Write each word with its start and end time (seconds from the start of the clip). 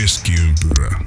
Keskiympyrä. 0.00 1.00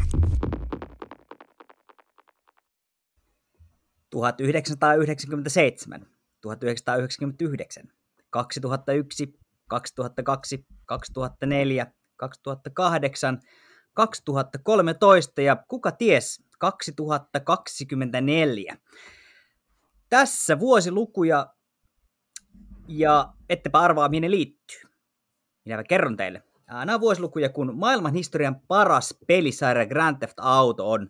1997, 4.10 6.08
1999, 6.42 7.84
2001, 8.30 9.40
2002, 9.68 10.66
2004, 10.86 11.88
2008, 12.18 13.40
2013 13.94 15.42
ja 15.42 15.64
kuka 15.68 15.92
ties 15.92 16.44
2024. 16.60 18.78
Tässä 20.10 20.60
vuosilukuja 20.60 21.54
ja 22.88 23.34
ettepä 23.50 23.80
arvaa, 23.80 24.10
mihin 24.10 24.22
ne 24.22 24.32
liittyy. 24.32 24.82
Minä 25.66 25.84
kerron 25.84 26.18
teille. 26.18 26.51
Nämä 26.72 27.00
vuosilukuja, 27.00 27.50
kun 27.50 27.80
maailman 27.80 28.14
historian 28.14 28.60
paras 28.68 29.18
pelisarja 29.28 29.86
Grand 29.86 30.18
Theft 30.18 30.40
Auto 30.40 30.92
on 30.92 31.10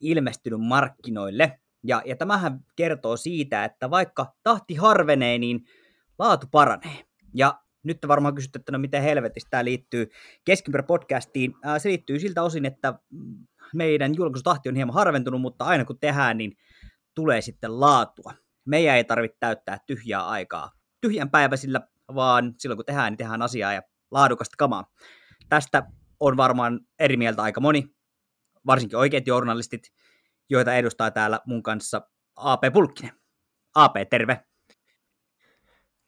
ilmestynyt 0.00 0.60
markkinoille. 0.60 1.58
Ja, 1.84 2.02
ja 2.04 2.16
tämähän 2.16 2.60
kertoo 2.76 3.16
siitä, 3.16 3.64
että 3.64 3.90
vaikka 3.90 4.34
tahti 4.42 4.74
harvenee, 4.74 5.38
niin 5.38 5.60
laatu 6.18 6.46
paranee. 6.50 7.04
Ja 7.34 7.60
nyt 7.82 8.00
te 8.00 8.08
varmaan 8.08 8.34
kysytte, 8.34 8.58
että 8.58 8.72
no 8.72 8.78
miten 8.78 9.02
helvetistä 9.02 9.50
tämä 9.50 9.64
liittyy 9.64 10.08
Keskimpyrä 10.44 10.82
podcastiin. 10.82 11.54
Se 11.78 11.88
liittyy 11.88 12.18
siltä 12.18 12.42
osin, 12.42 12.64
että 12.64 12.94
meidän 13.74 14.14
julkaisutahti 14.14 14.68
on 14.68 14.74
hieman 14.74 14.94
harventunut, 14.94 15.40
mutta 15.40 15.64
aina 15.64 15.84
kun 15.84 15.98
tehdään, 15.98 16.38
niin 16.38 16.52
tulee 17.14 17.40
sitten 17.40 17.80
laatua. 17.80 18.34
Meidän 18.64 18.96
ei 18.96 19.04
tarvitse 19.04 19.36
täyttää 19.40 19.78
tyhjää 19.86 20.26
aikaa 20.26 20.70
tyhjän 21.00 21.30
päiväisillä, 21.30 21.80
vaan 22.14 22.54
silloin 22.58 22.76
kun 22.76 22.84
tehdään, 22.84 23.12
niin 23.12 23.18
tehdään 23.18 23.42
asiaa 23.42 23.72
ja 23.72 23.82
laadukasta 24.12 24.54
kamaa. 24.58 24.84
Tästä 25.48 25.82
on 26.20 26.36
varmaan 26.36 26.80
eri 26.98 27.16
mieltä 27.16 27.42
aika 27.42 27.60
moni, 27.60 27.84
varsinkin 28.66 28.98
oikeat 28.98 29.26
journalistit, 29.26 29.82
joita 30.50 30.74
edustaa 30.74 31.10
täällä 31.10 31.40
mun 31.46 31.62
kanssa 31.62 32.08
AP 32.36 32.62
Pulkkinen. 32.72 33.12
AP, 33.74 33.94
terve. 34.10 34.44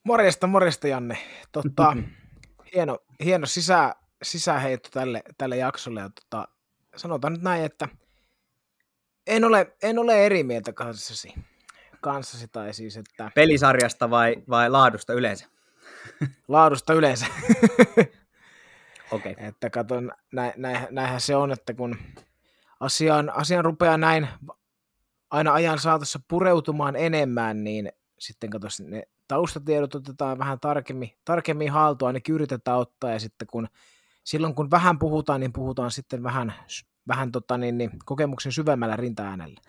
Morjesta, 0.05 0.47
morjesta 0.47 0.89
Janne. 0.89 1.19
Totta, 1.53 1.97
hieno, 2.75 2.99
hieno 3.25 3.47
sisä, 3.47 3.95
sisäheitto 4.23 4.89
tälle, 4.93 5.23
tälle 5.39 5.57
jaksolle. 5.57 6.01
Ja 6.01 6.11
tota, 6.11 6.49
sanotaan 6.97 7.33
nyt 7.33 7.43
näin, 7.43 7.65
että 7.65 7.89
en 9.27 9.45
ole, 9.45 9.77
en 9.83 9.99
ole 9.99 10.27
eri 10.27 10.43
mieltä 10.43 10.73
kanssasi. 10.73 11.35
kanssasi 12.01 12.49
tai 12.49 12.75
siis, 12.75 12.97
että... 12.97 13.31
Pelisarjasta 13.35 14.11
vai, 14.11 14.37
vai 14.49 14.71
laadusta 14.71 15.13
yleensä? 15.13 15.54
Laadusta 16.49 16.93
yleensä. 16.93 17.27
Okei. 19.11 19.33
Okay. 19.33 19.47
Että 19.47 19.71
katon, 19.71 20.13
nä, 20.33 20.53
nä, 20.57 20.89
näinhän 20.91 21.21
se 21.21 21.37
on, 21.37 21.53
että 21.53 21.75
kun 21.75 21.97
asiaan, 22.81 23.31
asiaan 23.31 23.65
rupeaa 23.65 23.97
näin 23.97 24.29
aina 25.31 25.53
ajan 25.53 25.79
saatossa 25.79 26.21
pureutumaan 26.29 26.97
enemmän, 26.97 27.65
niin 27.65 27.93
sitten 28.19 28.51
kato, 28.51 28.67
ne 28.81 29.03
taustatiedot 29.29 29.95
otetaan 29.95 30.39
vähän 30.39 30.61
tarkemmin, 30.61 31.11
tarkemmin 31.25 31.73
haltuun, 31.73 32.07
ainakin 32.07 32.35
yritetään 32.35 32.79
ottaa, 32.79 33.11
ja 33.11 33.19
sitten 33.19 33.49
kun 33.49 33.69
silloin 34.25 34.55
kun 34.55 34.71
vähän 34.71 34.99
puhutaan, 34.99 35.41
niin 35.41 35.53
puhutaan 35.53 35.91
sitten 35.91 36.23
vähän, 36.23 36.55
vähän 37.09 37.33
tota, 37.33 37.59
niin, 37.59 37.79
niin, 37.79 37.91
kokemuksen 38.05 38.53
syvemmällä 38.53 38.97
rinta-äänellä. 38.97 39.61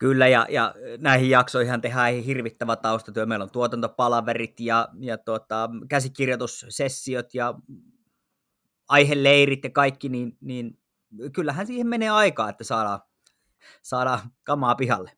Kyllä, 0.00 0.28
ja, 0.28 0.46
ja 0.48 0.74
näihin 0.98 1.30
jaksoihin 1.30 1.80
tehdään 1.80 2.14
hirvittävä 2.14 2.76
taustatyö. 2.76 3.26
Meillä 3.26 3.42
on 3.42 3.50
tuotantopalaverit 3.50 4.60
ja, 4.60 4.88
ja 5.00 5.18
tuota, 5.18 5.70
käsikirjoitussessiot 5.88 7.34
ja 7.34 7.54
aiheleirit 8.88 9.64
ja 9.64 9.70
kaikki, 9.70 10.08
niin, 10.08 10.38
niin 10.40 10.78
kyllähän 11.32 11.66
siihen 11.66 11.86
menee 11.86 12.10
aikaa, 12.10 12.48
että 12.48 12.64
saadaan, 12.64 13.00
saadaan 13.82 14.20
kamaa 14.44 14.74
pihalle. 14.74 15.12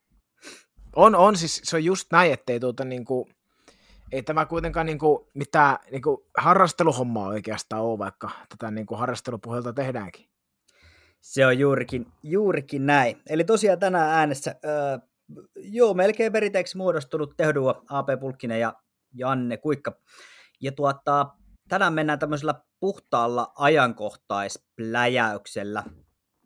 On, 0.97 1.15
on, 1.15 1.37
siis 1.37 1.61
se 1.65 1.77
on 1.77 1.85
just 1.85 2.12
näin, 2.12 2.33
ettei 2.33 2.61
tuota 2.61 2.85
niinku, 2.85 3.29
ei 4.12 4.23
tämä 4.23 4.47
kuitenkaan 4.47 4.87
niinku 4.87 5.31
mitään 5.35 5.77
niinku 5.91 6.29
harrasteluhommaa 6.39 7.29
oikeastaan 7.29 7.83
ole, 7.83 7.99
vaikka 7.99 8.31
tätä 8.49 8.71
niinku 8.71 8.95
harrastelupuhelta 8.95 9.73
tehdäänkin. 9.73 10.31
Se 11.22 11.47
on 11.47 11.59
juurikin, 11.59 12.06
juurikin 12.22 12.87
näin. 12.87 13.22
Eli 13.28 13.44
tosiaan 13.44 13.78
tänään 13.78 14.10
äänessä, 14.10 14.55
öö, 14.65 14.99
joo, 15.56 15.94
melkein 15.94 16.33
perinteeksi 16.33 16.77
muodostunut 16.77 17.34
tehdua 17.37 17.83
AP 17.88 18.09
Pulkkinen 18.21 18.60
ja 18.60 18.75
Janne 19.15 19.56
Kuikka. 19.56 20.00
Ja 20.61 20.72
tuota, 20.72 21.27
tänään 21.69 21.93
mennään 21.93 22.19
tämmöisellä 22.19 22.55
puhtaalla 22.81 23.53
ajankohtaispläjäyksellä. 23.55 25.84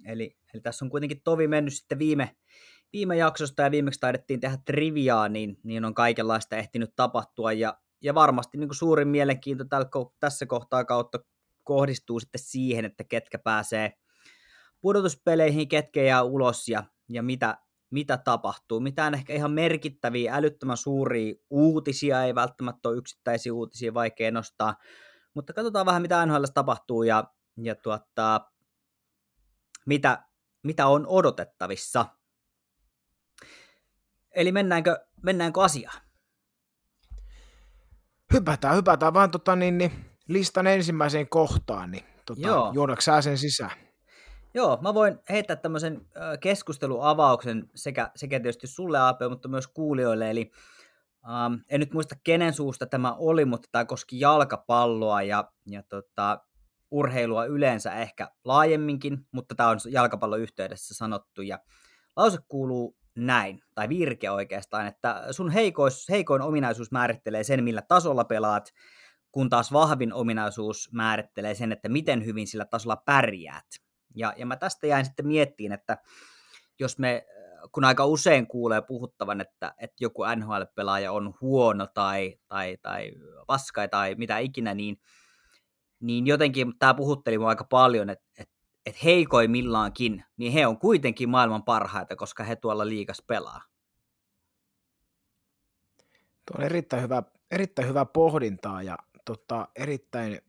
Eli, 0.07 0.37
eli 0.55 0.63
tässä 0.63 0.85
on 0.85 0.91
kuitenkin 0.91 1.21
tovi 1.25 1.49
mennyt 1.49 1.75
sitten 1.75 1.99
viime, 1.99 2.37
viime 2.93 3.17
jaksosta 3.17 3.63
ja 3.63 3.71
viimeksi 3.71 4.01
taidettiin 4.01 4.41
tehdä 4.41 4.59
triviaa, 4.65 5.29
niin, 5.29 5.59
niin 5.63 5.85
on 5.85 5.95
kaikenlaista 5.95 6.57
ehtinyt 6.57 6.93
tapahtua. 6.97 7.53
Ja, 7.53 7.79
ja 8.03 8.15
varmasti 8.15 8.59
niin 8.59 8.69
kuin 8.69 8.77
suurin 8.77 9.09
mielenkiinto 9.09 9.65
tällä, 9.65 9.87
tässä 10.21 10.47
kohtaa 10.47 10.85
kautta 10.85 11.19
kohdistuu 11.65 12.21
sitten 12.21 12.41
siihen, 12.45 12.85
että 12.85 13.05
ketkä 13.05 13.39
pääsee 13.39 13.93
pudotuspeleihin, 14.81 15.69
ketkä 15.69 16.03
jää 16.03 16.23
ulos 16.23 16.69
ja, 16.69 16.85
ja 17.09 17.23
mitä, 17.23 17.59
mitä 17.91 18.17
tapahtuu. 18.17 18.81
Mitään 18.81 19.15
ehkä 19.15 19.33
ihan 19.33 19.51
merkittäviä, 19.51 20.35
älyttömän 20.35 20.77
suuria 20.77 21.35
uutisia, 21.51 22.25
ei 22.25 22.35
välttämättä 22.35 22.89
ole 22.89 22.97
yksittäisiä 22.97 23.55
uutisia, 23.55 23.95
vaikea 23.95 24.31
nostaa, 24.31 24.75
mutta 25.35 25.53
katsotaan 25.53 25.87
vähän, 25.87 26.03
mitä 26.03 26.27
NHL 26.27 26.45
tapahtuu 26.55 27.03
ja, 27.03 27.25
ja 27.63 27.75
tuota, 27.75 28.41
mitä, 29.87 30.25
mitä 30.63 30.87
on 30.87 31.07
odotettavissa. 31.07 32.07
Eli 34.35 34.53
mennäänkö, 34.53 35.07
mennäänkö 35.23 35.63
asiaan? 35.63 36.03
Hypätään, 38.33 38.77
hypätään 38.77 39.15
vaan 39.15 39.31
tota, 39.31 39.57
niin, 39.57 39.79
niin, 39.79 39.93
listan 40.29 40.67
ensimmäiseen 40.67 41.29
kohtaan, 41.29 41.91
niin 41.91 42.05
tota, 42.27 42.41
sen 43.23 43.39
sisään? 43.39 43.86
Joo, 44.57 44.79
mä 44.83 44.95
voin 44.95 45.19
heittää 45.31 45.57
tämmöisen 45.57 46.07
keskusteluavauksen 46.41 47.71
sekä, 47.75 48.11
sekä 48.17 48.41
tietysti 48.41 48.67
sulle 48.67 48.99
AP, 48.99 49.21
mutta 49.31 49.49
myös 49.49 49.67
kuulijoille, 49.67 50.31
eli 50.31 50.51
Um, 51.29 51.61
en 51.69 51.81
nyt 51.81 51.93
muista 51.93 52.15
kenen 52.25 52.53
suusta 52.53 52.87
tämä 52.87 53.15
oli, 53.15 53.45
mutta 53.45 53.69
tämä 53.73 53.85
koski 53.85 54.21
jalkapalloa 54.21 55.23
ja, 55.23 55.53
ja 55.67 55.83
tota, 55.83 56.41
urheilua 56.91 57.45
yleensä 57.45 57.95
ehkä 57.95 58.31
laajemminkin, 58.45 59.27
mutta 59.33 59.55
tämä 59.55 59.69
on 59.69 59.79
jalkapallon 59.91 60.41
yhteydessä 60.41 60.95
sanottu. 60.95 61.43
Ja 61.43 61.59
lause 62.17 62.39
kuuluu 62.49 62.97
näin, 63.17 63.61
tai 63.75 63.89
virke 63.89 64.31
oikeastaan, 64.31 64.87
että 64.87 65.27
sun 65.31 65.51
heikois, 65.51 66.09
heikoin 66.11 66.43
ominaisuus 66.43 66.93
määrittelee 66.93 67.45
sen, 67.45 67.65
millä 67.65 67.83
tasolla 67.83 68.25
pelaat, 68.25 68.73
kun 69.33 69.51
taas 69.51 69.73
vahvin 69.73 70.13
ominaisuus 70.13 70.89
määrittelee 70.93 71.55
sen, 71.55 71.73
että 71.73 71.89
miten 71.89 72.25
hyvin 72.25 72.47
sillä 72.47 72.65
tasolla 72.65 72.97
pärjäät. 72.97 73.86
Ja, 74.17 74.35
ja 74.37 74.47
mä 74.47 74.57
tästä 74.57 74.87
jäin 74.87 75.05
sitten 75.05 75.27
miettiin, 75.27 75.73
että 75.73 75.99
jos 76.79 76.99
me 76.99 77.27
kun 77.73 77.85
aika 77.85 78.07
usein 78.07 78.47
kuulee 78.47 78.83
puhuttavan, 78.83 79.41
että, 79.41 79.75
että 79.79 79.97
joku 80.01 80.23
NHL-pelaaja 80.37 81.13
on 81.13 81.35
huono 81.41 81.87
tai, 81.87 82.39
tai, 82.49 82.77
tai 82.83 83.13
paska 83.47 83.89
tai 83.89 84.15
mitä 84.15 84.39
ikinä, 84.39 84.75
niin, 84.75 85.01
niin 86.01 86.27
jotenkin 86.27 86.79
tämä 86.79 86.95
puhutteli 86.95 87.39
mua 87.39 87.49
aika 87.49 87.65
paljon, 87.65 88.11
että, 88.11 88.27
että, 88.39 88.55
että 88.87 89.01
heikoimmillaankin, 89.05 90.25
niin 90.37 90.53
he 90.53 90.67
on 90.67 90.79
kuitenkin 90.79 91.29
maailman 91.29 91.63
parhaita, 91.63 92.17
koska 92.17 92.45
he 92.45 92.57
tuolla 92.57 92.87
liikas 92.87 93.23
pelaa. 93.27 93.63
Tuo 96.47 96.57
on 96.59 96.65
erittäin 96.65 97.03
hyvä, 97.03 97.23
erittäin 97.51 97.89
hyvä 97.89 98.05
pohdintaa 98.05 98.83
ja 98.83 98.99
tota, 99.25 99.69
erittäin 99.77 100.41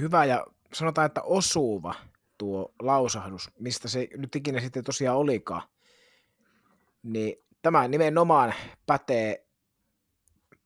hyvä 0.00 0.24
ja 0.24 0.46
sanotaan, 0.74 1.06
että 1.06 1.22
osuva 1.22 1.94
tuo 2.38 2.74
lausahdus, 2.82 3.50
mistä 3.58 3.88
se 3.88 4.08
nyt 4.16 4.36
ikinä 4.36 4.60
sitten 4.60 4.84
tosiaan 4.84 5.16
olikaan 5.16 5.62
niin 7.02 7.36
tämä 7.62 7.88
nimenomaan 7.88 8.54
pätee, 8.86 9.46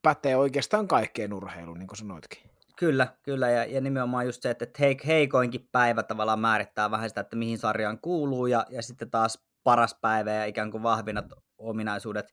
pätee 0.03 0.37
oikeastaan 0.37 0.89
kaikkeen 0.89 1.33
urheiluun, 1.33 1.79
niin 1.79 1.87
kuin 1.87 1.99
sanoitkin. 1.99 2.51
Kyllä, 2.77 3.17
kyllä, 3.23 3.51
ja, 3.51 3.65
ja 3.65 3.81
nimenomaan 3.81 4.27
just 4.27 4.43
se, 4.43 4.51
että 4.51 4.67
heikoinkin 5.07 5.69
päivä 5.73 6.03
tavallaan 6.03 6.41
määrittää 6.41 6.91
vähän 6.91 7.09
sitä, 7.09 7.21
että 7.21 7.37
mihin 7.37 7.59
sarjaan 7.59 7.99
kuuluu, 8.01 8.47
ja, 8.47 8.67
ja 8.71 8.83
sitten 8.83 9.11
taas 9.11 9.45
paras 9.65 9.95
päivä 10.01 10.31
ja 10.31 10.45
ikään 10.45 10.71
kuin 10.71 10.83
vahvinat 10.83 11.27
ominaisuudet. 11.59 12.33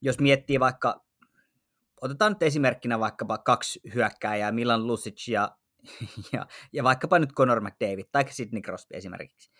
Jos 0.00 0.20
miettii 0.20 0.60
vaikka, 0.60 1.04
otetaan 2.00 2.32
nyt 2.32 2.42
esimerkkinä 2.42 3.00
vaikkapa 3.00 3.38
kaksi 3.38 3.80
hyökkääjää, 3.94 4.52
Milan 4.52 4.86
Lucic 4.86 5.28
ja, 5.28 5.56
ja, 6.32 6.46
ja 6.72 6.84
vaikkapa 6.84 7.18
nyt 7.18 7.32
Conor 7.32 7.60
McDavid 7.60 8.06
tai 8.12 8.24
Sidney 8.30 8.62
Crosby 8.62 8.96
esimerkiksi, 8.96 9.50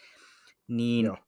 niin 0.69 1.10
uh, 1.10 1.19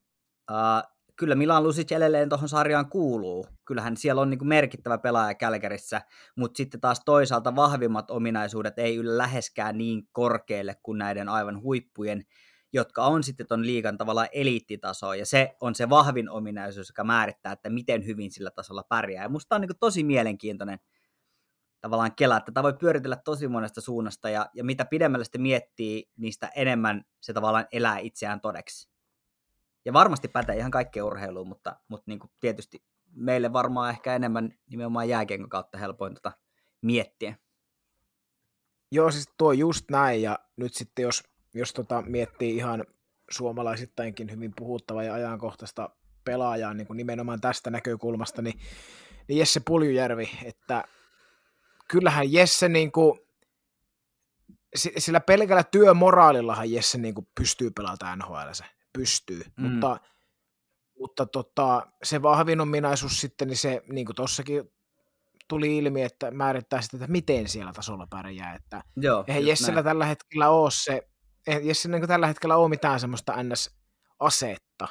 kyllä 1.15 1.35
Milan 1.35 1.63
Lusic 1.63 1.91
edelleen 1.91 2.29
tuohon 2.29 2.49
sarjaan 2.49 2.89
kuuluu. 2.89 3.47
Kyllähän 3.65 3.97
siellä 3.97 4.21
on 4.21 4.29
niin 4.29 4.47
merkittävä 4.47 4.97
pelaaja 4.97 5.35
Kälkärissä, 5.35 6.01
mutta 6.35 6.57
sitten 6.57 6.81
taas 6.81 7.01
toisaalta 7.05 7.55
vahvimmat 7.55 8.11
ominaisuudet 8.11 8.79
ei 8.79 8.95
yllä 8.95 9.17
läheskään 9.17 9.77
niin 9.77 10.07
korkealle 10.11 10.75
kuin 10.83 10.97
näiden 10.97 11.29
aivan 11.29 11.61
huippujen. 11.61 12.23
jotka 12.73 13.05
on 13.05 13.23
sitten 13.23 13.47
ton 13.47 13.65
liikan 13.65 13.97
tavallaan 13.97 14.27
eliittitaso, 14.31 15.13
ja 15.13 15.25
se 15.25 15.55
on 15.61 15.75
se 15.75 15.89
vahvin 15.89 16.29
ominaisuus, 16.29 16.89
joka 16.89 17.03
määrittää, 17.03 17.51
että 17.51 17.69
miten 17.69 18.05
hyvin 18.05 18.31
sillä 18.31 18.51
tasolla 18.51 18.83
pärjää. 18.89 19.23
Ja 19.23 19.29
musta 19.29 19.55
on 19.55 19.61
niin 19.61 19.69
tosi 19.79 20.03
mielenkiintoinen 20.03 20.79
tavallaan 21.85 22.15
kela, 22.15 22.37
että 22.37 22.51
tämä 22.51 22.63
voi 22.63 22.73
pyöritellä 22.73 23.15
tosi 23.15 23.47
monesta 23.47 23.81
suunnasta, 23.81 24.29
ja, 24.29 24.49
ja 24.53 24.63
mitä 24.63 24.85
pidemmälle 24.85 25.25
sitten 25.25 25.41
miettii, 25.41 26.09
niistä 26.17 26.51
enemmän 26.55 27.05
se 27.21 27.33
tavallaan 27.33 27.67
elää 27.71 27.97
itseään 27.97 28.41
todeksi. 28.41 28.89
Ja 29.85 29.93
varmasti 29.93 30.27
pätee 30.27 30.57
ihan 30.57 30.71
kaikkeen 30.71 31.03
urheiluun, 31.03 31.47
mutta, 31.47 31.75
mutta 31.87 32.03
niin 32.07 32.19
kuin 32.19 32.31
tietysti 32.39 32.83
meille 33.11 33.53
varmaan 33.53 33.89
ehkä 33.89 34.15
enemmän 34.15 34.53
nimenomaan 34.69 35.09
jääkiekon 35.09 35.49
kautta 35.49 35.77
helpoin 35.77 36.13
tota 36.13 36.31
miettiä. 36.81 37.35
Joo, 38.91 39.11
siis 39.11 39.29
tuo 39.37 39.51
just 39.51 39.85
näin, 39.91 40.21
ja 40.21 40.39
nyt 40.55 40.73
sitten 40.73 41.03
jos, 41.03 41.23
jos 41.53 41.73
tota 41.73 42.01
miettii 42.01 42.55
ihan 42.55 42.85
suomalaisittainkin 43.29 44.31
hyvin 44.31 44.53
puhuttava 44.55 45.03
ja 45.03 45.13
ajankohtaista 45.13 45.89
pelaajaa 46.23 46.73
niin 46.73 46.87
kuin 46.87 46.97
nimenomaan 46.97 47.41
tästä 47.41 47.69
näkökulmasta, 47.69 48.41
niin, 48.41 48.59
niin 49.27 49.39
Jesse 49.39 49.61
Puljujärvi, 49.65 50.29
että 50.45 50.83
kyllähän 51.87 52.31
Jesse 52.31 52.69
niin 52.69 52.91
kuin, 52.91 53.19
sillä 54.97 55.19
pelkällä 55.19 55.63
työmoraalillahan 55.63 56.71
Jesse 56.71 56.97
niin 56.97 57.15
kuin 57.15 57.27
pystyy 57.35 57.71
pelaamaan 57.71 58.19
NHL, 58.19 58.51
se 58.51 58.65
pystyy, 58.93 59.43
mm. 59.57 59.71
mutta, 59.71 59.99
mutta 60.99 61.25
tota, 61.25 61.87
se 62.03 62.21
vahvin 62.21 62.61
ominaisuus 62.61 63.21
sitten, 63.21 63.47
niin 63.47 63.57
se 63.57 63.83
niin 63.89 64.05
kuin 64.05 64.15
tossakin 64.15 64.71
tuli 65.47 65.77
ilmi, 65.77 66.01
että 66.01 66.31
määrittää 66.31 66.81
sitä, 66.81 66.97
että 66.97 67.07
miten 67.07 67.47
siellä 67.47 67.73
tasolla 67.73 68.07
pärjää. 68.09 68.55
Että 68.55 68.83
Joo, 68.95 69.23
eihän 69.27 69.45
Jessellä 69.45 69.73
näin. 69.73 69.85
tällä 69.85 70.05
hetkellä 70.05 70.49
ole 70.49 70.71
se, 70.71 71.07
eihän 71.47 71.65
Jessellä 71.65 71.99
niin 71.99 72.07
tällä 72.07 72.27
hetkellä 72.27 72.57
ole 72.57 72.69
mitään 72.69 72.99
semmoista 72.99 73.43
NS-asetta, 73.43 74.87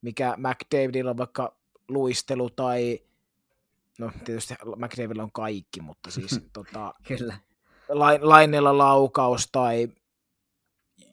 mikä 0.00 0.36
McDavidilla 0.36 1.10
on 1.10 1.16
vaikka 1.16 1.56
luistelu 1.88 2.50
tai 2.50 3.00
no 3.98 4.10
tietysti 4.24 4.54
McDavidilla 4.76 5.22
on 5.22 5.32
kaikki, 5.32 5.80
mutta 5.80 6.10
siis 6.10 6.40
tota, 6.52 6.94
Kyllä. 7.08 7.38
Lainella 8.20 8.78
laukaus 8.78 9.48
tai 9.52 9.88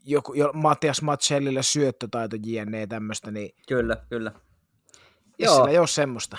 joku, 0.06 0.34
jo, 0.34 0.52
Matias 0.54 1.02
Matsellille 1.02 1.64
syöttötaito 1.64 2.36
jne. 2.46 2.88
tämmöistä, 2.88 3.32
niin 3.32 3.50
kyllä, 3.68 3.98
kyllä. 4.10 4.32
Joo. 5.40 5.68
ei 5.68 5.78
ole 5.78 5.88
semmoista. 5.88 6.38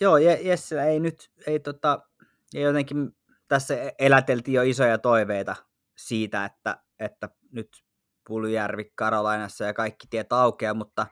Joo, 0.00 0.16
Jessillä 0.16 0.84
ei 0.84 1.00
nyt, 1.00 1.30
ei 1.46 1.60
tota, 1.60 2.00
ei 2.54 2.62
jotenkin 2.62 3.16
tässä 3.48 3.74
eläteltiin 3.98 4.54
jo 4.54 4.62
isoja 4.62 4.98
toiveita 4.98 5.56
siitä, 5.96 6.44
että, 6.44 6.78
että 6.98 7.28
nyt 7.52 7.68
Puljärvi 8.28 8.92
Karolainassa 8.94 9.64
ja 9.64 9.74
kaikki 9.74 10.06
tiet 10.10 10.32
aukeaa, 10.32 10.74
mutta 10.74 11.06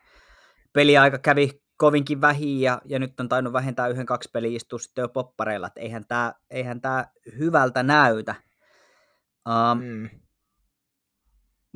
peliaika 0.72 1.18
kävi 1.18 1.62
kovinkin 1.76 2.20
vähin 2.20 2.60
ja, 2.60 2.80
ja 2.84 2.98
nyt 2.98 3.20
on 3.20 3.28
tainnut 3.28 3.52
vähentää 3.52 3.88
yhden 3.88 4.06
kaksi 4.06 4.30
peliä 4.32 4.56
istua 4.56 4.78
sitten 4.78 5.02
jo 5.02 5.08
poppareilla, 5.08 5.66
että 5.66 5.80
eihän 5.80 6.06
tämä 6.06 6.34
eihän 6.50 6.80
tää 6.80 7.10
hyvältä 7.38 7.82
näytä. 7.82 8.34
Um, 9.48 9.82
mm. 9.84 10.10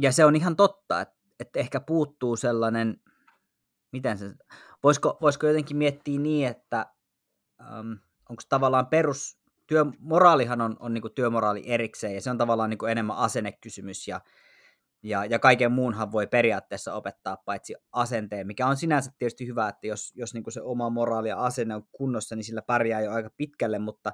Ja 0.00 0.12
se 0.12 0.25
on 0.25 0.37
ihan 0.37 0.56
totta, 0.56 1.00
että, 1.00 1.14
että 1.41 1.58
ehkä 1.61 1.81
puuttuu 1.81 2.37
sellainen, 2.37 3.00
miten 3.93 4.19
se, 4.19 4.35
voisiko, 4.82 5.19
voisiko 5.20 5.47
jotenkin 5.47 5.76
miettiä 5.76 6.19
niin, 6.20 6.49
että 6.49 6.87
um, 7.61 7.99
onko 8.29 8.43
tavallaan 8.49 8.87
perus, 8.87 9.41
työmoraalihan 9.67 10.61
on, 10.61 10.76
on 10.81 10.94
niin 10.94 11.14
työmoraali 11.14 11.62
erikseen 11.67 12.14
ja 12.14 12.20
se 12.20 12.31
on 12.31 12.38
tavallaan 12.38 12.70
niin 12.70 12.88
enemmän 12.91 13.17
asennekysymys 13.17 14.08
ja, 14.08 14.20
ja, 15.02 15.25
ja 15.25 15.38
kaiken 15.38 15.73
muunhan 15.73 16.12
voi 16.12 16.26
periaatteessa 16.26 16.94
opettaa 16.94 17.37
paitsi 17.44 17.75
asenteen, 17.93 18.47
mikä 18.47 18.67
on 18.67 18.76
sinänsä 18.76 19.11
tietysti 19.19 19.47
hyvä, 19.47 19.69
että 19.69 19.87
jos, 19.87 20.12
jos 20.14 20.35
niin 20.35 20.44
se 20.52 20.62
oma 20.62 20.91
moraali 20.91 21.29
ja 21.29 21.44
asenne 21.44 21.75
on 21.75 21.82
kunnossa, 21.93 22.37
niin 22.37 22.44
sillä 22.44 22.62
pärjää 22.62 23.00
jo 23.00 23.12
aika 23.12 23.31
pitkälle, 23.37 23.79
mutta, 23.79 24.12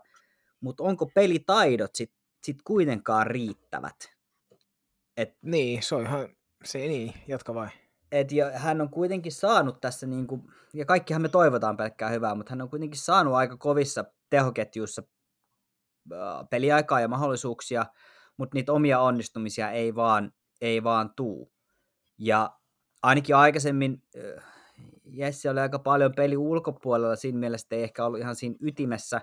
mutta 0.61 0.83
onko 0.83 1.07
pelitaidot 1.15 1.95
sitten 1.95 2.19
sit 2.45 2.57
kuitenkaan 2.65 3.27
riittävät? 3.27 3.97
Et, 5.17 5.37
niin, 5.43 5.83
se 5.83 5.95
on 5.95 6.03
ihan, 6.03 6.29
se 6.65 6.79
niin, 6.79 7.15
jatka 7.29 7.55
vai. 7.55 7.69
Et 8.13 8.33
jo, 8.33 8.51
hän 8.55 8.81
on 8.81 8.91
kuitenkin 8.91 9.33
saanut 9.33 9.81
tässä, 9.81 10.07
niin 10.07 10.27
kuin, 10.27 10.43
ja 10.75 10.85
kaikkihan 10.85 11.23
me 11.23 11.29
toivotaan 11.29 11.77
pelkkää 11.77 12.09
hyvää, 12.09 12.35
mutta 12.35 12.51
hän 12.51 12.63
on 12.63 12.71
kuitenkin 12.71 13.01
saanut 13.01 13.35
aika 13.35 13.57
kovissa 13.57 14.05
tehoketjuissa 14.31 15.03
peliaikaa 16.51 17.01
ja 17.01 17.09
mahdollisuuksia, 17.09 17.87
mutta 18.37 18.55
niitä 18.55 18.73
omia 18.73 19.01
onnistumisia 19.01 19.71
ei 19.71 19.95
vaan, 19.95 20.33
ei 20.61 20.83
vaan 20.83 21.15
tuu. 21.17 21.53
Ja 22.19 22.59
ainakin 23.03 23.37
aikaisemmin 23.37 24.03
Jesse 25.05 25.51
oli 25.51 25.61
aika 25.61 25.79
paljon 25.79 26.13
peli 26.17 26.37
ulkopuolella, 26.37 27.17
siinä 27.17 27.39
mielessä 27.39 27.67
ei 27.71 27.83
ehkä 27.83 28.05
ollut 28.05 28.21
ihan 28.21 28.37
siinä 28.37 28.57
ytimessä. 28.61 29.21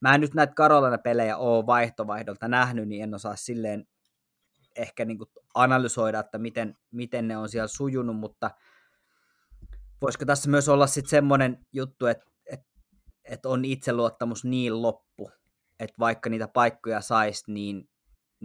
Mä 0.00 0.14
en 0.14 0.20
nyt 0.20 0.34
näitä 0.34 0.54
Karolana-pelejä 0.54 1.36
ole 1.36 1.66
vaihtovaihdolta 1.66 2.48
nähnyt, 2.48 2.88
niin 2.88 3.02
en 3.02 3.14
osaa 3.14 3.36
silleen 3.36 3.86
ehkä 4.76 5.04
niin 5.04 5.18
analysoida, 5.54 6.20
että 6.20 6.38
miten, 6.38 6.76
miten 6.90 7.28
ne 7.28 7.36
on 7.36 7.48
siellä 7.48 7.68
sujunut, 7.68 8.16
mutta 8.16 8.50
voisiko 10.02 10.24
tässä 10.24 10.50
myös 10.50 10.68
olla 10.68 10.86
sitten 10.86 11.10
semmoinen 11.10 11.66
juttu, 11.72 12.06
että, 12.06 12.24
että, 12.46 12.66
että 13.24 13.48
on 13.48 13.64
itseluottamus 13.64 14.44
niin 14.44 14.82
loppu, 14.82 15.30
että 15.80 15.94
vaikka 15.98 16.30
niitä 16.30 16.48
paikkoja 16.48 17.00
saisi, 17.00 17.52
niin, 17.52 17.88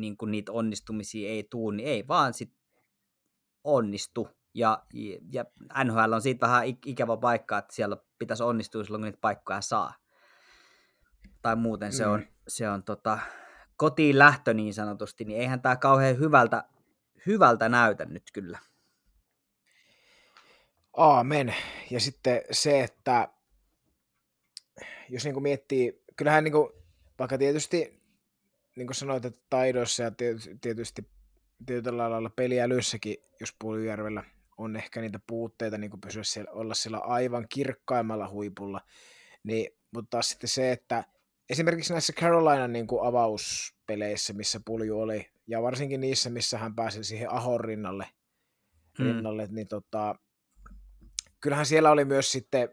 niin 0.01 0.17
kun 0.17 0.31
niitä 0.31 0.51
onnistumisia 0.51 1.29
ei 1.29 1.43
tule, 1.43 1.75
niin 1.75 1.89
ei 1.89 2.07
vaan 2.07 2.33
sit 2.33 2.53
onnistu. 3.63 4.29
Ja, 4.53 4.85
ja 5.31 5.45
NHL 5.83 6.13
on 6.13 6.21
siitä 6.21 6.47
vähän 6.47 6.63
ikävä 6.85 7.17
paikka, 7.17 7.57
että 7.57 7.75
siellä 7.75 7.97
pitäisi 8.19 8.43
onnistua 8.43 8.83
silloin, 8.83 9.01
kun 9.01 9.05
niitä 9.05 9.21
paikkoja 9.21 9.61
saa. 9.61 9.93
Tai 11.41 11.55
muuten 11.55 11.93
se 11.93 12.07
on, 12.07 12.19
mm. 12.19 12.27
se 12.47 12.69
on 12.69 12.83
tota, 12.83 13.19
kotiin 13.77 14.19
lähtö 14.19 14.53
niin 14.53 14.73
sanotusti, 14.73 15.25
niin 15.25 15.39
eihän 15.39 15.61
tämä 15.61 15.75
kauhean 15.75 16.19
hyvältä, 16.19 16.63
hyvältä 17.25 17.69
näytä 17.69 18.05
nyt 18.05 18.23
kyllä. 18.33 18.59
Aamen. 20.97 21.55
Ja 21.91 21.99
sitten 21.99 22.41
se, 22.51 22.83
että 22.83 23.27
jos 25.09 25.23
niin 25.23 25.33
kuin 25.33 25.43
miettii, 25.43 26.03
kyllähän 26.15 26.43
niin 26.43 26.51
kuin, 26.51 26.69
vaikka 27.19 27.37
tietysti, 27.37 27.98
niin 28.79 28.87
kuin 28.87 28.95
sanoit, 28.95 29.25
että 29.25 29.41
taidoissa 29.49 30.03
ja 30.03 30.11
tietysti 30.61 31.09
tietyllä 31.65 32.09
lailla 32.09 32.29
peliälyssäkin, 32.29 33.17
jos 33.39 33.55
Puolijärvellä 33.59 34.23
on 34.57 34.75
ehkä 34.75 35.01
niitä 35.01 35.19
puutteita 35.27 35.77
niin 35.77 35.89
kuin 35.89 36.01
pysyä 36.01 36.23
siellä, 36.23 36.51
olla 36.51 36.73
siellä 36.73 36.97
aivan 36.97 37.45
kirkkaimmalla 37.49 38.29
huipulla, 38.29 38.81
niin, 39.43 39.77
mutta 39.93 40.09
taas 40.09 40.29
sitten 40.29 40.49
se, 40.49 40.71
että 40.71 41.03
esimerkiksi 41.49 41.93
näissä 41.93 42.13
Carolinan 42.13 42.73
niin 42.73 42.87
kuin 42.87 43.07
avauspeleissä, 43.07 44.33
missä 44.33 44.59
Pulju 44.65 45.01
oli, 45.01 45.31
ja 45.47 45.61
varsinkin 45.61 46.01
niissä, 46.01 46.29
missä 46.29 46.57
hän 46.57 46.75
pääsi 46.75 47.03
siihen 47.03 47.33
Ahon 47.33 47.59
rinnalle, 47.59 48.07
mm. 48.99 49.05
rinnalle 49.05 49.47
niin 49.51 49.67
tota, 49.67 50.15
kyllähän 51.39 51.65
siellä 51.65 51.91
oli 51.91 52.05
myös 52.05 52.31
sitten, 52.31 52.69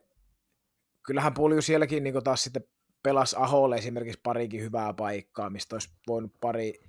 kyllähän 1.03 1.35
Pulju 1.35 1.63
sielläkin 1.63 2.05
niin 2.05 2.25
taas 2.25 2.45
sitten 2.45 2.65
pelasi 3.07 3.37
Aholle 3.39 3.77
esimerkiksi 3.77 4.21
parikin 4.23 4.61
hyvää 4.61 4.93
paikkaa, 4.93 5.51
mistä 5.51 5.75
olisi 5.75 5.91
voinut 6.07 6.33
pari, 6.41 6.81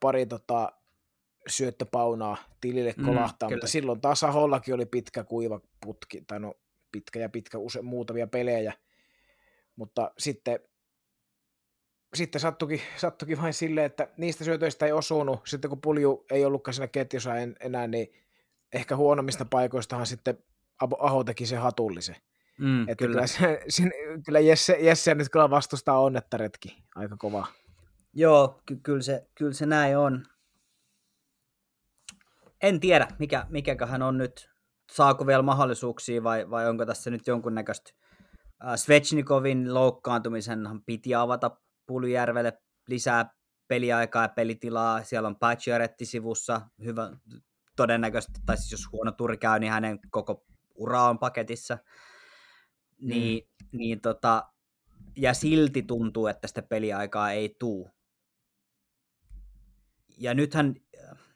pari 0.00 0.26
tota, 0.26 0.72
syöttöpaunaa 1.48 2.36
tilille 2.60 2.94
mm, 2.96 3.04
kolahtaa, 3.04 3.48
mm, 3.48 3.52
mutta 3.52 3.66
silloin 3.66 4.00
taas 4.00 4.24
Ahollakin 4.24 4.74
oli 4.74 4.86
pitkä 4.86 5.24
kuiva 5.24 5.60
putki, 5.84 6.24
tai 6.26 6.40
no 6.40 6.54
pitkä 6.92 7.18
ja 7.18 7.28
pitkä 7.28 7.58
use, 7.58 7.82
muutamia 7.82 8.26
pelejä, 8.26 8.72
mutta 9.76 10.10
sitten 10.18 10.60
sitten 12.14 12.40
sattukin, 12.40 12.80
sattukin 12.96 13.42
vain 13.42 13.54
silleen, 13.54 13.86
että 13.86 14.08
niistä 14.16 14.44
syötöistä 14.44 14.86
ei 14.86 14.92
osunut. 14.92 15.40
Sitten 15.46 15.68
kun 15.68 15.80
pulju 15.80 16.26
ei 16.30 16.44
ollutkaan 16.44 16.74
siinä 16.74 16.88
ketjussa 16.88 17.36
enää, 17.60 17.86
niin 17.86 18.12
ehkä 18.72 18.96
huonommista 18.96 19.44
paikoistahan 19.44 20.06
sitten 20.06 20.38
Aho 20.98 21.24
teki 21.24 21.46
se 21.46 21.56
hatullisen. 21.56 22.16
Mm, 22.60 22.82
että 22.82 23.04
kyllä. 23.04 23.14
Kyllä, 23.14 23.26
se, 23.26 23.60
sin, 23.68 23.92
kyllä 24.24 24.40
Jesse, 24.40 24.72
Jesse 24.80 25.14
nyt 25.14 25.28
kyllä 25.28 25.50
vastustaa 25.50 26.00
onnettaretki 26.00 26.84
aika 26.94 27.16
kova. 27.16 27.46
Joo, 28.12 28.60
ky- 28.66 28.80
kyllä, 28.82 29.02
se, 29.02 29.26
kyllä 29.34 29.52
se 29.52 29.66
näin 29.66 29.98
on. 29.98 30.24
En 32.62 32.80
tiedä, 32.80 33.08
mikä, 33.18 33.46
mikäköhän 33.48 34.02
on 34.02 34.18
nyt, 34.18 34.50
saako 34.92 35.26
vielä 35.26 35.42
mahdollisuuksia 35.42 36.22
vai, 36.22 36.50
vai 36.50 36.68
onko 36.68 36.86
tässä 36.86 37.10
nyt 37.10 37.26
jonkunnäköistä 37.26 37.90
Svechnikovin 38.76 39.74
loukkaantumisenhan 39.74 40.82
piti 40.82 41.14
avata 41.14 41.50
Puljärvelle 41.86 42.52
lisää 42.88 43.34
peliaikaa 43.68 44.22
ja 44.22 44.28
pelitilaa. 44.28 45.02
Siellä 45.02 45.26
on 45.26 45.36
Pacioretti 45.36 46.06
sivussa, 46.06 46.60
hyvä, 46.84 47.10
todennäköisesti, 47.76 48.40
tai 48.46 48.56
siis 48.56 48.72
jos 48.72 48.92
huono 48.92 49.12
turi 49.12 49.36
käy, 49.36 49.58
niin 49.58 49.72
hänen 49.72 49.98
koko 50.10 50.46
ura 50.74 51.02
on 51.02 51.18
paketissa. 51.18 51.78
Niin, 53.00 53.48
mm. 53.62 53.78
niin 53.78 54.00
tota, 54.00 54.52
ja 55.16 55.34
silti 55.34 55.82
tuntuu, 55.82 56.26
että 56.26 56.48
sitä 56.48 56.62
peliaikaa 56.62 57.32
ei 57.32 57.56
tuu. 57.58 57.90
Ja 60.18 60.34
nythän, 60.34 60.74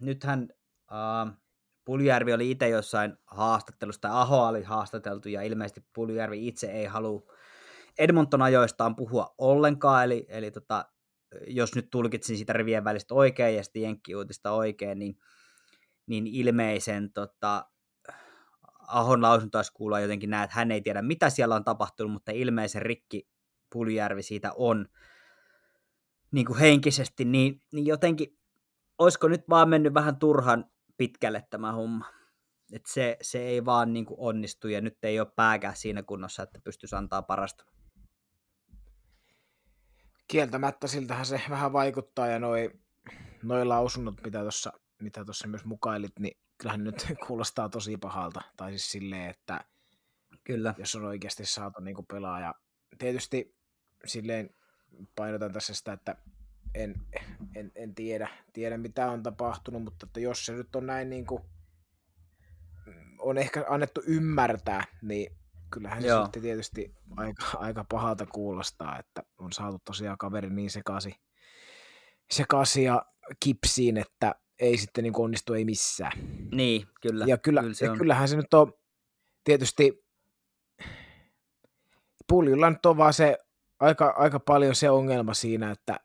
nythän 0.00 0.48
uh, 0.90 1.32
Puljärvi 1.84 2.32
oli 2.32 2.50
itse 2.50 2.68
jossain 2.68 3.16
haastattelussa, 3.26 4.00
tai 4.00 4.10
Aho 4.14 4.46
oli 4.46 4.62
haastateltu, 4.62 5.28
ja 5.28 5.42
ilmeisesti 5.42 5.84
Puljärvi 5.94 6.48
itse 6.48 6.66
ei 6.66 6.86
halua 6.86 7.22
Edmonton 7.98 8.42
ajoistaan 8.42 8.96
puhua 8.96 9.34
ollenkaan, 9.38 10.04
eli, 10.04 10.26
eli 10.28 10.50
tota, 10.50 10.84
jos 11.46 11.74
nyt 11.74 11.90
tulkitsin 11.90 12.38
sitä 12.38 12.52
rivien 12.52 12.84
välistä 12.84 13.14
oikein 13.14 13.56
ja 13.56 13.64
sitten 13.64 13.82
Jenkki-uutista 13.82 14.50
oikein, 14.50 14.98
niin, 14.98 15.18
niin 16.06 16.26
ilmeisen 16.26 17.12
tota, 17.12 17.70
Ahon 18.90 19.22
lausunto 19.22 19.50
taisi 19.50 19.72
kuulla 19.72 20.00
jotenkin 20.00 20.30
näin, 20.30 20.44
että 20.44 20.56
hän 20.56 20.70
ei 20.70 20.80
tiedä 20.80 21.02
mitä 21.02 21.30
siellä 21.30 21.54
on 21.54 21.64
tapahtunut, 21.64 22.12
mutta 22.12 22.32
ilmeisen 22.32 22.82
rikki 22.82 23.28
Puljärvi 23.72 24.22
siitä 24.22 24.52
on 24.56 24.86
niin 26.30 26.46
kuin 26.46 26.58
henkisesti, 26.58 27.24
niin, 27.24 27.60
niin 27.72 27.86
jotenkin 27.86 28.38
olisiko 28.98 29.28
nyt 29.28 29.48
vaan 29.48 29.68
mennyt 29.68 29.94
vähän 29.94 30.16
turhan 30.16 30.64
pitkälle 30.96 31.46
tämä 31.50 31.72
homma. 31.72 32.06
Et 32.72 32.86
se, 32.86 33.16
se 33.22 33.38
ei 33.38 33.64
vaan 33.64 33.92
niin 33.92 34.06
kuin 34.06 34.20
onnistu 34.20 34.68
ja 34.68 34.80
nyt 34.80 34.98
ei 35.02 35.20
ole 35.20 35.32
pääkään 35.36 35.76
siinä 35.76 36.02
kunnossa, 36.02 36.42
että 36.42 36.60
pystyisi 36.64 36.96
antaa 36.96 37.22
parasta. 37.22 37.64
Kieltämättä 40.28 40.86
siltähän 40.86 41.26
se 41.26 41.40
vähän 41.50 41.72
vaikuttaa 41.72 42.26
ja 42.26 42.38
noi, 42.38 42.70
noi 43.42 43.64
lausunnot, 43.64 44.14
mitä 44.24 44.40
tuossa 44.40 44.72
mitä 45.00 45.24
tuossa 45.24 45.48
myös 45.48 45.64
mukailit, 45.64 46.18
niin 46.18 46.40
kyllähän 46.60 46.84
nyt 46.84 47.06
kuulostaa 47.26 47.68
tosi 47.68 47.96
pahalta. 47.96 48.42
Tai 48.56 48.70
siis 48.70 48.92
silleen, 48.92 49.30
että 49.30 49.64
Kyllä. 50.44 50.74
jos 50.78 50.94
on 50.94 51.04
oikeasti 51.04 51.46
saatu 51.46 51.80
niin 51.80 52.06
pelaaja. 52.12 52.54
Tietysti 52.98 53.56
silleen 54.04 54.50
painotan 55.16 55.52
tässä 55.52 55.74
sitä, 55.74 55.92
että 55.92 56.16
en, 56.74 56.94
en, 57.54 57.72
en 57.74 57.94
tiedä, 57.94 58.28
tiedä, 58.52 58.78
mitä 58.78 59.10
on 59.10 59.22
tapahtunut, 59.22 59.82
mutta 59.84 60.06
että 60.06 60.20
jos 60.20 60.46
se 60.46 60.52
nyt 60.52 60.76
on 60.76 60.86
näin 60.86 61.10
niin 61.10 61.26
kuin, 61.26 61.42
on 63.18 63.38
ehkä 63.38 63.64
annettu 63.68 64.02
ymmärtää, 64.06 64.84
niin 65.02 65.36
kyllähän 65.70 66.02
se 66.02 66.08
Joo. 66.08 66.24
sitten 66.24 66.42
tietysti 66.42 66.94
aika, 67.16 67.44
aika 67.54 67.84
pahalta 67.84 68.26
kuulostaa, 68.26 68.98
että 68.98 69.22
on 69.38 69.52
saatu 69.52 69.78
tosiaan 69.84 70.18
kaveri 70.18 70.50
niin 70.50 70.70
sekasi, 70.70 71.14
sekasi 72.30 72.84
ja 72.84 73.06
kipsiin, 73.40 73.96
että 73.96 74.34
ei 74.60 74.78
sitten 74.78 75.04
niin 75.04 75.20
onnistu 75.20 75.54
ei 75.54 75.64
missään. 75.64 76.12
Niin, 76.52 76.86
kyllä. 77.00 77.24
Ja, 77.28 77.38
kyllä, 77.38 77.60
kyllä 77.60 77.74
se 77.74 77.84
ja 77.84 77.92
on. 77.92 77.98
kyllähän 77.98 78.28
se 78.28 78.36
nyt 78.36 78.54
on 78.54 78.72
tietysti 79.44 80.04
Puljilla 82.30 82.70
nyt 82.70 82.86
on 82.86 82.96
vaan 82.96 83.14
se 83.14 83.38
aika, 83.80 84.14
aika 84.16 84.40
paljon 84.40 84.74
se 84.74 84.90
ongelma 84.90 85.34
siinä, 85.34 85.70
että 85.70 86.00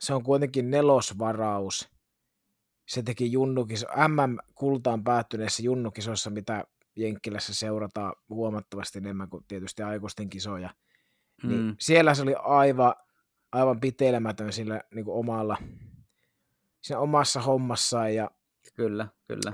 se 0.00 0.14
on 0.14 0.22
kuitenkin 0.22 0.70
nelosvaraus. 0.70 1.90
Se 2.88 3.02
teki 3.02 3.32
junnukiso, 3.32 3.86
MM-kultaan 4.08 5.04
päättyneessä 5.04 5.62
junnukisossa, 5.62 6.30
mitä 6.30 6.64
Jenkkilässä 6.96 7.54
seurataan 7.54 8.12
huomattavasti 8.28 8.98
enemmän 8.98 9.28
kuin 9.28 9.44
tietysti 9.48 9.82
aikuisten 9.82 10.30
kisoja. 10.30 10.70
Niin 11.42 11.60
mm. 11.60 11.64
Niin 11.64 11.76
siellä 11.78 12.14
se 12.14 12.22
oli 12.22 12.34
aivan, 12.38 12.94
aivan 13.52 13.80
pitelemätön 13.80 14.52
sillä 14.52 14.80
niin 14.94 15.04
kuin 15.04 15.16
omalla, 15.16 15.56
siinä 16.82 17.00
omassa 17.00 17.40
hommassaan. 17.40 18.14
Ja, 18.14 18.30
kyllä, 18.74 19.08
kyllä. 19.28 19.52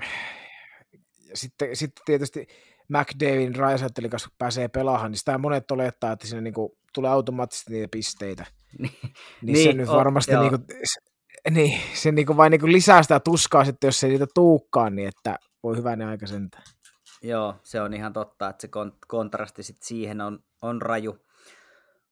Ja 1.29 1.37
sitten, 1.37 1.77
sitten 1.77 2.05
tietysti 2.05 2.47
McDavidin 2.89 3.57
Raisattelin 3.57 4.11
kanssa 4.11 4.29
pääsee 4.39 4.69
pelaamaan, 4.69 5.11
niin 5.11 5.19
sitä 5.19 5.39
monet 5.39 5.71
olettaa, 5.71 6.13
että 6.13 6.27
siinä 6.27 6.41
niin 6.41 6.55
kuin 6.55 6.73
tulee 6.95 7.11
automaattisesti 7.11 7.73
niitä 7.73 7.89
pisteitä. 7.91 8.47
niin, 8.79 8.93
niin 9.43 9.65
se 9.65 9.73
nyt 9.73 9.89
varmasti 9.89 10.35
oh, 10.35 10.41
niin 10.41 10.51
kuin, 10.51 10.65
niin, 11.51 11.81
se 11.95 12.13
niin 12.13 12.27
kuin 12.27 12.37
vain 12.37 12.51
niin 12.51 12.61
kuin 12.61 12.73
lisää 12.73 13.03
sitä 13.03 13.21
tuskaa 13.21 13.65
sitten, 13.65 13.89
jos 13.89 14.01
se 14.01 14.09
niitä 14.09 14.27
tuukkaan, 14.35 14.97
niin 14.97 15.09
että 15.09 15.39
voi 15.63 15.77
hyvänä 15.77 16.09
aika 16.09 16.27
sentään. 16.27 16.65
Joo, 17.23 17.55
se 17.63 17.81
on 17.81 17.95
ihan 17.95 18.13
totta, 18.13 18.49
että 18.49 18.61
se 18.61 18.69
kontrasti 19.09 19.63
sit 19.63 19.83
siihen 19.83 20.21
on, 20.21 20.39
on 20.63 20.83
raju. 20.83 21.19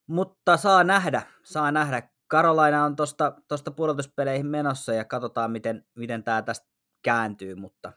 Mutta 0.06 0.56
saa 0.56 0.84
nähdä, 0.84 1.22
saa 1.42 1.72
nähdä. 1.72 2.02
Karolaina 2.26 2.84
on 2.84 2.96
tuosta 2.96 3.32
tosta 3.48 3.70
pudotuspeleihin 3.70 4.46
menossa 4.46 4.94
ja 4.94 5.04
katsotaan, 5.04 5.50
miten, 5.50 5.84
miten 5.94 6.24
tämä 6.24 6.42
tästä 6.42 6.66
kääntyy, 7.02 7.54
mutta 7.54 7.92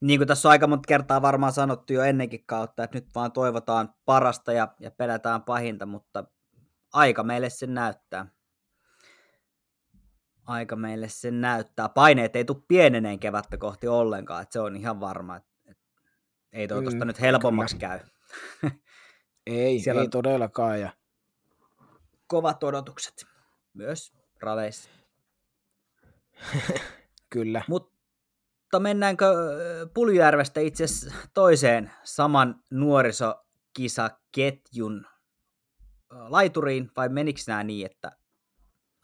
niin 0.00 0.20
kuin 0.20 0.28
tässä 0.28 0.48
on 0.48 0.50
aika 0.50 0.66
monta 0.66 0.86
kertaa 0.86 1.22
varmaan 1.22 1.52
sanottu 1.52 1.92
jo 1.92 2.02
ennenkin 2.02 2.46
kautta, 2.46 2.84
että 2.84 2.96
nyt 2.98 3.08
vaan 3.14 3.32
toivotaan 3.32 3.94
parasta 4.04 4.52
ja, 4.52 4.68
ja 4.80 4.90
pelätään 4.90 5.42
pahinta, 5.42 5.86
mutta 5.86 6.24
aika 6.92 7.22
meille 7.22 7.50
sen 7.50 7.74
näyttää. 7.74 8.26
Aika 10.46 10.76
meille 10.76 11.08
sen 11.08 11.40
näyttää. 11.40 11.88
Paineet 11.88 12.36
ei 12.36 12.44
tule 12.44 12.62
pieneneen 12.68 13.18
kevättä 13.18 13.56
kohti 13.56 13.88
ollenkaan, 13.88 14.42
että 14.42 14.52
se 14.52 14.60
on 14.60 14.76
ihan 14.76 15.00
varma. 15.00 15.36
Että, 15.36 15.50
että 15.66 15.84
ei 16.52 16.68
toi 16.68 16.82
mm, 16.82 17.06
nyt 17.06 17.20
helpommaksi 17.20 17.76
kyllä. 17.76 17.98
käy. 17.98 18.70
ei, 19.46 19.78
Siellä 19.82 20.02
ei 20.02 20.08
todellakaan. 20.08 20.80
Ja... 20.80 20.90
Kovat 22.26 22.64
odotukset 22.64 23.26
myös 23.74 24.12
raveissa. 24.40 24.90
kyllä. 27.30 27.62
Mutta 27.68 28.80
mennäänkö 28.80 29.34
Puljärvestä 29.94 30.60
itse 30.60 30.84
toiseen 31.34 31.90
saman 32.04 32.62
nuorisokisaketjun 32.70 35.06
laituriin, 36.10 36.90
vai 36.96 37.08
menikö 37.08 37.40
nämä 37.46 37.64
niin, 37.64 37.86
että... 37.86 38.12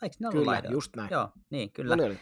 Eikö 0.02 0.16
ne 0.20 0.28
kyllä, 0.32 0.46
laidalla? 0.46 0.72
just 0.72 0.96
näin. 0.96 1.08
Joo, 1.10 1.28
niin, 1.50 1.72
kyllä. 1.72 1.94
Oli, 1.94 2.04
oli. 2.04 2.18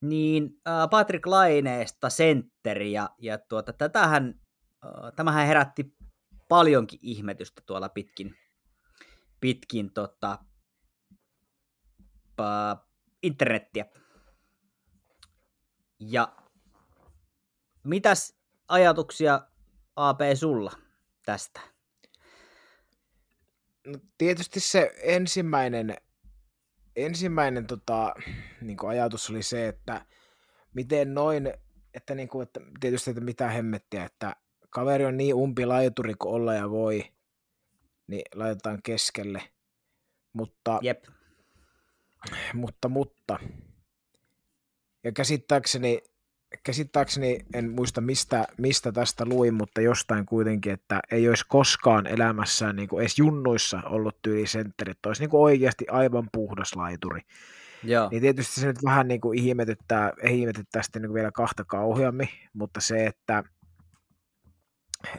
Niin, 0.00 0.60
äh, 0.68 0.90
Patrick 0.90 1.26
Laineesta 1.26 2.10
sentteri, 2.10 2.92
ja, 2.92 3.10
ja 3.18 3.38
tuota, 3.38 3.72
tätähän, 3.72 4.40
äh, 4.84 5.12
tämähän 5.16 5.46
herätti 5.46 5.96
paljonkin 6.48 6.98
ihmetystä 7.02 7.62
tuolla 7.66 7.88
pitkin, 7.88 8.36
pitkin 9.42 9.92
tota, 9.92 10.38
äh, 12.40 12.78
internettiä. 13.22 13.86
Ja 16.00 16.36
Mitäs 17.84 18.34
ajatuksia 18.68 19.40
AP 19.96 20.20
sulla 20.34 20.72
tästä? 21.26 21.60
No, 23.86 23.98
tietysti 24.18 24.60
se 24.60 24.92
ensimmäinen, 25.02 25.96
ensimmäinen 26.96 27.66
tota, 27.66 28.14
niin 28.60 28.76
ajatus 28.88 29.30
oli 29.30 29.42
se, 29.42 29.68
että 29.68 30.06
miten 30.74 31.14
noin, 31.14 31.52
että, 31.94 32.14
niin 32.14 32.28
kuin, 32.28 32.42
että 32.42 32.60
tietysti 32.80 33.10
että 33.10 33.20
mitä 33.20 33.48
hemmettiä, 33.48 34.04
että 34.04 34.36
kaveri 34.70 35.04
on 35.04 35.16
niin 35.16 35.34
umpilaituri 35.34 36.14
kuin 36.14 36.34
olla 36.34 36.54
ja 36.54 36.70
voi, 36.70 37.12
niin 38.06 38.22
laitetaan 38.34 38.78
keskelle. 38.82 39.42
Mutta, 40.32 40.78
Jep. 40.82 41.04
mutta, 42.54 42.88
mutta, 42.88 43.38
ja 45.04 45.12
käsittääkseni 45.12 46.02
käsittääkseni 46.62 47.38
en 47.54 47.70
muista 47.70 48.00
mistä, 48.00 48.46
mistä 48.58 48.92
tästä 48.92 49.24
luin, 49.26 49.54
mutta 49.54 49.80
jostain 49.80 50.26
kuitenkin, 50.26 50.72
että 50.72 51.00
ei 51.10 51.28
olisi 51.28 51.44
koskaan 51.48 52.06
elämässään 52.06 52.76
niin 52.76 52.88
kuin 52.88 53.00
edes 53.00 53.18
junnuissa 53.18 53.82
ollut 53.84 54.22
tyylisentteri, 54.22 54.90
että 54.90 55.08
olisi 55.08 55.22
niin 55.22 55.30
kuin 55.30 55.40
oikeasti 55.40 55.84
aivan 55.88 56.28
puhdas 56.32 56.76
laituri. 56.76 57.20
Joo. 57.84 58.08
Niin 58.10 58.22
tietysti 58.22 58.60
se 58.60 58.66
nyt 58.66 58.84
vähän 58.84 59.08
niin 59.08 59.20
kuin 59.20 59.38
ihmetyttää, 59.38 60.12
ihmetyttää 60.28 60.82
sitten 60.82 61.02
niin 61.02 61.08
kuin 61.08 61.14
vielä 61.14 61.32
kahta 61.32 61.64
kauheammin, 61.64 62.28
mutta 62.52 62.80
se, 62.80 63.06
että, 63.06 63.44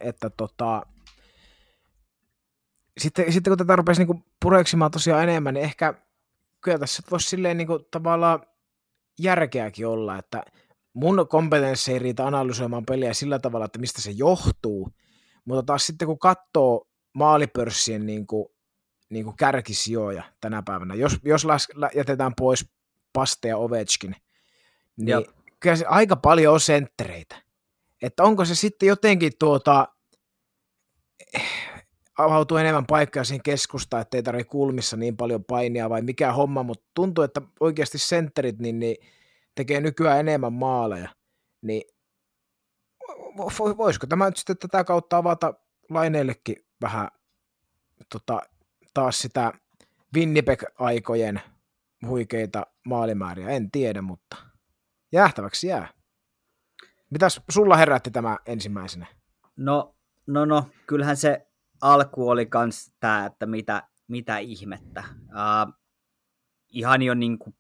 että 0.01 0.29
tota, 0.29 0.83
sitten, 2.97 3.33
sitten 3.33 3.51
kun 3.51 3.57
tätä 3.57 3.75
rupesi 3.75 4.05
niin 4.05 4.23
pureksimaan 4.41 4.91
tosiaan 4.91 5.23
enemmän, 5.23 5.53
niin 5.53 5.63
ehkä 5.63 5.93
kyllä 6.62 6.79
tässä 6.79 7.03
voisi 7.12 7.29
silleen 7.29 7.57
niin 7.57 7.67
kuin 7.67 7.85
tavallaan 7.91 8.39
järkeäkin 9.19 9.88
olla, 9.88 10.17
että 10.17 10.43
mun 10.93 11.27
kompetenssi 11.29 11.93
ei 11.93 12.00
riitä 12.00 12.27
analysoimaan 12.27 12.85
peliä 12.85 13.13
sillä 13.13 13.39
tavalla, 13.39 13.65
että 13.65 13.79
mistä 13.79 14.01
se 14.01 14.12
johtuu, 14.12 14.89
mutta 15.45 15.63
taas 15.63 15.85
sitten 15.85 16.07
kun 16.07 16.19
katsoo 16.19 16.88
maalipörssien 17.13 18.05
niin 18.05 18.27
kuin, 18.27 18.47
niin 19.09 19.25
kuin 19.25 19.38
kärkisijoja 19.38 20.23
tänä 20.41 20.63
päivänä, 20.65 20.95
jos, 20.95 21.19
jos 21.23 21.45
las, 21.45 21.67
jätetään 21.95 22.33
pois 22.35 22.69
Paste 23.13 23.47
ja 23.47 23.57
Ovechkin, 23.57 24.15
niin 24.97 25.09
Jop. 25.09 25.25
kyllä 25.59 25.75
se 25.75 25.85
aika 25.85 26.15
paljon 26.15 26.53
on 26.53 26.59
senttereitä. 26.59 27.35
Että 28.01 28.23
onko 28.23 28.45
se 28.45 28.55
sitten 28.55 28.88
jotenkin 28.88 29.31
tuota, 29.39 29.88
avautuu 32.17 32.58
enemmän 32.58 32.86
paikkoja 32.86 33.24
siihen 33.24 33.43
keskustaan, 33.43 34.01
että 34.01 34.17
ei 34.17 34.24
tarvitse 34.24 34.50
kulmissa 34.50 34.98
niin 34.98 35.17
paljon 35.17 35.43
painia 35.43 35.89
vai 35.89 36.01
mikä 36.01 36.34
homma, 36.34 36.63
mutta 36.63 36.86
tuntuu, 36.93 37.24
että 37.24 37.41
oikeasti 37.60 37.98
sentterit, 37.98 38.60
niin, 38.60 38.79
niin 38.79 38.98
tekee 39.55 39.82
nykyään 39.82 40.20
enemmän 40.20 40.53
maaleja, 40.53 41.10
niin 41.62 41.82
voisiko 43.77 44.08
tämä 44.08 44.25
nyt 44.25 44.38
sitten 44.38 44.58
tätä 44.58 44.84
kautta 44.84 45.17
avata 45.17 45.53
laineillekin 45.89 46.55
vähän 46.82 47.08
tota, 48.10 48.41
taas 48.93 49.20
sitä 49.20 49.53
Winnipeg-aikojen 50.15 51.41
huikeita 52.08 52.67
maalimääriä, 52.86 53.50
en 53.50 53.72
tiedä, 53.72 54.01
mutta 54.01 54.36
jäähtäväksi 55.12 55.67
jää. 55.67 55.88
Mitäs 57.10 57.41
sulla 57.50 57.77
herätti 57.77 58.12
tämä 58.12 58.38
ensimmäisenä? 58.46 59.05
No, 59.55 59.96
no, 60.27 60.46
no, 60.46 60.67
kyllähän 60.88 61.17
se 61.17 61.48
alku 61.83 62.29
oli 62.29 62.45
kans 62.45 62.93
tää, 62.99 63.25
että 63.25 63.45
mitä, 63.45 63.83
mitä 64.07 64.37
ihmettä. 64.37 65.03
Uh, 65.19 65.73
ihan 66.69 67.01
jo 67.01 67.13
niin 67.13 67.39
kuin 67.39 67.55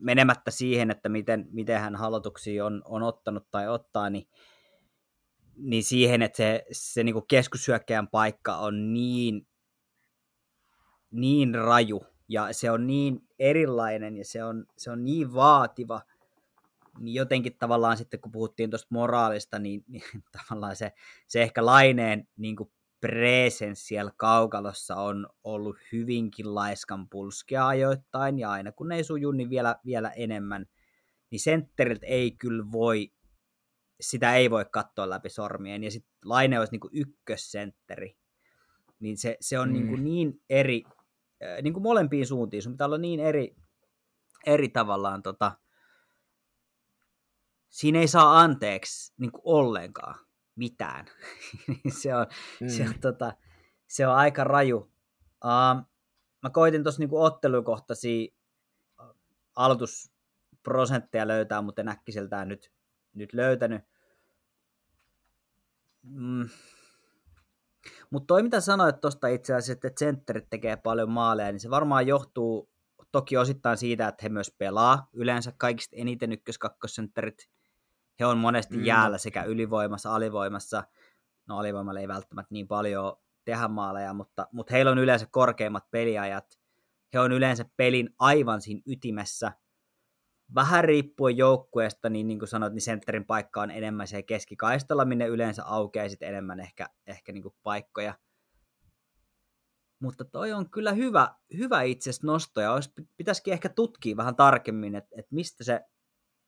menemättä 0.00 0.50
siihen, 0.50 0.90
että 0.90 1.08
miten, 1.08 1.48
miten 1.50 1.80
hän 1.80 1.96
halotuksia 1.96 2.66
on, 2.66 2.82
on 2.84 3.02
ottanut 3.02 3.50
tai 3.50 3.68
ottaa, 3.68 4.10
niin, 4.10 4.28
niin 5.56 5.84
siihen, 5.84 6.22
että 6.22 6.36
se, 6.36 6.64
se 6.72 7.04
niin 7.04 7.26
keskushyökkäjän 7.28 8.08
paikka 8.08 8.56
on 8.56 8.92
niin, 8.92 9.46
niin 11.10 11.54
raju 11.54 12.06
ja 12.28 12.52
se 12.52 12.70
on 12.70 12.86
niin 12.86 13.28
erilainen 13.38 14.16
ja 14.16 14.24
se 14.24 14.44
on, 14.44 14.66
se 14.76 14.90
on 14.90 15.04
niin 15.04 15.34
vaativa, 15.34 16.00
niin 16.98 17.14
jotenkin 17.14 17.56
tavallaan 17.58 17.96
sitten 17.96 18.20
kun 18.20 18.32
puhuttiin 18.32 18.70
tuosta 18.70 18.88
moraalista, 18.90 19.58
niin, 19.58 19.84
niin 19.88 20.02
tavallaan 20.38 20.76
se, 20.76 20.92
se 21.28 21.42
ehkä 21.42 21.66
laineen 21.66 22.28
niin 22.36 22.56
kuin 22.56 22.72
presence 23.02 23.82
siellä 23.82 24.12
kaukalossa 24.16 24.96
on 24.96 25.26
ollut 25.44 25.76
hyvinkin 25.92 26.54
laiskan 26.54 27.08
pulskea 27.08 27.68
ajoittain, 27.68 28.38
ja 28.38 28.50
aina 28.50 28.72
kun 28.72 28.92
ei 28.92 29.04
suju, 29.04 29.32
niin 29.32 29.50
vielä, 29.50 29.76
vielä 29.86 30.10
enemmän. 30.10 30.66
Niin 31.30 31.40
sentteriltä 31.40 32.06
ei 32.06 32.30
kyllä 32.30 32.64
voi, 32.72 33.12
sitä 34.00 34.34
ei 34.34 34.50
voi 34.50 34.64
katsoa 34.70 35.10
läpi 35.10 35.28
sormien, 35.28 35.84
ja 35.84 35.90
sitten 35.90 36.12
Laine 36.24 36.58
olisi 36.58 36.72
niin 36.72 37.06
ykkössentteri, 37.06 38.16
niin 39.00 39.16
se, 39.16 39.36
se 39.40 39.58
on 39.58 39.72
niinku 39.72 39.96
mm. 39.96 40.04
niin, 40.04 40.28
niin 40.28 40.42
eri, 40.50 40.82
äh, 41.44 41.62
niin 41.62 41.72
kuin 41.72 41.82
molempiin 41.82 42.26
suuntiin, 42.26 42.62
sun 42.62 42.72
pitää 42.72 42.86
olla 42.86 42.98
niin 42.98 43.20
eri, 43.20 43.56
eri 44.46 44.68
tavallaan, 44.68 45.22
tota, 45.22 45.52
siinä 47.68 47.98
ei 47.98 48.08
saa 48.08 48.40
anteeksi 48.40 49.12
niin 49.16 49.32
kuin 49.32 49.42
ollenkaan 49.44 50.31
mitään. 50.56 51.06
se, 52.02 52.14
on, 52.14 52.26
mm. 52.60 52.68
se, 52.68 52.82
on, 52.82 52.94
tota, 53.00 53.32
se 53.88 54.06
on 54.06 54.14
aika 54.14 54.44
raju. 54.44 54.76
Uh, 55.44 55.82
mä 56.42 56.50
koitin 56.52 56.82
tuossa 56.82 57.00
niinku 57.00 57.22
ottelukohtaisia 57.22 58.32
aloitusprosentteja 59.56 61.28
löytää, 61.28 61.62
mutta 61.62 61.82
en 61.82 61.88
äkkiseltään 61.88 62.48
nyt, 62.48 62.72
nyt 63.14 63.32
löytänyt. 63.32 63.82
Mm. 66.02 66.48
Mutta 68.10 68.26
toi 68.26 68.42
mitä 68.42 68.60
sanoit 68.60 69.00
tuosta 69.00 69.28
itse 69.28 69.54
asiassa, 69.54 69.72
että 69.72 70.04
sentterit 70.04 70.50
tekee 70.50 70.76
paljon 70.76 71.10
maaleja, 71.10 71.52
niin 71.52 71.60
se 71.60 71.70
varmaan 71.70 72.06
johtuu 72.06 72.72
toki 73.12 73.36
osittain 73.36 73.76
siitä, 73.76 74.08
että 74.08 74.22
he 74.22 74.28
myös 74.28 74.54
pelaa. 74.58 75.08
Yleensä 75.12 75.52
kaikista 75.56 75.96
eniten 75.96 76.32
ykkös-kakkosentterit 76.32 77.48
he 78.20 78.26
on 78.26 78.38
monesti 78.38 78.76
mm. 78.76 78.84
jäällä 78.84 79.18
sekä 79.18 79.42
ylivoimassa, 79.42 80.14
alivoimassa. 80.14 80.84
No 81.48 81.58
alivoimalla 81.58 82.00
ei 82.00 82.08
välttämättä 82.08 82.54
niin 82.54 82.68
paljon 82.68 83.16
tehdä 83.44 83.68
maaleja, 83.68 84.14
mutta, 84.14 84.48
mutta 84.52 84.72
heillä 84.72 84.90
on 84.90 84.98
yleensä 84.98 85.26
korkeimmat 85.30 85.90
peliajat. 85.90 86.46
He 87.14 87.20
on 87.20 87.32
yleensä 87.32 87.64
pelin 87.76 88.10
aivan 88.18 88.60
siinä 88.60 88.82
ytimessä. 88.86 89.52
Vähän 90.54 90.84
riippuen 90.84 91.36
joukkueesta, 91.36 92.08
niin 92.08 92.26
niin 92.26 92.38
kuin 92.38 92.48
sanoit, 92.48 92.72
niin 92.72 92.82
sentterin 92.82 93.26
paikka 93.26 93.62
on 93.62 93.70
enemmän 93.70 94.06
se 94.06 94.22
keskikaistalla, 94.22 95.04
minne 95.04 95.26
yleensä 95.26 95.64
aukeaa 95.64 96.08
sitten 96.08 96.28
enemmän 96.28 96.60
ehkä, 96.60 96.88
ehkä 97.06 97.32
niin 97.32 97.42
kuin 97.42 97.54
paikkoja. 97.62 98.14
Mutta 100.02 100.24
toi 100.24 100.52
on 100.52 100.70
kyllä 100.70 100.92
hyvä, 100.92 101.34
hyvä 101.56 101.82
itse 101.82 102.10
nosto, 102.22 102.60
ja 102.60 102.72
olisi, 102.72 102.90
pitäisikin 103.16 103.52
ehkä 103.52 103.68
tutkia 103.68 104.16
vähän 104.16 104.36
tarkemmin, 104.36 104.94
että, 104.94 105.10
että 105.18 105.34
mistä 105.34 105.64
se 105.64 105.80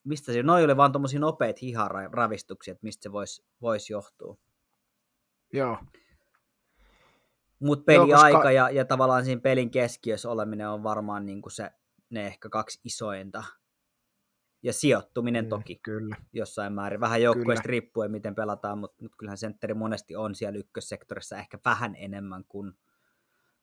mistä 0.05 0.33
se, 0.33 0.43
noi 0.43 0.65
oli 0.65 0.77
vaan 0.77 0.93
tuommoisia 0.93 1.21
nopeita 1.21 1.59
hiharavistuksia, 1.63 2.73
että 2.73 2.85
mistä 2.85 3.03
se 3.03 3.13
voisi 3.13 3.45
vois 3.63 3.91
johtua. 3.91 4.37
Joo. 5.53 5.79
Mutta 7.61 7.85
peliaika 7.85 8.39
koska... 8.39 8.51
ja, 8.51 8.71
ja 8.71 8.85
tavallaan 8.85 9.25
siinä 9.25 9.41
pelin 9.41 9.71
keskiössä 9.71 10.31
oleminen 10.31 10.69
on 10.69 10.83
varmaan 10.83 11.27
niin 11.27 11.43
kuin 11.43 11.53
se, 11.53 11.71
ne 12.11 12.27
ehkä 12.27 12.49
kaksi 12.49 12.81
isointa. 12.85 13.45
Ja 14.63 14.73
sijoittuminen 14.73 15.45
mm, 15.45 15.49
toki 15.49 15.77
kyllä. 15.77 16.17
jossain 16.33 16.73
määrin. 16.73 17.01
Vähän 17.01 17.23
joukkueesta 17.23 17.69
riippuen, 17.69 18.11
miten 18.11 18.35
pelataan, 18.35 18.79
mutta, 18.79 19.03
mutta 19.03 19.17
kyllähän 19.17 19.39
sentteri 19.39 19.75
monesti 19.75 20.17
on 20.17 20.35
siellä 20.35 20.59
ykkössektorissa 20.59 21.37
ehkä 21.37 21.59
vähän 21.65 21.95
enemmän 21.99 22.45
kuin, 22.49 22.73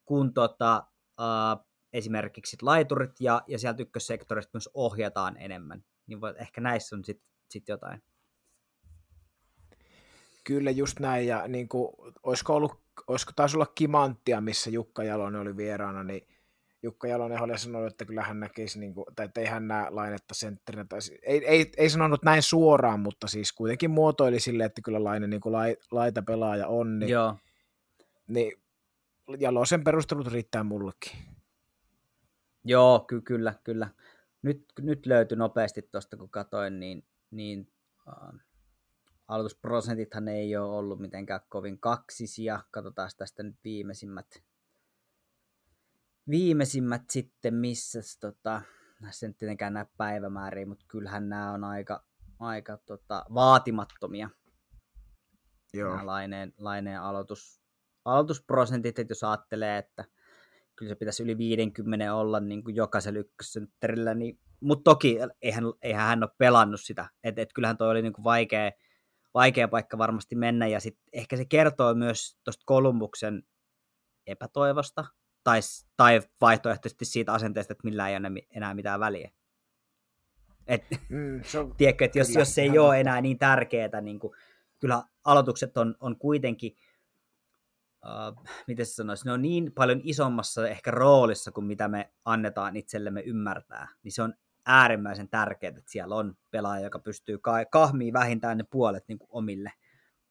kuin 0.06 0.34
tota, 0.34 0.88
uh, 1.20 1.66
esimerkiksi 1.94 2.58
laiturit, 2.62 3.12
ja, 3.20 3.42
ja 3.48 3.60
sieltä 3.60 3.82
ykkössektorista 3.82 4.50
myös 4.54 4.70
ohjataan 4.74 5.38
enemmän 5.38 5.84
niin 6.08 6.22
voi, 6.22 6.34
ehkä 6.38 6.62
näissä 6.62 6.96
on 6.96 7.06
sitten 7.06 7.28
sit 7.50 7.68
jotain. 7.68 8.04
Kyllä 10.44 10.72
just 10.72 11.00
näin, 11.00 11.28
ja 11.28 11.48
niin 11.48 11.70
kuin, 11.70 11.90
olisiko, 12.24 12.56
ollut, 12.56 12.82
olisiko 13.08 13.32
taisi 13.36 13.58
olla 13.58 13.72
Kimanttia, 13.76 14.42
missä 14.42 14.70
Jukka 14.70 15.04
Jalonen 15.04 15.42
oli 15.42 15.58
vieraana, 15.58 16.04
niin 16.04 16.28
Jukka 16.84 17.08
Jalonen 17.08 17.42
oli 17.42 17.58
sanonut, 17.58 17.92
että 17.92 18.06
kyllä 18.06 18.24
hän 18.24 18.40
näkisi, 18.40 18.80
niin 18.80 18.94
kuin, 18.94 19.06
tai 19.16 19.26
että 19.26 19.42
ei 19.42 19.48
hän 19.48 19.68
näe 19.68 19.90
lainetta 19.90 20.34
sentterinä, 20.34 20.86
tai 20.90 21.00
ei, 21.24 21.46
ei, 21.46 21.72
ei, 21.78 21.90
sanonut 21.90 22.24
näin 22.24 22.42
suoraan, 22.42 23.00
mutta 23.00 23.28
siis 23.28 23.54
kuitenkin 23.54 23.92
muotoili 23.92 24.40
sille, 24.40 24.66
että 24.66 24.82
kyllä 24.82 25.04
Laine 25.04 25.28
niin 25.28 25.42
kuin 25.42 25.54
lai, 25.54 25.78
laita 25.92 26.22
pelaaja 26.22 26.68
on, 26.68 27.00
niin, 27.00 27.10
Joo. 27.10 27.36
niin 28.28 28.54
Jalosen 29.40 29.84
perustelut 29.84 30.28
riittää 30.28 30.64
mullekin. 30.64 31.12
Joo, 32.64 33.00
ky- 33.00 33.22
kyllä, 33.22 33.54
kyllä 33.64 33.88
nyt, 34.42 34.66
nyt 34.80 35.06
löytyi 35.06 35.38
nopeasti 35.38 35.82
tuosta, 35.82 36.18
kun 36.18 36.30
katoin, 36.30 36.80
niin, 36.80 37.08
niin 37.32 37.74
uh, 38.08 38.40
aloitusprosentithan 39.28 40.28
ei 40.28 40.58
ole 40.58 40.78
ollut 40.78 41.00
mitenkään 41.00 41.42
kovin 41.50 41.80
kaksisia. 41.80 42.64
Katsotaan 42.72 43.10
tästä 43.18 43.44
nyt 43.44 43.56
viimeisimmät, 43.64 44.44
viimeisimmät 46.30 47.10
sitten, 47.10 47.54
missä 47.54 48.00
tota, 48.20 48.62
näissä 49.02 49.28
nyt 49.28 49.38
tietenkään 49.38 49.74
näe 49.74 49.86
päivämääriä, 49.98 50.66
mutta 50.66 50.86
kyllähän 50.88 51.30
nämä 51.30 51.52
on 51.52 51.64
aika, 51.64 52.06
aika 52.40 52.78
tota, 52.78 53.26
vaatimattomia. 53.34 54.30
Joo. 55.74 55.92
Nämä 55.92 56.06
laineen, 56.06 56.54
laineen 56.58 57.02
aloitus, 57.02 57.62
aloitusprosentit, 58.06 59.00
että 59.00 59.12
jos 59.12 59.24
ajattelee, 59.24 59.78
että 59.78 60.06
kyllä 60.82 60.89
se 60.89 60.96
pitäisi 60.96 61.24
yli 61.24 61.38
50 61.38 62.15
olla 62.15 62.39
niin 62.39 62.63
kuin 62.63 62.76
jokaisella 62.76 63.20
ykkössentterillä, 63.20 64.13
niin, 64.13 64.39
mutta 64.60 64.84
toki 64.84 65.17
eihän, 65.41 65.63
eihän 65.82 66.08
hän 66.08 66.24
ole 66.24 66.32
pelannut 66.38 66.82
sitä, 66.82 67.10
että 67.24 67.41
et 67.41 67.54
kyllähän 67.54 67.78
toi 67.78 67.89
oli 67.89 68.02
niin 68.02 68.13
kuin 68.13 68.24
vaikea, 68.24 68.72
vaikea 69.34 69.67
paikka 69.67 69.98
varmasti 69.98 70.36
mennä, 70.36 70.67
ja 70.67 70.80
sitten 70.80 71.04
ehkä 71.13 71.38
se 71.38 71.46
kertoo 71.46 71.94
myös 71.94 72.38
tuosta 72.44 72.63
Kolumbuksen 72.65 73.44
epätoivosta, 74.28 75.06
tai, 75.44 75.60
tai 75.98 76.22
vaihtoehtoisesti 76.41 77.06
siitä 77.06 77.34
asenteesta, 77.34 77.74
että 77.74 77.84
millään 77.84 78.10
ei 78.10 78.17
ole 78.17 78.44
enää 78.56 78.74
mitään 78.74 79.00
väliä. 79.00 79.32
Et, 80.67 80.84
mm, 81.10 81.41
on, 81.60 81.76
tiedätkö, 81.78 82.06
että 82.06 82.20
jos, 82.20 82.28
kyllä, 82.28 82.41
jos 82.41 82.56
se 82.56 82.62
ei 82.62 82.80
ole 82.80 83.00
enää 83.00 83.22
niin 83.22 83.39
tärkeää, 83.39 84.02
niin 84.02 84.20
kuin, 84.20 84.34
kyllä 84.80 85.04
aloitukset 85.24 85.78
on, 85.78 85.96
on 86.00 86.17
kuitenkin– 86.17 86.76
uh, 88.38 88.46
miten 88.68 88.86
se 88.86 88.94
sanoisi, 88.94 89.26
ne 89.26 89.32
on 89.32 89.42
niin 89.42 89.72
paljon 89.72 90.02
isommassa 90.04 90.68
ehkä 90.68 90.92
roolissa 90.92 91.52
kuin 91.52 91.66
mitä 91.66 91.88
me 91.88 92.14
annetaan 92.26 92.76
itsellemme 92.76 93.22
ymmärtää, 93.22 93.88
niin 94.04 94.12
se 94.12 94.22
on 94.22 94.34
äärimmäisen 94.66 95.30
tärkeää, 95.30 95.74
että 95.78 95.92
siellä 95.92 96.16
on 96.16 96.38
pelaaja, 96.52 96.84
joka 96.84 97.00
pystyy 97.00 97.40
kahmiin 97.72 98.14
vähintään 98.14 98.58
ne 98.58 98.64
puolet 98.72 99.04
niin 99.08 99.20
kuin 99.20 99.30
omille, 99.32 99.74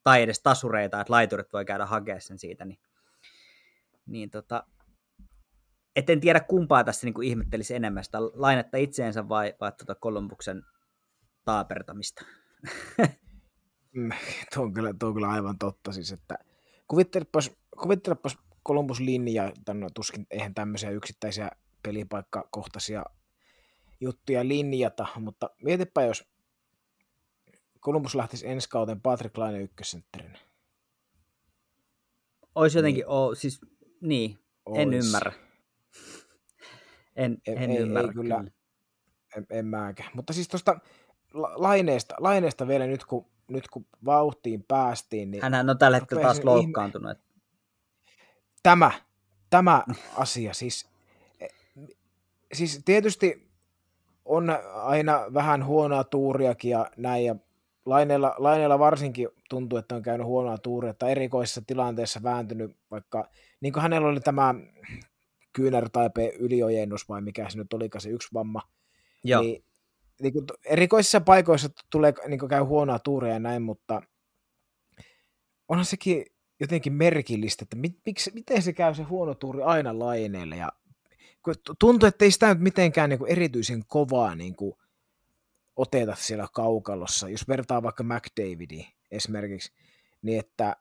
tai 0.03 0.23
edes 0.23 0.43
tasureita, 0.43 1.01
että 1.01 1.13
laiturit 1.13 1.53
voi 1.53 1.65
käydä 1.65 1.87
hakemaan 1.87 2.21
sen 2.21 2.39
siitä, 2.39 2.65
niin, 2.65 2.81
niin 4.07 4.31
tota, 4.31 4.67
et 5.97 6.11
en 6.11 6.21
tiedä 6.21 6.41
kumpaa 6.41 6.85
tässä 6.85 7.07
niin 7.07 7.15
kuin 7.15 7.29
ihmettelisi 7.29 7.75
enemmän, 7.75 8.05
sitä 8.05 8.19
lainetta 8.23 8.77
itseensä 8.77 9.29
vai, 9.29 9.55
vai 9.61 9.73
tuota 9.73 9.95
Kolumbuksen 9.95 10.63
taapertamista. 11.45 12.25
Mm, 13.93 14.11
tuo, 14.55 14.65
on 14.65 14.75
kyllä, 14.75 14.95
tuo 14.99 15.09
on 15.09 15.15
kyllä 15.15 15.29
aivan 15.29 15.59
totta. 15.59 15.93
Siis, 15.93 16.13
että 16.13 16.39
kuvittelepas, 16.89 17.51
kuvittelepas 17.83 18.39
Columbus 18.67 19.01
linja, 19.01 19.53
no, 19.75 19.89
tuskin 19.95 20.27
eihän 20.31 20.55
tämmöisiä 20.55 20.91
yksittäisiä 20.91 21.51
pelipaikkakohtaisia 21.83 23.05
juttuja 24.01 24.49
linjata, 24.49 25.07
mutta 25.17 25.51
mietipä 25.63 26.03
jos 26.03 26.25
Columbus 27.81 28.15
lähtisi 28.15 28.49
ensi 28.49 28.69
kauden 28.69 29.01
Patrick 29.01 29.39
Laine 29.39 29.61
ykkössentterinä. 29.61 30.39
Olisi 32.55 32.79
jotenkin, 32.79 33.01
niin. 33.01 33.09
o, 33.09 33.35
siis 33.35 33.61
niin, 34.01 34.39
Ois. 34.67 34.79
en 34.79 34.95
ymmärrä. 34.95 35.33
En, 37.17 37.39
en, 37.47 37.59
en 37.59 37.71
ei, 37.71 37.77
ymmärrä 37.77 38.09
ei 38.09 38.15
kyllä. 38.15 38.37
kyllä. 38.37 38.51
En, 39.37 39.47
en 39.51 39.67
mäkään. 39.67 40.11
Mutta 40.15 40.33
siis 40.33 40.49
tuosta 40.49 40.81
laineesta, 41.55 42.15
laineesta 42.19 42.69
vielä 42.69 42.87
nyt 42.87 43.05
kun 43.05 43.27
nyt 43.51 43.69
kun 43.69 43.87
vauhtiin 44.05 44.65
päästiin, 44.69 45.31
niin... 45.31 45.43
Hänhän 45.43 45.71
on 45.71 45.79
tällä 45.79 45.97
hetkellä 45.97 46.23
taas 46.23 46.45
loukkaantunut. 46.45 47.11
Ihme... 47.11 47.30
Tämä, 48.63 48.91
tämä 49.51 49.85
asia, 50.17 50.55
siis, 50.55 50.89
e, 51.41 51.47
siis 52.53 52.83
tietysti 52.85 53.51
on 54.25 54.51
aina 54.75 55.21
vähän 55.35 55.67
huonoa 55.67 56.05
tuuriakin 56.05 56.71
ja 56.71 56.87
näin, 56.97 57.25
ja 57.25 57.37
Laineella, 57.87 58.35
Laineella 58.39 58.79
varsinkin 58.79 59.29
tuntuu, 59.49 59.79
että 59.79 59.95
on 59.95 60.03
käynyt 60.03 60.27
huonoa 60.27 60.59
tuuria, 60.59 60.91
että 60.91 61.09
erikoisessa 61.09 61.63
tilanteessa 61.67 62.23
vääntynyt, 62.23 62.77
vaikka 62.91 63.29
niin 63.61 63.73
kuin 63.73 63.83
hänellä 63.83 64.09
oli 64.09 64.21
tämä 64.21 64.55
kyynärtaipe 65.53 66.33
yliojennus 66.39 67.09
vai 67.09 67.21
mikä 67.21 67.51
se 67.51 67.59
nyt 67.59 67.73
olikaan 67.73 68.03
se 68.03 68.09
yksi 68.09 68.29
vamma, 68.35 68.63
Joo. 69.25 69.43
niin, 69.43 69.65
niin 70.23 70.33
kuin 70.33 70.47
erikoisissa 70.65 71.21
paikoissa 71.21 71.69
tulee, 71.91 72.15
niin 72.29 72.39
kuin 72.39 72.51
käy 72.51 72.63
huonoa 72.63 72.99
tuuria 72.99 73.33
ja 73.33 73.39
näin, 73.39 73.63
mutta 73.63 74.03
onhan 75.69 75.85
sekin 75.85 76.25
jotenkin 76.61 76.93
merkillistä, 76.93 77.63
että 77.63 77.77
mit, 77.77 77.99
miksi, 78.07 78.31
miten 78.35 78.63
se 78.63 78.73
käy 78.73 78.95
se 78.95 79.03
huono 79.03 79.35
tuuri 79.35 79.63
aina 79.63 79.99
laineelle 79.99 80.57
ja 80.57 80.73
tuntuu, 81.79 82.07
että 82.07 82.25
ei 82.25 82.31
sitä 82.31 82.49
nyt 82.49 82.61
mitenkään 82.61 83.11
niin 83.11 83.19
kuin 83.19 83.33
erityisen 83.33 83.85
kovaa 83.87 84.35
niin 84.35 84.57
kuin 84.57 84.75
oteta 85.77 86.15
siellä 86.15 86.47
kaukalossa, 86.55 87.29
jos 87.29 87.49
vertaa 87.49 87.83
vaikka 87.83 88.05
McDavidiin 88.05 88.87
esimerkiksi, 89.11 89.73
niin 90.23 90.41
että 90.41 90.77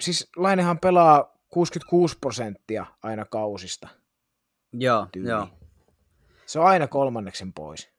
siis 0.00 0.30
Lainehan 0.36 0.78
pelaa 0.78 1.38
66 1.48 2.18
prosenttia 2.20 2.86
aina 3.02 3.24
kausista. 3.24 3.88
Joo, 4.72 5.06
tyyli. 5.12 5.28
joo. 5.28 5.48
Se 6.46 6.58
on 6.58 6.66
aina 6.66 6.86
kolmanneksen 6.86 7.52
pois. 7.52 7.90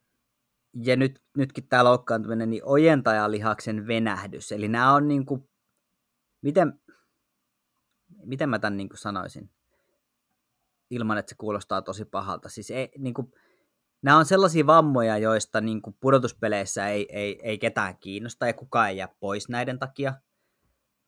Ja 0.84 0.96
nyt, 0.96 1.22
nytkin 1.38 1.68
tämä 1.68 1.84
loukkaantuminen, 1.84 2.50
niin 2.50 2.66
ojentajalihaksen 2.66 3.88
venähdys. 3.88 4.52
Eli 4.52 4.68
nämä 4.68 4.94
on 4.94 5.08
niin 5.08 5.26
kuin, 5.26 5.49
miten, 6.42 6.82
miten 8.26 8.50
mä 8.50 8.60
tämän 8.60 8.78
niin 8.78 8.90
kuin 8.90 8.98
sanoisin? 8.98 9.52
Ilman, 10.90 11.18
että 11.18 11.30
se 11.30 11.36
kuulostaa 11.38 11.82
tosi 11.82 12.06
pahalta. 12.06 12.50
Siis 12.50 12.72
ei, 12.72 12.92
niin 12.98 13.14
kuin, 13.14 13.34
nämä 14.02 14.18
on 14.18 14.26
sellaisia 14.26 14.68
vammoja, 14.68 15.18
joista 15.18 15.62
niin 15.62 15.82
kuin 15.82 15.96
pudotuspeleissä 16.00 16.88
ei, 16.88 17.08
ei, 17.10 17.40
ei 17.44 17.58
ketään 17.58 17.98
kiinnosta 17.98 18.48
ja 18.48 18.54
kukaan 18.54 18.90
ei 18.90 18.98
jää 18.98 19.16
pois 19.20 19.50
näiden 19.50 19.80
takia. 19.80 20.14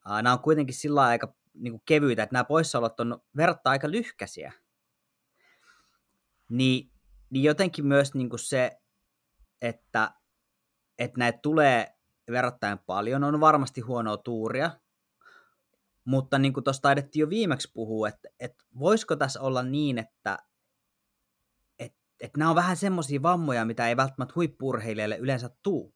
Nämä 0.05 0.33
on 0.33 0.39
kuitenkin 0.39 0.75
sillä 0.75 1.01
aika 1.01 1.35
niin 1.53 1.73
kuin 1.73 1.81
kevyitä, 1.85 2.23
että 2.23 2.33
nämä 2.33 2.43
poissaolot 2.43 2.99
on 2.99 3.21
verrattain 3.37 3.71
aika 3.71 3.91
lyhkäisiä. 3.91 4.53
Niin, 6.49 6.91
niin 7.29 7.43
jotenkin 7.43 7.85
myös 7.85 8.13
niin 8.13 8.29
kuin 8.29 8.39
se, 8.39 8.71
että, 9.61 10.11
että 10.99 11.19
näitä 11.19 11.39
tulee 11.41 11.95
verrattain 12.31 12.79
paljon, 12.79 13.23
on 13.23 13.39
varmasti 13.39 13.81
huonoa 13.81 14.17
tuuria, 14.17 14.71
mutta 16.05 16.39
niin 16.39 16.53
kuin 16.53 16.63
tuossa 16.63 16.81
taidettiin 16.81 17.21
jo 17.21 17.29
viimeksi 17.29 17.71
puhua, 17.73 18.07
että, 18.07 18.29
että 18.39 18.63
voisiko 18.79 19.15
tässä 19.15 19.41
olla 19.41 19.63
niin, 19.63 19.97
että, 19.97 20.37
että, 21.79 21.99
että 22.19 22.37
nämä 22.39 22.49
on 22.49 22.55
vähän 22.55 22.77
semmoisia 22.77 23.21
vammoja, 23.21 23.65
mitä 23.65 23.87
ei 23.87 23.97
välttämättä 23.97 24.33
huippurheilijalle 24.35 25.17
yleensä 25.17 25.49
tuu. 25.63 25.93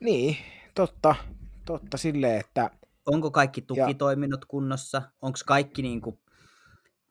Niin, 0.00 0.36
totta 0.74 1.14
totta 1.64 1.96
silleen, 1.96 2.40
että... 2.40 2.70
Onko 3.06 3.30
kaikki 3.30 3.62
tukitoiminnot 3.62 4.40
ja... 4.40 4.46
kunnossa? 4.46 5.02
Onko 5.22 5.38
kaikki, 5.46 5.82
niin 5.82 6.00
kuin, 6.00 6.20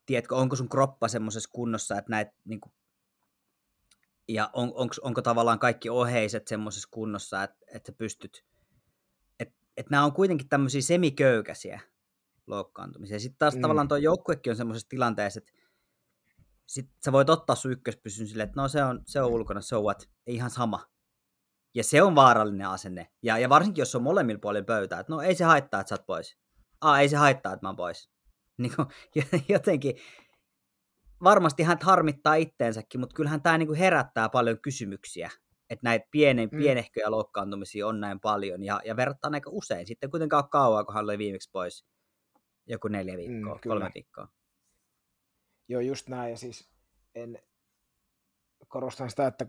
tiedätkö, 0.05 0.35
onko 0.35 0.55
sun 0.55 0.69
kroppa 0.69 1.07
semmoisessa 1.07 1.49
kunnossa, 1.53 1.97
että 1.97 2.11
näet, 2.11 2.27
niin 2.45 2.61
kuin, 2.61 2.73
ja 4.27 4.49
on, 4.53 4.71
onko, 4.75 4.95
onko 5.01 5.21
tavallaan 5.21 5.59
kaikki 5.59 5.89
oheiset 5.89 6.47
semmoisessa 6.47 6.89
kunnossa, 6.91 7.43
että, 7.43 7.57
että 7.67 7.91
sä 7.91 7.97
pystyt, 7.97 8.45
että, 9.77 9.91
nämä 9.91 10.05
on 10.05 10.13
kuitenkin 10.13 10.49
tämmöisiä 10.49 10.81
semiköykäisiä 10.81 11.79
loukkaantumisia. 12.47 13.19
Sitten 13.19 13.39
taas 13.39 13.55
mm. 13.55 13.61
tavallaan 13.61 13.87
tuo 13.87 13.97
joukkuekin 13.97 14.51
on 14.51 14.57
semmoisessa 14.57 14.89
tilanteessa, 14.89 15.37
että 15.37 15.51
sit 16.67 16.89
sä 17.05 17.11
voit 17.11 17.29
ottaa 17.29 17.55
sun 17.55 17.71
ykköspysyn 17.71 18.27
silleen, 18.27 18.49
että 18.49 18.61
no 18.61 18.67
se 18.67 18.83
on, 18.83 19.01
se 19.07 19.21
on 19.21 19.31
ulkona, 19.31 19.61
so 19.61 19.81
what, 19.81 20.09
ei 20.27 20.35
ihan 20.35 20.49
sama. 20.49 20.85
Ja 21.75 21.83
se 21.83 22.01
on 22.01 22.15
vaarallinen 22.15 22.67
asenne. 22.67 23.07
Ja, 23.23 23.37
ja 23.37 23.49
varsinkin, 23.49 23.81
jos 23.81 23.95
on 23.95 24.03
molemmilla 24.03 24.39
puolilla 24.39 24.65
pöytää, 24.65 24.99
että 24.99 25.13
no 25.13 25.21
ei 25.21 25.35
se 25.35 25.43
haittaa, 25.43 25.81
että 25.81 25.89
sä 25.89 25.95
oot 25.95 26.05
pois. 26.05 26.37
Aa, 26.81 26.99
ei 26.99 27.09
se 27.09 27.17
haittaa, 27.17 27.53
että 27.53 27.65
mä 27.65 27.69
oon 27.69 27.75
pois. 27.75 28.11
Niin 28.61 28.75
kuin, 28.75 28.87
jotenkin, 29.49 29.95
varmasti 31.23 31.63
hän 31.63 31.77
harmittaa 31.81 32.35
itteensäkin, 32.35 32.99
mutta 32.99 33.13
kyllähän 33.13 33.41
tämä 33.41 33.57
niin 33.57 33.73
herättää 33.73 34.29
paljon 34.29 34.59
kysymyksiä. 34.61 35.29
Että 35.71 35.83
näitä 35.83 36.07
pienen, 36.11 36.49
mm. 36.51 36.57
pienehköjä 36.57 37.11
loukkaantumisia 37.11 37.87
on 37.87 37.99
näin 37.99 38.19
paljon, 38.19 38.63
ja, 38.63 38.81
ja 38.85 38.95
verrattuna 38.95 39.35
aika 39.35 39.49
usein. 39.53 39.87
Sitten 39.87 40.11
kuitenkaan 40.11 40.49
kauan, 40.49 40.85
kun 40.85 40.95
hän 40.95 41.03
oli 41.03 41.17
viimeksi 41.17 41.49
pois. 41.51 41.85
Joku 42.67 42.87
neljä 42.87 43.17
viikkoa, 43.17 43.55
mm, 43.55 43.59
kolme 43.67 43.91
viikkoa. 43.95 44.27
Joo, 45.67 45.81
just 45.81 46.09
näin, 46.09 46.31
ja 46.31 46.37
siis 46.37 46.69
en 47.15 47.39
korostan 48.67 49.09
sitä, 49.09 49.27
että 49.27 49.45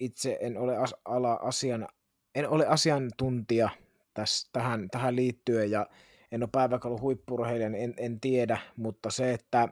itse 0.00 0.38
en 0.40 0.58
ole 0.58 0.76
as, 0.76 0.94
ala 1.04 1.32
asian, 1.34 1.88
en 2.34 2.48
ole 2.48 2.66
asiantuntija 2.66 3.68
tässä, 4.14 4.48
tähän, 4.52 4.90
tähän 4.90 5.16
liittyen 5.16 5.70
ja 5.70 5.86
en 6.32 6.42
ole 6.42 6.50
päiväkalu 6.52 7.00
huippurheilija, 7.00 7.68
niin 7.68 7.84
en, 7.84 7.94
en 7.96 8.20
tiedä, 8.20 8.58
mutta 8.76 9.10
se, 9.10 9.32
että 9.32 9.68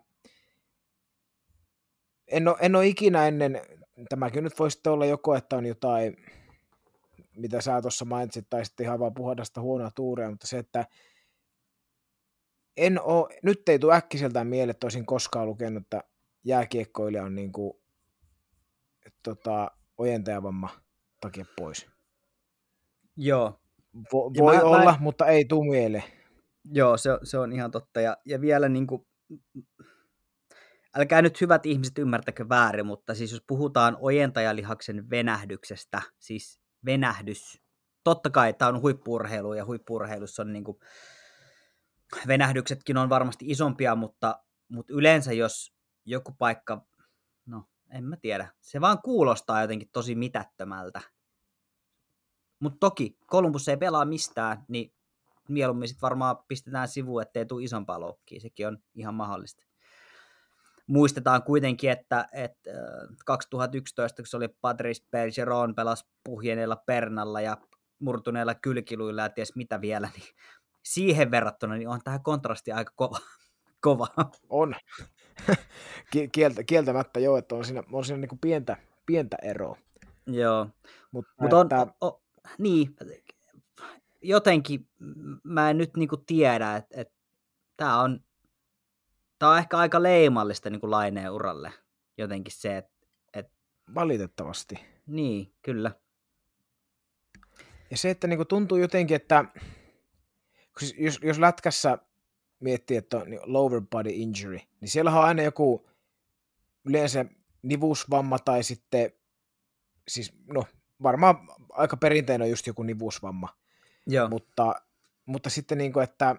en 2.27 2.49
ole, 2.49 2.57
en 2.61 2.77
ole 2.77 2.87
ikinä 2.87 3.29
ennen, 3.29 3.61
tämäkin 4.09 4.45
nyt 4.45 4.59
voisi 4.59 4.81
olla 4.87 5.07
joko, 5.07 5.35
että 5.35 5.57
on 5.57 5.67
jotain, 5.67 6.17
mitä 7.37 7.61
sä 7.61 7.83
tuossa 7.83 8.05
mainitsit, 8.05 8.47
tai 8.51 8.65
sitten 8.65 8.85
ihan 8.85 8.99
vaan 8.99 9.15
puhdasta 9.15 9.61
huonoa 9.61 9.91
tuuria, 9.95 10.31
mutta 10.31 10.47
se, 10.47 10.59
että 10.59 10.87
en 12.77 13.01
ole, 13.01 13.39
nyt 13.43 13.69
ei 13.69 13.79
tule 13.79 13.95
äkkiseltään 13.95 14.47
mieleen, 14.47 14.71
että 14.71 14.87
olisin 14.87 15.07
koskaan 15.07 15.47
lukenut, 15.47 15.83
että 15.83 16.05
jääkiekkoilija 16.45 17.25
on 17.25 17.35
niin 17.35 17.53
kuin, 17.53 17.73
tota, 19.23 19.71
ojentajavamma 19.99 20.69
takia 21.21 21.45
pois. 21.57 21.87
Joo. 23.17 23.61
Vo, 24.13 24.31
voi 24.39 24.57
mä, 24.57 24.63
olla, 24.63 24.85
mä... 24.85 24.99
mutta 25.01 25.27
ei 25.27 25.45
tuu 25.45 25.65
mieleen. 25.65 26.05
Joo, 26.73 26.97
se, 26.97 27.11
se 27.23 27.39
on 27.39 27.53
ihan 27.53 27.71
totta. 27.71 28.01
Ja, 28.01 28.17
ja 28.25 28.41
vielä 28.41 28.69
niin 28.69 28.87
kuin, 28.87 29.07
älkää 30.95 31.23
nyt 31.23 31.41
hyvät 31.41 31.67
ihmiset 31.67 31.99
ymmärtäkö 31.99 32.49
väärin, 32.49 32.87
mutta 32.87 33.15
siis 33.15 33.33
jos 33.33 33.43
puhutaan 33.47 33.97
ojentajalihaksen 34.01 35.11
venähdyksestä, 35.11 36.03
siis 36.19 36.61
venähdys, 36.85 37.63
totta 38.05 38.31
kai 38.31 38.53
tämä 38.53 38.69
on 38.69 38.81
huippurheilu 38.81 39.55
ja 39.55 39.65
huippurheilussa 39.65 40.43
on 40.43 40.53
niin 40.53 40.65
kuin, 40.65 40.79
venähdyksetkin 42.27 42.97
on 42.97 43.09
varmasti 43.09 43.45
isompia, 43.49 43.95
mutta, 43.95 44.43
mutta 44.69 44.93
yleensä 44.93 45.33
jos 45.33 45.75
joku 46.05 46.33
paikka 46.39 46.87
en 47.95 48.05
mä 48.05 48.17
tiedä. 48.17 48.49
Se 48.61 48.81
vaan 48.81 49.03
kuulostaa 49.03 49.63
jotenkin 49.63 49.89
tosi 49.93 50.15
mitättömältä. 50.15 51.01
Mutta 52.61 52.79
toki 52.81 53.17
Columbus 53.27 53.69
ei 53.69 53.77
pelaa 53.77 54.05
mistään, 54.05 54.65
niin 54.69 54.95
mieluummin 55.49 55.89
sitten 55.89 56.03
varmaan 56.03 56.37
pistetään 56.49 56.89
sivuun, 56.89 57.23
ettei 57.23 57.47
tule 57.47 57.65
isompaa 57.65 58.01
loukkiä. 58.01 58.41
Sekin 58.41 58.69
on 58.69 58.79
ihan 58.95 59.15
mahdollista. 59.15 59.65
Muistetaan 60.87 61.43
kuitenkin, 61.43 61.91
että, 61.91 62.29
että 62.33 62.71
2011, 63.27 64.23
kun 64.23 64.27
se 64.27 64.37
oli 64.37 64.49
Patrice 64.61 65.07
Bergeron, 65.11 65.75
pelasi 65.75 66.05
puhjeneella 66.25 66.77
Pernalla 66.77 67.41
ja 67.41 67.57
murtuneella 67.99 68.55
kylkiluilla 68.55 69.23
ja 69.23 69.29
ties 69.29 69.57
mitä 69.57 69.81
vielä, 69.81 70.09
niin 70.17 70.29
siihen 70.85 71.31
verrattuna 71.31 71.75
niin 71.75 71.89
on 71.89 72.01
tähän 72.05 72.23
kontrasti 72.23 72.73
aika 72.73 72.93
kova. 72.97 73.19
kova. 73.81 74.07
On. 74.49 74.75
Kieltä, 76.33 76.65
kieltämättä 76.65 77.21
joo, 77.21 77.37
että 77.37 77.55
on 77.55 77.65
siinä, 77.65 77.83
on 77.93 78.05
siinä 78.05 78.21
niin 78.21 78.39
pientä, 78.41 78.77
pientä 79.07 79.37
eroa. 79.43 79.79
Joo, 80.27 80.69
mutta 81.13 81.33
Mut 81.41 81.53
on, 81.53 81.67
että... 81.67 81.81
on, 81.81 81.93
on, 82.01 82.21
niin, 82.59 82.97
jotenkin 84.23 84.89
mä 85.43 85.71
en 85.71 85.79
nyt 85.79 85.97
niinku 85.97 86.17
tiedä, 86.17 86.77
että 86.77 87.01
et, 87.01 87.13
tämä 87.77 88.01
on, 88.01 88.21
tää 89.45 89.51
on 89.51 89.59
ehkä 89.59 89.79
aika 89.79 90.03
leimallista 90.03 90.71
niinku 90.71 90.91
laineen 90.91 91.33
uralle. 91.33 91.73
Jotenkin 92.19 92.55
se, 92.57 92.77
että 92.77 93.07
et... 93.35 93.53
Valitettavasti. 93.95 94.75
Niin, 95.07 95.53
kyllä. 95.63 95.91
Ja 97.91 97.97
se, 97.97 98.11
että 98.11 98.27
niinku 98.27 98.45
tuntuu 98.45 98.79
jotenkin, 98.79 99.15
että 99.15 99.45
jos, 100.99 101.19
jos 101.23 101.39
lätkässä 101.39 101.99
miettii, 102.61 102.97
että 102.97 103.17
on 103.17 103.27
lower 103.45 103.81
body 103.91 104.11
injury, 104.13 104.59
niin 104.81 104.89
siellä 104.89 105.11
on 105.11 105.25
aina 105.25 105.43
joku 105.43 105.89
yleensä 106.85 107.25
nivusvamma 107.63 108.39
tai 108.39 108.63
sitten, 108.63 109.13
siis 110.09 110.33
no 110.47 110.65
varmaan 111.03 111.37
aika 111.73 111.97
perinteinen 111.97 112.45
on 112.45 112.51
just 112.51 112.67
joku 112.67 112.83
nivusvamma, 112.83 113.49
Joo. 114.07 114.29
Mutta, 114.29 114.83
mutta 115.27 115.51
sitten 115.51 115.79
niin 115.79 115.93
kuin, 115.93 116.05
että 116.05 116.37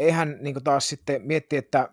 eihän 0.00 0.38
niin 0.40 0.64
taas 0.64 0.88
sitten 0.88 1.22
miettiä, 1.24 1.58
että 1.58 1.88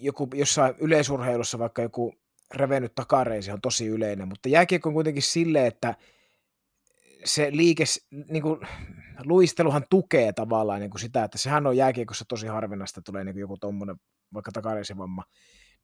joku 0.00 0.28
jossain 0.34 0.74
yleisurheilussa 0.78 1.58
vaikka 1.58 1.82
joku 1.82 2.14
revennyt 2.54 2.94
takareisi 2.94 3.52
on 3.52 3.60
tosi 3.60 3.86
yleinen, 3.86 4.28
mutta 4.28 4.48
jääkiekko 4.48 4.88
on 4.88 4.94
kuitenkin 4.94 5.22
silleen, 5.22 5.66
että 5.66 5.94
se 7.24 7.48
liike, 7.52 7.84
niin 8.28 8.42
kuin, 8.42 8.60
luisteluhan 9.24 9.84
tukee 9.90 10.32
tavallaan 10.32 10.80
niin 10.80 10.90
kuin 10.90 11.00
sitä, 11.00 11.24
että 11.24 11.38
sehän 11.38 11.66
on 11.66 11.76
jääkiekossa 11.76 12.24
tosi 12.28 12.46
harvinaista, 12.46 13.02
tulee 13.02 13.24
niin 13.24 13.34
kuin 13.34 13.40
joku 13.40 13.56
tuommoinen 13.56 13.96
vaikka 14.34 14.52
takareisivamma, 14.52 15.24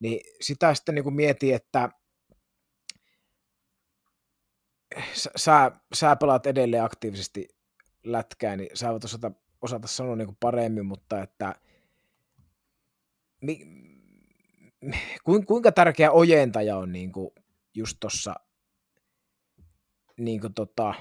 Niin 0.01 0.21
sitä 0.41 0.75
sitten 0.75 0.95
niin 0.95 1.05
kuin 1.05 1.15
mietin, 1.15 1.55
että 1.55 1.89
sä, 5.37 5.73
sä 5.95 6.17
pelaat 6.17 6.47
edelleen 6.47 6.85
aktiivisesti 6.85 7.49
lätkää, 8.05 8.57
niin 8.57 8.71
sä 8.75 8.91
voit 8.91 9.05
osata, 9.05 9.33
osata 9.63 9.89
sanoa 9.89 10.17
niin 10.17 10.27
kuin 10.27 10.37
paremmin, 10.41 10.87
mutta 10.87 11.23
että 11.23 11.55
mi, 13.41 13.67
kuinka 15.47 15.73
tärkeä 15.73 16.11
ojentaja 16.11 16.77
on 16.77 16.93
niin 16.93 17.13
kuin 17.13 17.31
just 17.75 17.97
tuossa 18.01 18.35
niin 20.19 20.41
kuin 20.41 20.55
tota, 20.55 20.95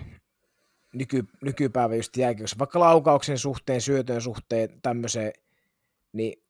nyky, 0.94 1.24
nykypäivä 1.42 1.96
just 1.96 2.18
jääkiekossa, 2.18 2.60
vaikka 2.60 2.80
laukauksen 2.80 3.38
suhteen, 3.38 3.82
syötön 3.82 4.22
suhteen, 4.22 4.82
tämmöiseen, 4.82 5.34
niin 6.14 6.44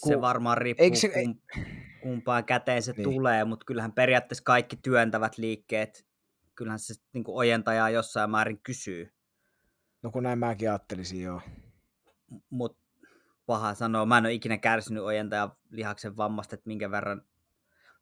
kun, 0.00 0.12
se 0.12 0.20
varmaan 0.20 0.58
riippuu 0.58 0.94
se, 0.94 1.08
kum, 1.08 1.38
kumpaan 2.02 2.44
käteen 2.44 2.82
se 2.82 2.92
niin. 2.92 3.04
tulee, 3.04 3.44
mutta 3.44 3.64
kyllähän 3.64 3.92
periaatteessa 3.92 4.44
kaikki 4.44 4.76
työntävät 4.76 5.38
liikkeet, 5.38 6.06
kyllähän 6.54 6.78
se 6.78 6.94
niin 7.12 7.24
kuin 7.24 7.36
ojentajaa 7.36 7.90
jossain 7.90 8.30
määrin 8.30 8.60
kysyy. 8.62 9.15
No 10.06 10.10
kun 10.10 10.22
näin 10.22 10.38
mäkin 10.38 10.70
ajattelisin, 10.70 11.22
joo. 11.22 11.40
Mutta 12.50 12.78
paha 13.46 13.74
sanoa, 13.74 14.06
mä 14.06 14.18
en 14.18 14.24
ole 14.24 14.32
ikinä 14.32 14.58
kärsinyt 14.58 15.02
ojentajan 15.02 15.52
lihaksen 15.70 16.16
vammasta, 16.16 16.54
että 16.54 16.66
minkä 16.66 16.90
verran 16.90 17.22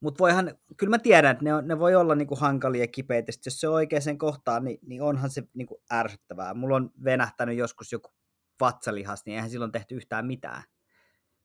mutta 0.00 0.18
voihan, 0.18 0.58
kyllä 0.76 0.90
mä 0.90 0.98
tiedän, 0.98 1.30
että 1.30 1.44
ne, 1.44 1.54
on, 1.54 1.68
ne 1.68 1.78
voi 1.78 1.94
olla 1.94 2.14
niinku 2.14 2.36
hankalia 2.36 2.82
ja 2.82 2.88
kipeitä, 2.88 3.32
jos 3.46 3.60
se 3.60 3.68
on 3.68 3.74
oikeaan 3.74 4.18
kohtaan, 4.18 4.64
niin, 4.64 4.78
niin 4.86 5.02
onhan 5.02 5.30
se 5.30 5.42
niinku 5.54 5.82
ärsyttävää. 5.92 6.54
Mulla 6.54 6.76
on 6.76 6.90
venähtänyt 7.04 7.56
joskus 7.56 7.92
joku 7.92 8.12
vatsalihas, 8.60 9.22
niin 9.26 9.34
eihän 9.34 9.50
silloin 9.50 9.72
tehty 9.72 9.94
yhtään 9.94 10.26
mitään, 10.26 10.62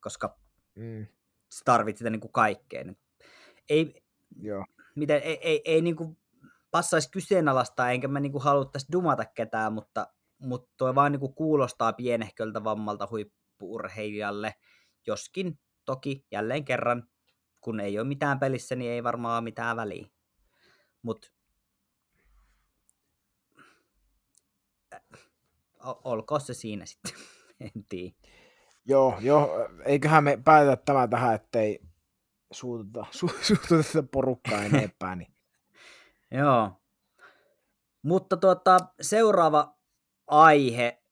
koska 0.00 0.38
mm. 0.74 1.06
sä 1.52 1.62
tarvit 1.64 1.96
sitä 1.96 2.10
niinku 2.10 2.28
kaikkeen. 2.28 2.96
Ei, 3.68 4.02
Joo. 4.42 4.64
Miten, 4.94 5.22
ei, 5.22 5.38
ei, 5.42 5.62
ei 5.64 5.82
niinku 5.82 6.16
passaisi 6.70 7.10
kyseenalaistaa, 7.10 7.90
enkä 7.90 8.08
mä 8.08 8.20
niinku 8.20 8.38
haluttaisi 8.38 8.86
dumata 8.92 9.24
ketään, 9.24 9.72
mutta, 9.72 10.06
mutta 10.40 10.70
toi 10.76 10.94
vaan 10.94 11.12
niinku 11.12 11.28
kuulostaa 11.28 11.92
pienehköltä 11.92 12.64
vammalta 12.64 13.08
huippuurheilijalle, 13.10 14.54
joskin 15.06 15.58
toki 15.84 16.26
jälleen 16.30 16.64
kerran 16.64 17.08
kun 17.60 17.80
ei 17.80 17.98
ole 17.98 18.08
mitään 18.08 18.38
pelissä, 18.38 18.76
niin 18.76 18.90
ei 18.90 19.02
varmaan 19.02 19.44
mitään 19.44 19.76
väliä. 19.76 20.06
Mutta 21.02 21.28
olkoon 26.04 26.40
se 26.40 26.54
siinä 26.54 26.86
sitten, 26.86 27.12
en 27.60 27.84
tiedä. 27.88 28.14
Joo, 28.84 29.18
joo, 29.20 29.68
eiköhän 29.84 30.24
me 30.24 30.38
päätetä 30.44 30.82
tämä 30.84 31.08
tähän, 31.08 31.34
ettei 31.34 31.80
suututa, 32.52 33.06
su, 33.18 33.28
suututa 33.42 34.08
porukkaa 34.12 34.62
enempää. 34.62 35.16
Niin. 35.16 35.34
joo. 36.40 36.72
Mutta 38.02 38.36
tuota, 38.36 38.78
seuraava 39.00 39.79
aihe 40.30 41.02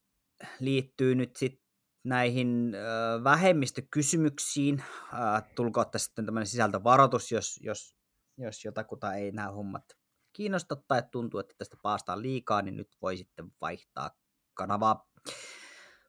liittyy 0.61 1.14
nyt 1.14 1.37
sitten 1.37 1.68
näihin 2.04 2.72
äh, 2.74 3.24
vähemmistökysymyksiin. 3.24 4.83
Äh, 5.14 5.44
tulkoon 5.54 5.90
tässä 5.90 6.07
sitten 6.07 6.26
tämmöinen 6.26 6.46
sisältövaroitus, 6.46 7.33
jos, 7.33 7.61
jos, 7.62 7.96
jos 8.38 8.64
jotakuta 8.64 9.14
ei 9.14 9.33
nämä 9.33 9.50
hommat 9.50 9.85
kiinnosta 10.33 10.76
tai 10.88 11.02
tuntuu, 11.12 11.40
että 11.40 11.54
tästä 11.59 11.76
paastaan 11.83 12.22
liikaa, 12.22 12.62
niin 12.62 12.76
nyt 12.76 12.96
voi 13.02 13.16
sitten 13.16 13.52
vaihtaa 13.61 14.11
kanavaa. 14.54 15.09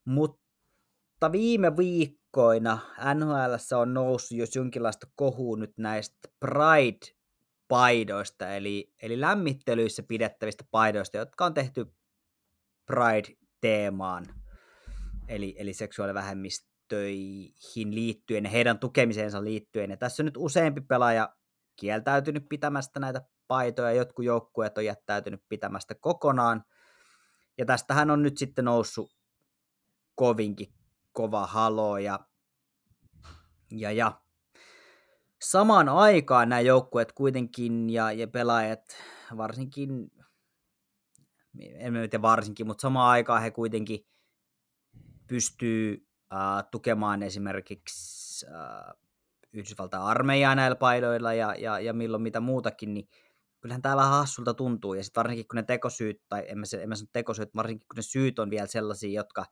Mutta 0.05 1.31
viime 1.31 1.77
viikkoina 1.77 2.79
NHL 3.15 3.53
on 3.79 3.93
noussut 3.93 4.37
jos 4.37 4.55
jonkinlaista 4.55 5.07
kohua 5.15 5.57
nyt 5.57 5.77
näistä 5.77 6.29
Pride-paidoista, 6.45 8.55
eli, 8.55 8.93
eli 9.01 9.21
lämmittelyissä 9.21 10.03
pidettävistä 10.03 10.63
paidoista, 10.71 11.17
jotka 11.17 11.45
on 11.45 11.53
tehty 11.53 11.93
Pride-teemaan 12.89 14.25
eli, 15.27 15.55
eli 15.57 15.73
seksuaalivähemmistöihin 15.73 17.95
liittyen 17.95 18.43
ja 18.43 18.49
heidän 18.49 18.79
tukemiseensa 18.79 19.43
liittyen. 19.43 19.89
Ja 19.89 19.97
tässä 19.97 20.23
on 20.23 20.25
nyt 20.25 20.37
useampi 20.37 20.81
pelaaja 20.81 21.35
kieltäytynyt 21.75 22.49
pitämästä 22.49 22.99
näitä 22.99 23.21
paitoja, 23.47 23.91
jotkut 23.91 24.25
joukkueet 24.25 24.77
on 24.77 24.85
jättäytynyt 24.85 25.41
pitämästä 25.49 25.95
kokonaan. 25.95 26.63
Ja 27.57 27.65
tästähän 27.65 28.11
on 28.11 28.23
nyt 28.23 28.37
sitten 28.37 28.65
noussut 28.65 29.15
kovinkin 30.15 30.73
kova 31.11 31.47
halo 31.47 31.97
ja, 31.97 32.19
ja, 33.71 33.91
ja 33.91 34.21
samaan 35.41 35.89
aikaan 35.89 36.49
nämä 36.49 36.59
joukkueet 36.59 37.11
kuitenkin 37.11 37.89
ja, 37.89 38.11
ja 38.11 38.27
pelaajat 38.27 38.97
varsinkin, 39.37 40.11
en 41.59 41.93
tiedä 41.93 42.21
varsinkin, 42.21 42.67
mutta 42.67 42.81
samaan 42.81 43.09
aikaan 43.09 43.41
he 43.41 43.51
kuitenkin– 43.51 43.99
pystyy 45.29 46.07
äh, 46.33 46.63
tukemaan 46.71 47.23
esimerkiksi 47.23 48.45
äh, 48.47 48.93
Yhdysvaltain 49.53 50.03
armeijaa 50.03 50.55
näillä 50.55 50.75
paidoilla 50.75 51.33
ja, 51.33 51.55
ja, 51.55 51.79
ja 51.79 51.93
milloin 51.93 52.23
mitä 52.23 52.39
muutakin, 52.39 52.93
niin 52.93 53.09
kyllähän 53.61 53.81
tämä 53.81 53.95
vähän 53.95 54.11
hassulta 54.11 54.53
tuntuu. 54.53 54.93
Ja 54.93 55.03
sitten 55.03 55.21
varsinkin 55.21 55.47
kun 55.47 55.55
ne 55.55 55.63
tekosyyt, 55.63 56.21
tai 56.29 56.45
en 56.47 56.57
mä, 56.57 56.65
en 56.81 56.89
mä 56.89 56.95
sano 56.95 57.09
tekosyyt, 57.13 57.49
varsinkin 57.55 57.87
kun 57.87 57.95
ne 57.95 58.01
syyt 58.01 58.39
on 58.39 58.49
vielä 58.49 58.67
sellaisia, 58.67 59.19
jotka 59.19 59.45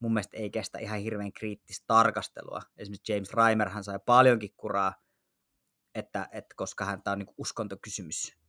mun 0.00 0.12
mielestä 0.12 0.36
ei 0.36 0.50
kestä 0.50 0.78
ihan 0.78 0.98
hirveän 0.98 1.32
kriittistä 1.32 1.84
tarkastelua. 1.86 2.62
Esimerkiksi 2.76 3.12
James 3.12 3.32
Reimerhan 3.32 3.84
sai 3.84 3.98
paljonkin 4.06 4.54
kuraa, 4.56 4.94
että, 5.94 6.28
että 6.32 6.54
koska 6.56 6.84
hän 6.84 7.02
on 7.06 7.18
niin 7.18 7.34
uskontokysymys. 7.38 8.39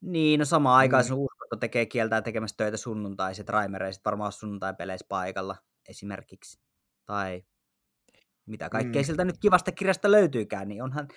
Niin, 0.00 0.38
no 0.38 0.44
samaan 0.44 0.78
aikaan 0.78 1.04
mm. 1.04 1.12
uskonto 1.12 1.56
tekee 1.60 1.86
kieltää 1.86 2.22
tekemässä 2.22 2.56
töitä 2.56 2.76
sunnuntaiset 2.76 3.48
raimereiset 3.48 4.04
varmaan 4.04 4.32
sunnuntai-peleissä 4.32 5.06
paikalla 5.08 5.56
esimerkiksi. 5.88 6.60
Tai 7.04 7.42
mitä 8.46 8.68
kaikkea 8.68 9.02
mm. 9.02 9.06
siltä 9.06 9.24
nyt 9.24 9.38
kivasta 9.38 9.72
kirjasta 9.72 10.10
löytyykään, 10.10 10.68
niin 10.68 10.82
onhan, 10.82 11.08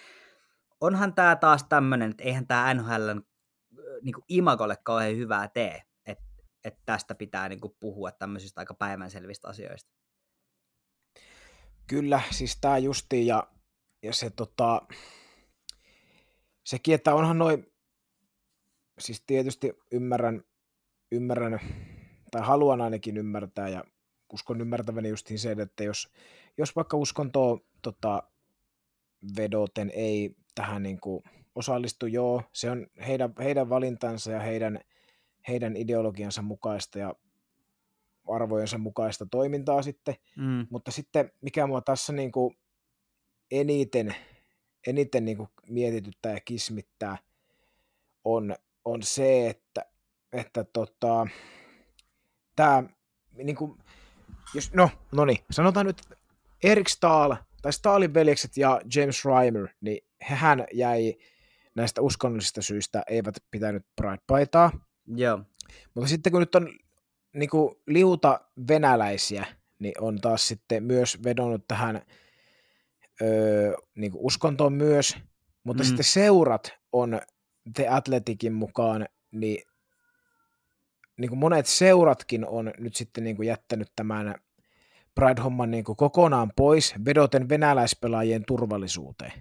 onhan 0.82 1.13
tämä 1.13 1.36
taas 1.36 1.63
tämmöinen, 1.63 2.12
että 2.12 2.24
eihän 2.24 2.48
tämä 2.48 2.74
NHL 2.74 3.10
niin 4.02 4.15
imagolle 4.28 4.78
kauhean 4.84 5.17
hyvää 5.17 5.48
tee, 5.48 5.82
että 6.06 6.24
et 6.63 6.78
tästä 6.86 7.15
pitää 7.15 7.50
niin 7.50 7.62
kuin, 7.62 7.76
puhua 7.80 8.12
tämmöisistä 8.12 8.62
aika 8.62 8.74
päivänselvistä 8.74 9.48
asioista. 9.48 9.91
Kyllä, 11.88 12.22
siis 12.32 12.58
tämä 12.62 12.78
justiin 12.78 13.28
ja, 13.28 13.48
ja 14.04 14.13
se 14.13 14.30
tota, 14.30 14.82
sekin, 16.65 16.96
että 16.96 17.15
onhan 17.15 17.38
noin 17.38 17.71
siis 19.02 19.24
tietysti 19.28 19.74
ymmärrän, 19.92 20.44
ymmärrän, 21.12 21.60
tai 22.32 22.42
haluan 22.42 22.82
ainakin 22.82 23.18
ymmärtää, 23.18 23.70
ja 23.70 23.84
uskon 24.34 24.62
ymmärtäväni 24.62 25.10
justiin 25.10 25.40
sen, 25.40 25.60
että 25.60 25.84
jos, 25.84 26.10
jos 26.58 26.76
vaikka 26.76 26.98
uskontoa 26.98 27.60
tota, 27.82 28.24
vedoten 29.38 29.92
ei 29.96 30.36
tähän 30.56 30.84
niin 30.84 31.00
kuin 31.00 31.24
osallistu, 31.56 32.06
joo, 32.06 32.44
se 32.54 32.72
on 32.72 32.88
heidän, 33.08 33.34
heidän 33.40 33.70
valintansa 33.70 34.32
ja 34.32 34.40
heidän, 34.40 34.80
heidän 35.48 35.76
ideologiansa 35.76 36.42
mukaista 36.42 37.00
ja 37.00 37.16
arvojensa 38.28 38.78
mukaista 38.78 39.26
toimintaa 39.26 39.82
sitten, 39.82 40.16
mm. 40.38 40.68
mutta 40.70 40.92
sitten 40.92 41.32
mikä 41.42 41.68
mua 41.68 41.82
tässä 41.82 42.14
niin 42.14 42.32
kuin 42.32 42.58
eniten, 43.52 44.16
eniten 44.88 45.26
niin 45.26 45.38
kuin 45.38 45.50
mietityttää 45.70 46.34
ja 46.34 46.40
kismittää, 46.46 47.18
on 48.24 48.56
on 48.86 49.04
se, 49.04 49.50
että, 49.50 49.86
että 50.34 50.63
tota, 50.63 51.28
tämä, 52.56 52.84
niin 53.34 53.56
kuin, 53.56 53.78
jos, 54.54 54.74
no, 54.74 54.89
no 55.12 55.26
niin, 55.26 55.38
sanotaan 55.52 55.86
nyt, 55.86 56.00
että 56.00 56.15
Erik 56.63 56.89
Stahl, 56.89 57.34
tai 57.62 57.74
Stahlin 57.74 58.13
veljekset 58.13 58.58
ja 58.58 58.82
James 58.96 59.26
Reimer, 59.26 59.67
niin 59.82 60.08
hän 60.22 60.65
jäi 60.74 61.15
näistä 61.76 62.02
uskonnollisista 62.02 62.62
syistä, 62.62 63.04
eivät 63.10 63.36
pitänyt 63.52 63.86
Pride-paitaa. 64.02 64.72
Joo. 65.15 65.39
Mutta 65.94 66.10
sitten 66.10 66.32
kun 66.32 66.39
nyt 66.39 66.56
on 66.56 66.80
niin 67.34 67.50
kuin, 67.50 67.76
liuta 67.88 68.41
venäläisiä, 68.67 69.46
niin 69.80 69.94
on 70.00 70.22
taas 70.22 70.48
sitten 70.48 70.84
myös 70.84 71.24
vedonnut 71.24 71.67
tähän 71.67 72.02
öö, 73.22 73.74
niin 73.96 74.12
kuin 74.12 74.26
uskontoon 74.26 74.74
myös, 74.74 75.17
mutta 75.63 75.84
mm. 75.84 75.88
sitten 75.88 76.04
seurat 76.04 76.74
on 76.91 77.22
The 77.76 77.88
Athleticin 77.88 78.54
mukaan, 78.54 79.06
niin, 79.32 79.63
niin 81.17 81.30
kuin 81.30 81.39
monet 81.39 81.65
seuratkin 81.65 82.47
on 82.47 82.71
nyt 82.78 82.95
sitten 82.95 83.24
niin 83.24 83.36
kuin 83.36 83.47
jättänyt 83.47 83.91
tämän 83.95 84.36
Pride-homman 85.15 85.71
niin 85.71 85.84
kuin 85.84 85.95
kokonaan 85.95 86.52
pois 86.56 86.95
vedoten 87.06 87.50
venäläispelaajien 87.50 88.43
turvallisuuteen. 88.47 89.32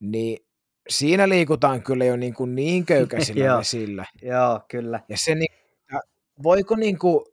Niin 0.00 0.46
siinä 0.88 1.28
liikutaan 1.28 1.82
kyllä 1.82 2.04
jo 2.04 2.16
niin, 2.16 2.34
kuin 2.34 2.54
niin 2.54 2.86
köykäisillä 2.92 3.58
vesillä. 3.58 4.04
Joo, 4.22 4.60
kyllä. 4.68 5.00
Ja 5.08 5.18
se, 5.18 5.34
niin, 5.34 5.54
voiko 6.42 6.76
niin 6.76 6.98
kuin, 6.98 7.24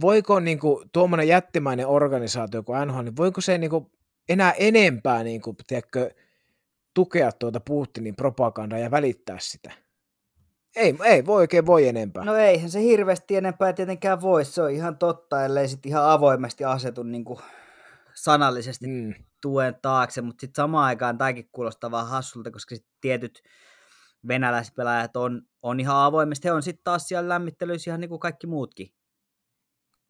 voiko 0.00 0.40
niin 0.40 0.58
kuin, 0.58 0.90
tuommoinen 0.92 1.28
jättimäinen 1.28 1.86
organisaatio 1.86 2.62
kuin 2.62 2.88
NHL, 2.88 3.02
niin 3.02 3.16
voiko 3.16 3.40
se 3.40 3.58
niin 3.58 3.70
kuin, 3.70 3.86
enää 4.28 4.52
enempää 4.52 5.24
niin 5.24 5.40
kuin, 5.40 5.56
tiedätkö, 5.66 6.10
tukea 6.94 7.32
tuota 7.32 7.60
Putinin 7.60 8.16
propagandaa 8.16 8.78
ja 8.78 8.90
välittää 8.90 9.36
sitä? 9.40 9.72
Ei, 10.76 10.96
ei 11.04 11.26
voi 11.26 11.36
oikein 11.36 11.66
voi 11.66 11.88
enempää. 11.88 12.24
No 12.24 12.34
eihän 12.36 12.70
se 12.70 12.80
hirveästi 12.80 13.36
enempää 13.36 13.72
tietenkään 13.72 14.20
voi, 14.20 14.44
se 14.44 14.62
on 14.62 14.70
ihan 14.70 14.98
totta, 14.98 15.44
ellei 15.44 15.68
sitten 15.68 15.90
ihan 15.90 16.10
avoimesti 16.10 16.64
asetu 16.64 17.02
niin 17.02 17.24
kuin 17.24 17.38
sanallisesti 18.14 18.86
mm. 18.86 19.14
tuen 19.40 19.74
taakse, 19.82 20.22
mutta 20.22 20.40
sitten 20.40 20.62
samaan 20.62 20.84
aikaan 20.84 21.18
tämäkin 21.18 21.48
kuulostaa 21.52 21.90
vähän 21.90 22.08
hassulta, 22.08 22.50
koska 22.50 22.74
sit 22.74 22.86
tietyt 23.00 23.42
venäläispelaajat 24.28 25.16
on, 25.16 25.42
on 25.62 25.80
ihan 25.80 25.96
avoimesti, 25.96 26.48
he 26.48 26.52
on 26.52 26.62
sitten 26.62 26.84
taas 26.84 27.08
siellä 27.08 27.28
lämmittelyissä 27.28 27.90
ihan 27.90 28.00
niin 28.00 28.08
kuin 28.08 28.20
kaikki 28.20 28.46
muutkin. 28.46 28.92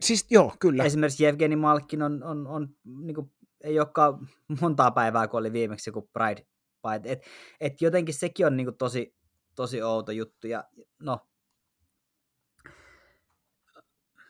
Siis 0.01 0.27
joo, 0.31 0.55
kyllä. 0.59 0.85
Esimerkiksi 0.85 1.27
Evgeni 1.27 1.57
Malkin 1.57 2.03
on, 2.03 2.23
on, 2.23 2.47
on 2.47 2.69
niin 2.85 3.15
kuin, 3.15 3.33
ei 3.65 3.79
olekaan 3.79 4.29
montaa 4.61 4.91
päivää, 4.91 5.29
kun 5.29 5.41
oli 5.41 5.53
viimeksi 5.53 5.91
joku 5.91 6.11
Pride 6.13 6.47
Fight. 6.83 7.07
Et, 7.07 7.27
et 7.61 7.83
jotenkin 7.83 8.15
sekin 8.15 8.47
on 8.47 8.57
niin 8.57 8.67
kuin 8.67 8.79
tosi, 8.79 9.17
tosi 9.55 9.83
outo 9.83 10.13
juttu. 10.13 10.47
Ja 10.47 10.65
no, 10.99 11.27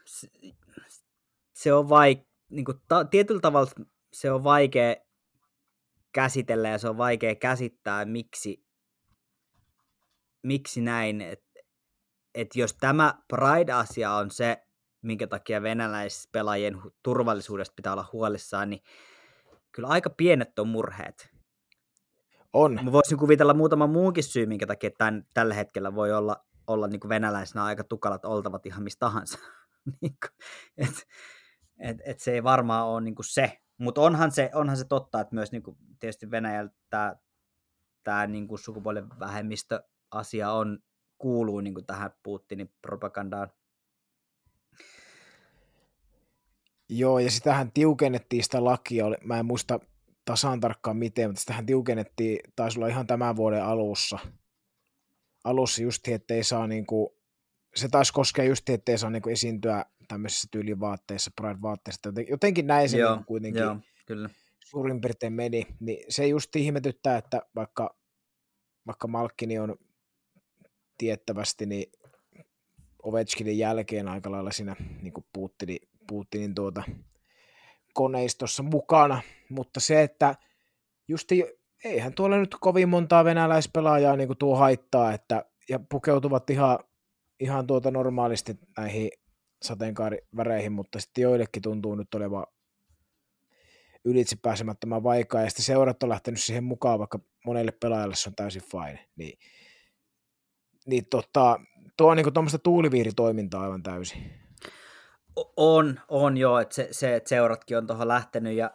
se, 0.06 0.28
se 1.52 1.72
on 1.72 1.88
vaik, 1.88 2.28
niin 2.48 2.64
kuin, 2.64 2.80
ta, 2.88 3.04
tietyllä 3.04 3.40
tavalla 3.40 3.70
se 4.12 4.32
on 4.32 4.44
vaikea 4.44 4.96
käsitellä 6.12 6.68
ja 6.68 6.78
se 6.78 6.88
on 6.88 6.96
vaikea 6.96 7.34
käsittää, 7.34 8.04
miksi, 8.04 8.64
miksi 10.42 10.80
näin, 10.80 11.20
että 11.20 11.52
et 12.34 12.56
jos 12.56 12.74
tämä 12.74 13.14
Pride-asia 13.28 14.12
on 14.12 14.30
se, 14.30 14.66
minkä 15.02 15.26
takia 15.26 15.62
venäläispelaajien 15.62 16.82
turvallisuudesta 17.02 17.74
pitää 17.76 17.92
olla 17.92 18.08
huolissaan, 18.12 18.70
niin 18.70 18.82
kyllä 19.72 19.88
aika 19.88 20.10
pienet 20.10 20.58
on 20.58 20.68
murheet. 20.68 21.31
On. 22.52 22.78
Mä 22.84 22.92
voisin 22.92 23.18
kuvitella 23.18 23.54
muutaman 23.54 23.90
muunkin 23.90 24.24
syy, 24.24 24.46
minkä 24.46 24.66
takia 24.66 24.90
tämän, 24.98 25.26
tällä 25.34 25.54
hetkellä 25.54 25.94
voi 25.94 26.12
olla, 26.12 26.44
olla 26.66 26.88
niin 26.88 27.00
kuin 27.00 27.08
venäläisenä 27.08 27.64
aika 27.64 27.84
tukalat 27.84 28.24
oltavat 28.24 28.66
ihan 28.66 28.82
mistä 28.82 29.00
tahansa. 29.00 29.38
Niin 30.00 30.16
et, 30.76 31.06
et, 31.78 31.96
et 32.04 32.20
se 32.20 32.32
ei 32.32 32.42
varmaan 32.44 32.86
ole 32.88 33.00
niin 33.00 33.14
kuin 33.14 33.26
se. 33.26 33.58
Mutta 33.78 34.00
onhan 34.00 34.32
se, 34.32 34.50
onhan 34.54 34.76
se 34.76 34.84
totta, 34.84 35.20
että 35.20 35.34
myös 35.34 35.52
niin 35.52 35.62
kuin 35.62 35.76
tietysti 35.98 36.30
Venäjällä 36.30 36.70
tämä, 36.90 37.16
tämä 38.04 38.26
niin 38.26 38.48
kuin 38.48 38.58
sukupuolen 38.58 39.08
vähemmistöasia 39.20 40.52
on, 40.52 40.78
kuuluu 41.18 41.60
niin 41.60 41.74
kuin 41.74 41.86
tähän 41.86 42.10
Putinin 42.22 42.72
propagandaan. 42.82 43.48
Joo, 46.88 47.18
ja 47.18 47.30
sitähän 47.30 47.72
tiukennettiin 47.72 48.44
sitä 48.44 48.64
lakia, 48.64 49.04
mä 49.24 49.38
en 49.38 49.46
muista 49.46 49.80
tasan 50.24 50.60
tarkkaan 50.60 50.96
miten, 50.96 51.30
mutta 51.30 51.40
sitähän 51.40 51.66
tiukennettiin, 51.66 52.38
taisi 52.56 52.78
olla 52.78 52.88
ihan 52.88 53.06
tämän 53.06 53.36
vuoden 53.36 53.64
alussa. 53.64 54.18
Alussa 55.44 55.82
just, 55.82 56.08
ettei 56.08 56.44
saa 56.44 56.66
niinku, 56.66 57.16
se 57.74 57.88
taisi 57.88 58.12
koskea 58.12 58.44
just, 58.44 58.68
ettei 58.68 58.98
saa 58.98 59.10
niinku 59.10 59.28
esiintyä 59.28 59.84
tämmöisissä 60.08 60.48
tyylivaatteissa, 60.50 61.30
Pride-vaatteissa. 61.40 62.12
Jotenkin 62.30 62.66
näin 62.66 62.88
se 62.88 62.98
joo, 62.98 63.10
niinku 63.10 63.24
kuitenkin 63.26 63.62
joo, 63.62 63.76
kyllä. 64.06 64.30
suurin 64.64 65.00
piirtein 65.00 65.32
meni. 65.32 65.66
Niin 65.80 66.04
se 66.08 66.26
just 66.26 66.56
ihmetyttää, 66.56 67.16
että 67.16 67.42
vaikka, 67.54 67.96
vaikka 68.86 69.08
Malkkini 69.08 69.58
on 69.58 69.76
tiettävästi 70.98 71.66
niin 71.66 71.92
Ovechkinin 73.02 73.58
jälkeen 73.58 74.08
aika 74.08 74.30
lailla 74.30 74.50
siinä 74.50 74.76
niin 75.02 75.12
Putinin, 75.32 75.88
Putinin 76.06 76.54
tuota, 76.54 76.82
koneistossa 77.92 78.62
mukana, 78.62 79.22
mutta 79.48 79.80
se, 79.80 80.02
että 80.02 80.34
justi 81.08 81.44
eihän 81.84 82.14
tuolla 82.14 82.36
nyt 82.36 82.56
kovin 82.60 82.88
montaa 82.88 83.24
venäläispelaajaa 83.24 84.16
niin 84.16 84.38
tuo 84.38 84.56
haittaa, 84.56 85.12
että, 85.12 85.44
ja 85.68 85.80
pukeutuvat 85.90 86.50
ihan, 86.50 86.78
ihan 87.40 87.66
tuota 87.66 87.90
normaalisti 87.90 88.58
näihin 88.76 89.10
sateenkaariväreihin, 89.62 90.72
mutta 90.72 91.00
sitten 91.00 91.22
joillekin 91.22 91.62
tuntuu 91.62 91.94
nyt 91.94 92.14
olevan 92.14 92.46
ylitse 94.04 94.36
pääsemättömän 94.42 95.02
vaikea, 95.02 95.42
ja 95.42 95.50
sitten 95.50 95.64
seurat 95.64 96.02
on 96.02 96.08
lähtenyt 96.08 96.40
siihen 96.40 96.64
mukaan, 96.64 96.98
vaikka 96.98 97.18
monelle 97.46 97.72
pelaajalle 97.72 98.14
se 98.14 98.28
on 98.28 98.34
täysin 98.34 98.62
fine, 98.62 99.08
niin, 99.16 99.38
niin 100.86 101.04
tota, 101.10 101.60
tuo 101.96 102.10
on 102.10 102.16
niin 102.16 102.32
tuommoista 102.32 102.58
tuuliviiritoimintaa 102.58 103.62
aivan 103.62 103.82
täysin. 103.82 104.41
On, 105.56 106.00
on 106.08 106.36
joo, 106.36 106.58
että 106.58 106.74
se, 106.74 106.88
se 106.90 107.16
että 107.16 107.28
seuratkin 107.28 107.78
on 107.78 107.86
tuohon 107.86 108.08
lähtenyt, 108.08 108.56
ja, 108.56 108.70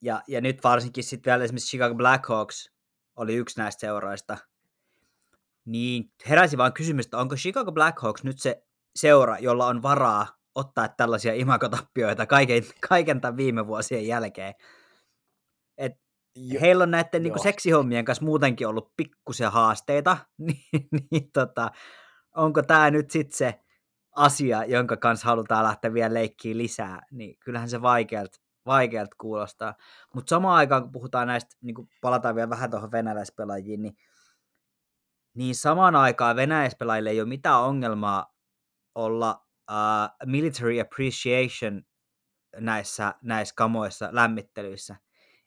ja, 0.00 0.22
ja 0.28 0.40
nyt 0.40 0.64
varsinkin 0.64 1.04
sitten 1.04 1.30
vielä 1.30 1.44
esimerkiksi 1.44 1.68
Chicago 1.68 1.94
Blackhawks 1.94 2.70
oli 3.16 3.34
yksi 3.34 3.60
näistä 3.60 3.80
seuroista, 3.80 4.38
niin 5.64 6.12
heräsi 6.28 6.58
vaan 6.58 6.72
kysymys, 6.72 7.04
että 7.06 7.18
onko 7.18 7.36
Chicago 7.36 7.72
Blackhawks 7.72 8.24
nyt 8.24 8.38
se 8.38 8.62
seura, 8.96 9.38
jolla 9.38 9.66
on 9.66 9.82
varaa 9.82 10.26
ottaa 10.54 10.88
tällaisia 10.88 11.34
imakotappioita 11.34 12.26
kaiken, 12.26 12.62
kaiken 12.88 13.20
tämän 13.20 13.36
viime 13.36 13.66
vuosien 13.66 14.06
jälkeen. 14.06 14.54
Et 15.78 15.92
jo, 16.34 16.60
heillä 16.60 16.82
on 16.82 16.90
näiden 16.90 17.22
niin 17.22 17.42
seksihommien 17.42 18.04
kanssa 18.04 18.24
muutenkin 18.24 18.68
ollut 18.68 18.92
pikkusia 18.96 19.50
haasteita, 19.50 20.16
niin, 20.38 20.88
niin 21.10 21.30
tota, 21.32 21.70
onko 22.36 22.62
tämä 22.62 22.90
nyt 22.90 23.10
sitten 23.10 23.36
se 23.36 23.60
asia, 24.16 24.64
jonka 24.64 24.96
kanssa 24.96 25.26
halutaan 25.26 25.64
lähteä 25.64 25.94
vielä 25.94 26.14
leikkiä 26.14 26.56
lisää, 26.56 27.02
niin 27.10 27.38
kyllähän 27.38 27.68
se 27.68 27.82
vaikealta 27.82 28.38
vaikealt 28.66 29.14
kuulostaa. 29.14 29.74
Mutta 30.14 30.30
samaan 30.30 30.56
aikaan, 30.56 30.82
kun 30.82 30.92
puhutaan 30.92 31.26
näistä, 31.26 31.56
niin 31.60 31.74
kun 31.74 31.88
palataan 32.00 32.34
vielä 32.34 32.50
vähän 32.50 32.70
tuohon 32.70 32.92
venäläispelaajiin, 32.92 33.82
niin, 33.82 33.96
niin 35.34 35.54
samaan 35.54 35.96
aikaan 35.96 36.36
venäläispelaajille 36.36 37.10
ei 37.10 37.20
ole 37.20 37.28
mitään 37.28 37.60
ongelmaa 37.60 38.34
olla 38.94 39.46
uh, 39.70 40.28
military 40.28 40.80
appreciation 40.80 41.82
näissä, 42.56 43.14
näissä 43.22 43.54
kamoissa, 43.54 44.08
lämmittelyissä. 44.12 44.96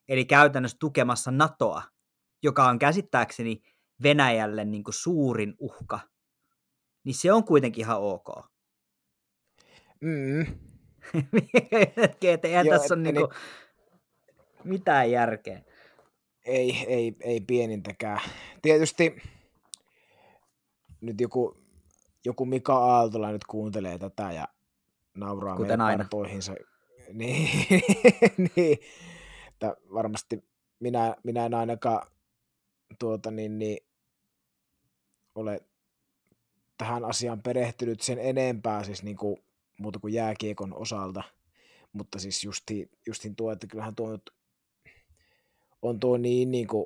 Eli 0.07 0.25
käytännössä 0.25 0.77
tukemassa 0.79 1.31
NATOa, 1.31 1.83
joka 2.43 2.67
on 2.67 2.79
käsittääkseni 2.79 3.61
Venäjälle 4.03 4.65
niin 4.65 4.83
kuin 4.83 4.93
suurin 4.93 5.55
uhka. 5.59 5.99
Niin 7.03 7.15
se 7.15 7.33
on 7.33 7.43
kuitenkin 7.43 7.81
ihan 7.81 8.01
ok. 8.01 8.27
Mm. 10.01 10.41
että 12.21 12.47
eihän 12.47 12.65
Joo, 12.65 12.77
tässä 12.77 12.93
ole 12.93 13.01
niin 13.03 13.15
niinku 13.15 13.33
mitään 14.63 15.11
järkeä. 15.11 15.61
Ei, 16.45 16.85
ei, 16.87 17.15
ei 17.21 17.41
pienintäkään. 17.41 18.21
Tietysti 18.61 19.21
nyt 21.01 21.21
joku, 21.21 21.57
joku 22.25 22.45
Mika 22.45 22.77
Aaltola 22.77 23.31
nyt 23.31 23.45
kuuntelee 23.45 23.97
tätä 23.97 24.31
ja 24.31 24.47
nauraa 25.13 25.55
Kuten 25.55 25.79
meidän 25.79 25.97
partoihinsa. 25.97 26.55
Niin, 27.13 27.49
niin 28.55 28.77
että 29.47 29.75
varmasti 29.93 30.43
minä, 30.79 31.15
minä 31.23 31.45
en 31.45 31.53
ainakaan 31.53 32.07
tuota, 32.99 33.31
niin, 33.31 33.59
niin, 33.59 33.77
ole 35.35 35.61
tähän 36.77 37.05
asiaan 37.05 37.41
perehtynyt 37.41 38.01
sen 38.01 38.19
enempää, 38.19 38.83
siis 38.83 39.03
niin 39.03 39.17
kuin 39.17 39.43
muuta 39.79 39.99
kuin 39.99 40.13
jääkiekon 40.13 40.73
osalta, 40.73 41.23
mutta 41.93 42.19
siis 42.19 42.43
justi, 42.43 42.91
justin 43.07 43.35
tuo, 43.35 43.51
että 43.51 43.67
kyllähän 43.67 43.95
tuo 43.95 44.11
nyt 44.11 44.31
on 45.81 45.99
tuo 45.99 46.17
niin, 46.17 46.51
niin 46.51 46.67
kuin, 46.67 46.85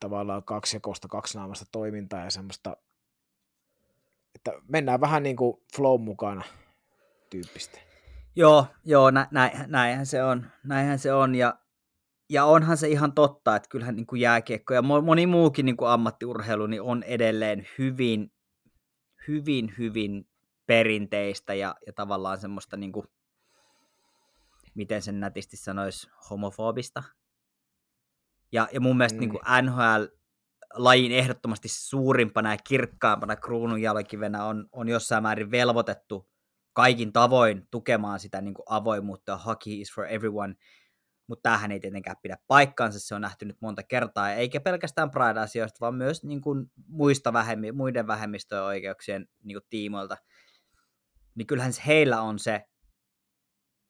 tavallaan 0.00 0.44
kaksijakosta, 0.44 1.08
kaksinaamasta 1.08 1.64
toimintaa 1.72 2.24
ja 2.24 2.30
semmoista, 2.30 2.76
että 4.34 4.52
mennään 4.68 5.00
vähän 5.00 5.22
niin 5.22 5.36
kuin 5.36 5.62
flow 5.76 6.00
mukana 6.00 6.42
tyyppistä. 7.30 7.78
Joo, 8.36 8.66
joo 8.84 9.10
nä, 9.10 9.28
nä, 9.30 9.64
näinhän 9.66 10.06
se 10.06 10.22
on, 10.22 10.46
näinhän 10.64 10.98
se 10.98 11.12
on 11.12 11.34
ja, 11.34 11.58
ja 12.28 12.44
onhan 12.44 12.76
se 12.76 12.88
ihan 12.88 13.12
totta, 13.12 13.56
että 13.56 13.68
kyllähän 13.68 13.96
niin 13.96 14.06
kuin 14.06 14.20
jääkiekko 14.20 14.74
ja 14.74 14.82
moni 14.82 15.26
muukin 15.26 15.66
niin 15.66 15.76
kuin 15.76 15.90
ammattiurheilu 15.90 16.66
niin 16.66 16.82
on 16.82 17.02
edelleen 17.02 17.66
hyvin, 17.78 18.32
hyvin, 19.28 19.74
hyvin 19.78 20.29
perinteistä 20.70 21.54
ja, 21.54 21.74
ja 21.86 21.92
tavallaan 21.92 22.38
semmoista, 22.38 22.76
niin 22.76 22.92
kuin, 22.92 23.06
miten 24.74 25.02
sen 25.02 25.20
nätisti 25.20 25.56
sanoisi, 25.56 26.10
homofobista. 26.30 27.02
Ja, 28.52 28.68
ja 28.72 28.80
mun 28.80 28.96
mielestä 28.96 29.16
mm. 29.16 29.20
niin 29.20 29.30
kuin 29.30 29.42
NHL 29.62 30.04
lajin 30.74 31.12
ehdottomasti 31.12 31.68
suurimpana 31.68 32.54
ja 32.54 32.58
kirkkaampana 32.68 33.36
kruununjalkivenä 33.36 34.44
on, 34.44 34.68
on 34.72 34.88
jossain 34.88 35.22
määrin 35.22 35.50
velvoitettu 35.50 36.30
kaikin 36.72 37.12
tavoin 37.12 37.68
tukemaan 37.70 38.20
sitä 38.20 38.40
niin 38.40 38.54
kuin 38.54 38.66
avoimuutta. 38.68 39.36
Hockey 39.36 39.72
is 39.72 39.94
for 39.94 40.06
everyone 40.06 40.54
mutta 41.30 41.42
tämähän 41.42 41.72
ei 41.72 41.80
tietenkään 41.80 42.16
pidä 42.22 42.36
paikkaansa, 42.46 43.00
se 43.00 43.14
on 43.14 43.20
nähty 43.20 43.44
nyt 43.44 43.56
monta 43.60 43.82
kertaa, 43.82 44.32
eikä 44.32 44.60
pelkästään 44.60 45.10
Pride-asioista, 45.10 45.80
vaan 45.80 45.94
myös 45.94 46.24
niin 46.24 46.40
kuin 46.40 46.70
muista 46.86 47.32
vähemmi, 47.32 47.72
muiden 47.72 48.06
vähemmistöjen 48.06 48.64
oikeuksien 48.64 49.28
niin 49.42 49.54
kuin 49.56 49.66
tiimoilta. 49.70 50.16
Niin 51.34 51.46
kyllähän 51.46 51.72
heillä 51.86 52.22
on 52.22 52.38
se 52.38 52.68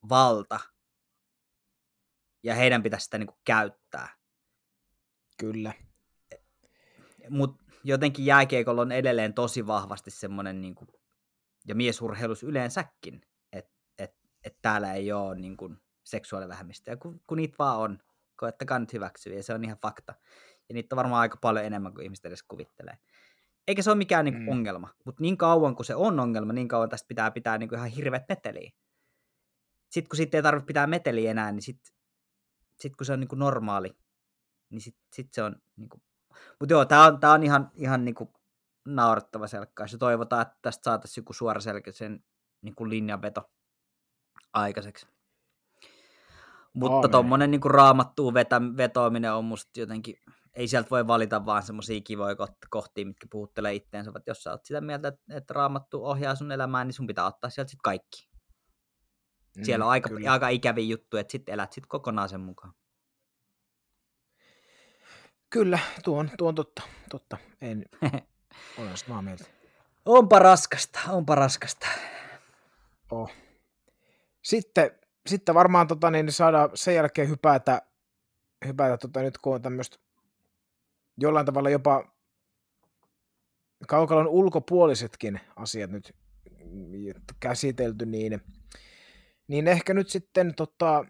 valta, 0.09 0.61
ja 2.43 2.55
heidän 2.55 2.83
pitäisi 2.83 3.05
sitä 3.05 3.19
niin 3.19 3.27
kuin 3.27 3.41
käyttää. 3.45 4.09
Kyllä. 5.39 5.75
Mutta 7.31 7.65
jotenkin 7.85 8.27
jääkiekolla 8.27 8.83
on 8.83 8.93
edelleen 8.93 9.35
tosi 9.35 9.67
vahvasti 9.67 10.11
semmoinen, 10.11 10.61
niin 10.61 10.75
kuin, 10.75 10.89
ja 11.67 11.75
miesurheilus 11.75 12.43
yleensäkin, 12.43 13.21
että 13.53 13.73
et, 13.99 14.15
et 14.45 14.57
täällä 14.63 14.95
ei 14.95 15.13
ole 15.13 15.35
niin 15.35 15.57
kuin, 15.57 15.81
seksuaalivähemmistöjä, 16.05 16.97
kun, 16.97 17.21
kun 17.27 17.37
niitä 17.37 17.55
vaan 17.59 17.79
on. 17.79 17.99
Koettakaa 18.37 18.79
nyt 18.79 18.93
hyväksyä, 18.93 19.35
ja 19.35 19.43
se 19.43 19.55
on 19.55 19.65
ihan 19.65 19.77
fakta. 19.77 20.15
Ja 20.69 20.75
niitä 20.75 20.95
on 20.95 20.97
varmaan 20.97 21.21
aika 21.21 21.37
paljon 21.37 21.65
enemmän 21.65 21.95
kuin 21.95 22.05
ihmiset 22.05 22.25
edes 22.25 22.43
kuvittelee. 22.43 22.99
Eikä 23.71 23.83
se 23.83 23.91
ole 23.91 23.99
mikään 23.99 24.25
niin 24.25 24.35
kuin, 24.35 24.45
mm. 24.45 24.49
ongelma, 24.53 24.89
mutta 25.05 25.23
niin 25.23 25.37
kauan 25.37 25.77
kuin 25.77 25.87
se 25.87 25.95
on 25.95 26.21
ongelma, 26.21 26.53
niin 26.53 26.69
kauan 26.69 26.89
tästä 26.89 27.09
pitää 27.09 27.31
pitää 27.31 27.59
niin 27.59 27.69
kuin, 27.69 27.77
ihan 27.77 27.91
hirveät 27.91 28.29
meteliä. 28.29 28.71
Sitten 29.91 30.09
kun 30.09 30.17
sitten 30.17 30.39
ei 30.39 30.43
tarvitse 30.43 30.67
pitää 30.67 30.87
meteliä 30.87 31.31
enää, 31.31 31.53
niin 31.53 31.63
sitten 31.63 31.95
sit 32.81 32.97
kun 32.97 33.07
se 33.07 33.13
on 33.13 33.21
niin 33.21 33.29
kuin 33.29 33.39
normaali, 33.39 33.97
niin 34.71 34.81
sitten 34.81 35.05
sit 35.13 35.29
se 35.33 35.43
on... 35.43 35.57
Niin 35.77 35.89
kuin... 35.89 36.03
Mutta 36.61 36.73
joo, 36.73 36.85
tämä 36.85 37.05
on, 37.05 37.21
tää 37.21 37.33
on 37.33 37.43
ihan, 37.43 37.71
ihan 37.75 38.05
niin 38.05 38.15
kuin 38.15 38.31
naurattava 38.85 39.47
selkkaus. 39.47 39.93
Ja 39.93 39.99
toivotaan, 39.99 40.43
että 40.43 40.59
tästä 40.63 40.85
saataisiin 40.85 41.23
joku 41.23 41.33
suoraselkäisen 41.33 42.25
niin 42.63 42.75
kuin 42.75 42.91
linjanveto 42.91 43.51
aikaiseksi. 44.53 45.07
Mutta 46.73 47.09
tuommoinen 47.09 47.51
niin 47.51 47.61
raamattuun 47.65 48.35
vetä, 48.35 48.61
vetoaminen 48.77 49.33
on 49.33 49.45
musta 49.45 49.81
jotenkin, 49.81 50.17
ei 50.55 50.69
sieltä 50.69 50.91
voi 50.91 51.07
valita 51.07 51.47
vaan 51.47 51.63
semmoisia 51.63 52.01
kivoja 52.01 52.37
kohtia, 52.71 53.07
mitkä 53.07 53.27
puhuttelee 53.31 53.75
itteensä, 53.75 54.13
että 54.17 54.31
jos 54.31 54.43
sä 54.43 54.51
oot 54.51 54.65
sitä 54.65 54.81
mieltä, 54.81 55.09
että, 55.09 55.55
raamattu 55.55 56.05
ohjaa 56.05 56.35
sun 56.35 56.53
elämään, 56.53 56.87
niin 56.87 56.95
sun 56.95 57.07
pitää 57.07 57.27
ottaa 57.27 57.51
sieltä 57.51 57.71
sitten 57.71 57.83
kaikki. 57.83 58.29
Mm, 59.57 59.65
Siellä 59.65 59.85
on 59.85 59.91
aika, 59.91 60.11
aika 60.31 60.49
ikäviä 60.49 60.85
juttuja, 60.85 61.21
että 61.21 61.33
sitten 61.33 61.53
elät 61.53 61.73
sitten 61.73 61.89
kokonaan 61.89 62.29
sen 62.29 62.41
mukaan. 62.41 62.75
Kyllä, 65.51 65.79
tuo 66.05 66.19
on, 66.19 66.31
tuo 66.39 66.49
on 66.49 66.55
totta. 66.55 66.83
totta. 67.11 67.37
En, 67.61 67.85
olen 68.79 68.97
samaa 68.97 69.23
mieltä. 69.23 69.45
Onpa 70.05 70.39
raskasta, 70.39 71.01
onpa 71.09 71.35
raskasta. 71.35 71.87
Oh. 73.11 73.31
Sitten 74.43 75.01
sitten 75.27 75.55
varmaan 75.55 75.87
tota, 75.87 76.11
niin 76.11 76.33
saadaan 76.33 76.71
sen 76.75 76.95
jälkeen 76.95 77.29
hypätä, 77.29 77.83
hypätä 78.67 78.97
tota, 78.97 79.21
nyt 79.21 79.39
kun 79.39 79.55
on 79.55 79.63
tämmöistä 79.63 79.97
jollain 81.21 81.47
tavalla 81.47 81.71
jopa 81.71 82.05
kaukalon 83.89 84.29
ulkopuolisetkin 84.29 85.41
asiat 85.57 85.91
nyt 85.91 86.17
käsitelty, 87.41 88.07
niin, 88.07 88.41
niin 89.49 89.69
ehkä 89.69 89.95
nyt 89.95 90.09
sitten 90.09 90.55
tota, 90.55 91.05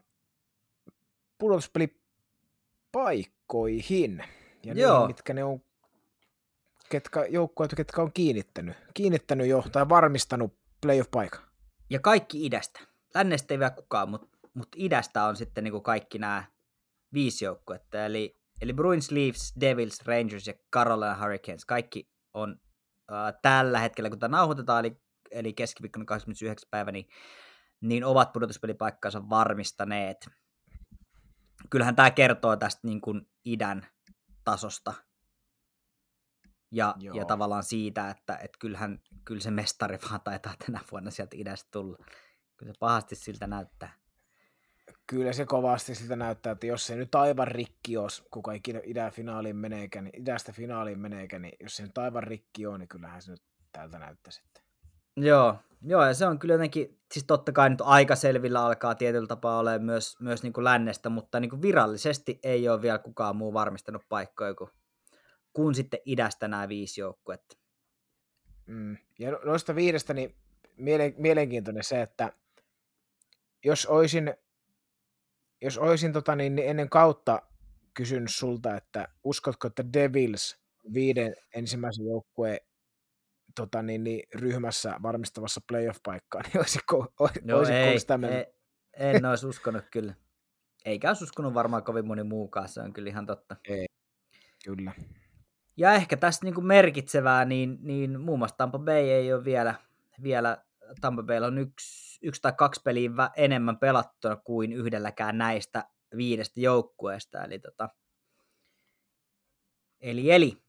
pudotuspelipaikkoihin 1.39 4.25
ja 4.65 4.75
Joo. 4.75 4.99
Niin, 4.99 5.07
mitkä 5.07 5.35
ne 5.35 5.45
on 5.45 5.61
ketkä, 6.89 7.27
joukkueet, 7.29 7.75
ketkä 7.77 8.03
on 8.03 8.13
kiinnittänyt, 8.13 8.77
kiinnittänyt 8.95 9.47
jo 9.47 9.65
tai 9.73 9.89
varmistanut 9.89 10.55
playoff-paikan. 10.81 11.41
Ja 11.91 11.99
kaikki 11.99 12.47
idästä 12.47 12.81
lännestä 13.15 13.55
ei 13.55 13.59
vielä 13.59 13.71
kukaan, 13.71 14.11
mutta 14.11 14.39
mut 14.55 14.69
idästä 14.77 15.25
on 15.25 15.37
sitten 15.37 15.65
niin 15.65 15.73
kuin 15.73 15.83
kaikki 15.83 16.19
nämä 16.19 16.45
viisi 17.13 17.45
joukkuetta, 17.45 18.05
eli, 18.05 18.40
eli 18.61 18.73
Bruins, 18.73 19.11
Leafs, 19.11 19.53
Devils, 19.61 20.01
Rangers 20.07 20.47
ja 20.47 20.55
Carolina 20.75 21.17
Hurricanes, 21.23 21.65
kaikki 21.65 22.11
on 22.35 22.61
äh, 23.13 23.35
tällä 23.43 23.79
hetkellä, 23.79 24.11
kun 24.11 24.19
tämä 24.19 24.37
nauhoitetaan, 24.37 24.85
eli, 24.85 25.03
eli 25.31 25.53
keskiviikkona 25.53 26.05
29. 26.05 26.69
päivä, 26.71 26.93
niin, 26.93 27.09
niin 27.81 28.05
ovat 28.05 28.33
pudotuspelipaikkansa 28.33 29.29
varmistaneet. 29.29 30.29
Kyllähän 31.71 31.97
tämä 31.97 32.11
kertoo 32.11 32.57
tästä 32.57 32.81
niin 32.85 33.01
kuin 33.01 33.31
idän 33.45 33.87
tasosta 34.45 34.95
ja, 36.73 36.95
ja 37.15 37.25
tavallaan 37.25 37.65
siitä, 37.65 38.11
että 38.11 38.37
et 38.37 38.57
kyllähän 38.59 38.99
kyllä 39.25 39.41
se 39.41 39.51
mestari 39.51 39.99
vaan 40.11 40.21
taitaa 40.21 40.55
tänä 40.67 40.81
vuonna 40.91 41.11
sieltä 41.11 41.37
idästä 41.39 41.69
tulla. 41.73 41.97
Kyllä 42.57 42.73
se 42.73 42.79
pahasti 42.79 43.17
siltä 43.17 43.47
näyttää. 43.47 44.00
Kyllä 45.11 45.33
se 45.33 45.47
kovasti 45.47 45.95
siltä 45.95 46.17
näyttää, 46.17 46.53
että 46.53 46.67
jos 46.67 46.87
se 46.87 46.97
nyt 46.97 47.15
aivan 47.15 47.49
rikki 47.49 47.97
olisi, 47.97 48.23
kuka 48.31 48.53
ikinä 48.53 48.81
idän 48.85 49.13
finaaliin 49.13 49.57
meneekään, 49.57 50.05
niin 50.05 50.23
idästä 50.23 50.53
finaaliin 50.53 50.99
meneekään, 50.99 51.43
niin 51.43 51.57
jos 51.61 51.77
se 51.77 51.83
nyt 51.83 51.99
aivan 51.99 52.23
rikki 52.23 52.67
on, 52.67 52.81
niin 52.81 52.89
kyllähän 52.89 53.23
se 53.23 53.31
nyt 53.31 53.43
tältä 53.73 53.99
näyttää 53.99 54.31
sitten. 54.31 54.63
Joo, 55.17 55.57
joo, 55.83 56.05
ja 56.05 56.15
se 56.15 56.27
on 56.27 56.39
kyllä 56.39 56.55
jotenkin, 56.55 57.01
siis 57.13 57.27
totta 57.27 57.53
kai 57.53 57.71
nyt 57.71 57.81
aika 57.81 58.17
selvillä 58.17 58.65
alkaa 58.65 58.95
tietyllä 58.95 59.27
tapaa 59.27 59.59
olla 59.59 59.79
myös, 59.79 60.21
myös 60.21 60.43
niin 60.43 60.53
kuin 60.53 60.65
lännestä, 60.65 61.09
mutta 61.09 61.41
niin 61.41 61.51
kuin 61.51 61.63
virallisesti 61.63 62.39
ei 62.43 62.69
ole 62.69 62.83
vielä 62.83 62.99
kukaan 62.99 63.37
muu 63.37 63.55
varmistanut 63.55 64.03
paikkoja 64.09 64.55
kuin, 64.55 64.71
kuin 65.53 65.75
sitten 65.75 66.01
idästä 66.05 66.49
nämä 66.49 66.69
viisi 66.69 67.01
joukkuetta. 67.01 67.57
Mm. 68.67 68.97
Ja 69.19 69.31
no, 69.31 69.41
noista 69.45 69.75
viidestä, 69.75 70.15
niin 70.15 70.37
mielenkiintoinen 71.17 71.85
se, 71.85 72.03
että 72.03 72.33
jos 73.65 73.87
olisin, 73.87 74.35
jos 75.63 75.79
olisin 75.79 76.13
tota, 76.13 76.37
niin, 76.37 76.55
niin 76.55 76.69
ennen 76.69 76.89
kautta 76.89 77.43
kysynyt 77.95 78.31
sulta, 78.31 78.77
että 78.77 79.09
uskotko, 79.25 79.67
että 79.67 79.93
Devils 79.93 80.59
viiden 80.95 81.35
ensimmäisen 81.55 82.07
joukkueen 82.07 82.59
tota, 83.57 83.83
niin, 83.83 84.05
niin, 84.05 84.23
ryhmässä 84.35 84.95
varmistavassa 85.03 85.61
playoff-paikkaa, 85.67 86.43
niin 86.47 86.59
olisiko, 86.59 87.13
no 87.43 87.63
ei, 87.63 88.01
sitä 88.01 88.19
ei, 88.31 88.47
en 88.97 89.27
olisi 89.31 89.47
uskonut 89.47 89.85
kyllä. 89.91 90.15
Eikä 90.85 91.09
olisi 91.09 91.25
uskonut 91.25 91.55
varmaan 91.55 91.85
kovin 91.85 92.07
moni 92.07 92.23
muukaan, 92.23 92.69
se 92.69 92.81
on 92.81 92.93
kyllä 92.93 93.11
ihan 93.11 93.27
totta. 93.27 93.57
Ei, 93.69 93.87
kyllä. 94.65 94.93
Ja 95.77 95.93
ehkä 95.93 96.17
tästä 96.17 96.47
niin 96.47 96.67
merkitsevää, 96.67 97.45
niin, 97.45 97.79
niin 97.81 98.21
muun 98.21 98.39
muassa 98.39 98.57
Tampa 98.57 98.79
Bay 98.79 99.03
ei 99.03 99.33
ole 99.33 99.45
vielä, 99.45 99.75
vielä 100.23 100.65
Tampa 101.01 101.23
Baylla 101.23 101.47
on 101.47 101.59
yksi, 101.59 102.19
yksi 102.23 102.43
tai 102.43 102.53
kaksi 102.53 102.81
peliä 102.85 103.11
enemmän 103.37 103.79
pelattuna 103.79 104.37
kuin 104.37 104.73
yhdelläkään 104.73 105.39
näistä 105.39 105.85
viidestä 106.17 106.61
joukkueesta. 106.61 107.45
Eli, 107.45 107.59
tota, 107.59 107.89
eli, 110.01 110.31
eli 110.31 110.63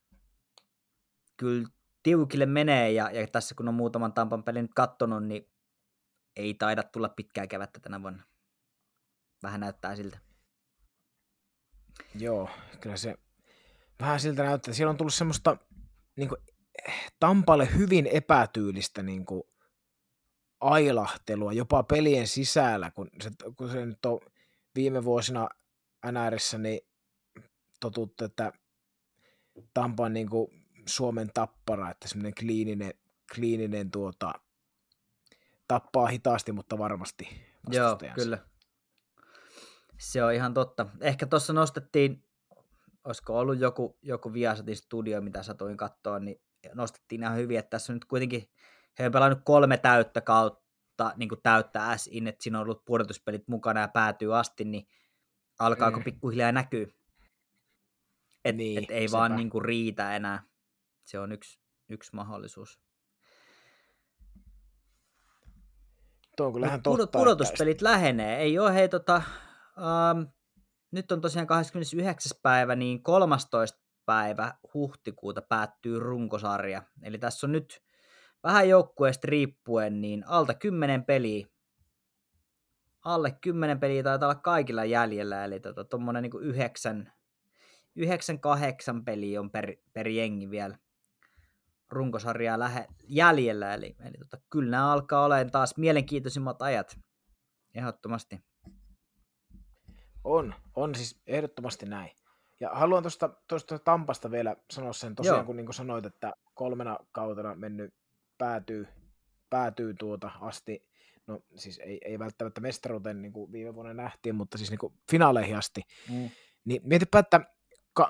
kyllä 1.38 1.68
tiukille 2.04 2.46
menee, 2.46 2.92
ja, 2.92 3.12
ja 3.12 3.28
tässä 3.28 3.56
kun 3.56 3.68
on 3.68 3.74
muutaman 3.74 4.14
Tampan 4.14 4.44
pelin 4.44 4.62
nyt 4.62 4.74
kattonut, 4.76 5.24
niin 5.24 5.52
ei 6.36 6.54
taida 6.54 6.84
tulla 6.84 7.10
pitkää 7.10 7.48
kevättä 7.48 7.80
tänä 7.80 8.02
vuonna. 8.02 8.24
Vähän 9.44 9.60
näyttää 9.60 9.96
siltä. 9.96 10.20
Joo, 12.16 12.50
kyllä 12.82 12.98
se 12.98 13.16
vähän 14.02 14.20
siltä 14.20 14.44
näyttää. 14.44 14.74
Siellä 14.74 14.90
on 14.90 14.98
tullut 14.98 15.14
semmoista 15.14 15.58
niin 16.16 16.30
kuin, 16.30 16.42
Tampalle 17.20 17.70
hyvin 17.78 18.08
epätyylistä 18.08 19.04
niin 19.04 19.26
kuin, 19.26 19.44
ailahtelua 20.62 21.54
jopa 21.54 21.84
pelien 21.84 22.28
sisällä, 22.28 22.92
kun 22.92 23.10
se, 23.22 23.32
kun 23.58 23.72
se 23.72 23.86
nyt 23.86 24.06
on 24.06 24.20
viime 24.76 25.04
vuosina 25.04 25.50
NRissä 26.12 26.58
niin 26.58 26.80
totuttu, 27.80 28.26
että 28.26 28.54
Tampa 29.74 30.06
on 30.06 30.14
niin 30.14 30.30
kuin 30.30 30.48
Suomen 30.86 31.30
tappara, 31.34 31.92
että 31.92 32.08
semmoinen 32.08 32.34
kliininen, 32.40 32.94
kliininen 33.36 33.92
tuota, 33.92 34.34
tappaa 35.68 36.08
hitaasti, 36.08 36.52
mutta 36.52 36.78
varmasti 36.78 37.28
Joo, 37.70 37.98
kyllä. 38.16 38.38
Se 40.00 40.24
on 40.24 40.34
ihan 40.34 40.54
totta. 40.54 40.86
Ehkä 41.02 41.26
tuossa 41.26 41.54
nostettiin, 41.54 42.24
olisiko 43.04 43.40
ollut 43.40 43.60
joku, 43.60 43.98
joku 44.02 44.34
Viasatin 44.34 44.76
studio, 44.76 45.22
mitä 45.22 45.44
satuin 45.44 45.78
katsoa, 45.78 46.20
niin 46.20 46.42
nostettiin 46.74 47.24
ihan 47.24 47.38
hyvin, 47.38 47.60
että 47.60 47.70
tässä 47.70 47.94
on 47.94 47.96
nyt 47.96 48.06
kuitenkin 48.06 48.50
he 49.00 49.06
on 49.06 49.12
pelannut 49.12 49.40
kolme 49.44 49.78
täyttä 49.78 50.22
kautta, 50.22 51.14
niin 51.16 51.30
kuin 51.30 51.42
täyttä 51.42 51.98
S-in, 51.98 52.28
että 52.28 52.44
siinä 52.44 52.60
on 52.60 52.64
ollut 52.64 52.86
pudotuspelit 52.86 53.48
mukana 53.48 53.82
ja 53.82 53.88
päätyy 53.88 54.38
asti, 54.38 54.64
niin 54.64 54.88
alkaako 55.60 55.98
mm. 55.98 56.04
pikkuhiljaa 56.04 56.52
näkyy. 56.52 56.94
Että 58.46 58.58
niin, 58.58 58.84
et 58.84 58.92
ei 58.92 59.08
sepä. 59.08 59.18
vaan 59.18 59.36
niin 59.36 59.50
kuin 59.50 59.66
riitä 59.66 60.16
enää. 60.16 60.44
Se 61.04 61.20
on 61.20 61.32
yksi, 61.32 61.60
yksi 61.90 62.16
mahdollisuus. 62.16 62.80
Tuo 66.38 66.48
on 66.48 66.54
kyllähän 66.54 66.82
totta. 66.82 67.20
Pudotuspelit 67.20 67.72
että... 67.72 67.86
lähenee. 67.86 68.38
Ei 68.38 68.60
ole 68.60 68.74
hei 68.74 68.90
tota, 68.90 69.22
um, 69.78 70.28
nyt 70.92 71.12
on 71.12 71.22
tosiaan 71.22 71.48
29. 71.48 72.32
päivä, 72.44 72.76
niin 72.76 73.04
13. 73.04 73.80
päivä 74.06 74.54
huhtikuuta 74.74 75.42
päättyy 75.42 76.00
runkosarja. 76.00 76.84
Eli 77.04 77.18
tässä 77.18 77.48
on 77.48 77.52
nyt 77.52 77.82
vähän 78.44 78.70
joukkueesta 78.70 79.28
riippuen, 79.28 80.02
niin 80.02 80.24
alta 80.28 80.54
10 80.54 81.06
peliä. 81.06 81.48
Alle 83.06 83.32
10 83.42 83.80
peliä 83.80 84.04
taitaa 84.04 84.30
olla 84.30 84.42
kaikilla 84.42 84.86
jäljellä, 84.86 85.46
eli 85.46 85.60
tuommoinen 85.90 86.24
tota, 86.32 86.38
niin 86.38 86.50
9, 86.50 87.12
9, 87.96 88.40
8 88.40 89.06
peliä 89.06 89.40
on 89.40 89.52
per, 89.52 89.76
per 89.94 90.08
jengi 90.08 90.50
vielä 90.50 90.78
runkosarjaa 91.90 92.60
lähe, 92.60 92.88
jäljellä, 93.08 93.74
eli, 93.74 93.96
eli 94.00 94.18
tota, 94.20 94.38
kyllä 94.50 94.72
nämä 94.72 94.92
alkaa 94.92 95.26
olemaan 95.26 95.52
taas 95.52 95.78
mielenkiintoisimmat 95.78 96.62
ajat 96.62 97.00
ehdottomasti. 97.76 98.40
On, 100.24 100.56
on 100.76 100.96
siis 100.96 101.22
ehdottomasti 101.28 101.86
näin. 101.86 102.12
Ja 102.60 102.70
haluan 102.74 103.04
tuosta, 103.04 103.30
tuosta 103.48 103.80
Tampasta 103.80 104.32
vielä 104.32 104.56
sanoa 104.72 104.94
sen, 104.94 105.16
tosiaan 105.16 105.38
Joo. 105.38 105.46
kun 105.46 105.56
niin 105.56 105.66
kuin 105.66 105.76
sanoit, 105.76 106.06
että 106.06 106.34
kolmena 106.54 106.98
kautena 107.12 107.56
mennyt 107.56 107.94
päätyy, 108.42 108.88
päätyy 109.50 109.94
tuota 109.94 110.32
asti, 110.42 110.90
no 111.28 111.44
siis 111.56 111.80
ei, 111.80 112.00
ei 112.06 112.20
välttämättä 112.20 112.62
mestaruuteen 112.62 113.22
niin 113.22 113.34
kuin 113.34 113.52
viime 113.52 113.76
vuonna 113.76 113.94
nähtiin, 113.94 114.36
mutta 114.36 114.58
siis 114.58 114.70
niin 114.70 114.80
kuin 114.80 114.94
finaaleihin 115.12 115.58
asti, 115.58 115.82
mm. 116.10 116.30
niin 116.66 116.82
mietipä, 116.84 117.20
että 117.20 117.42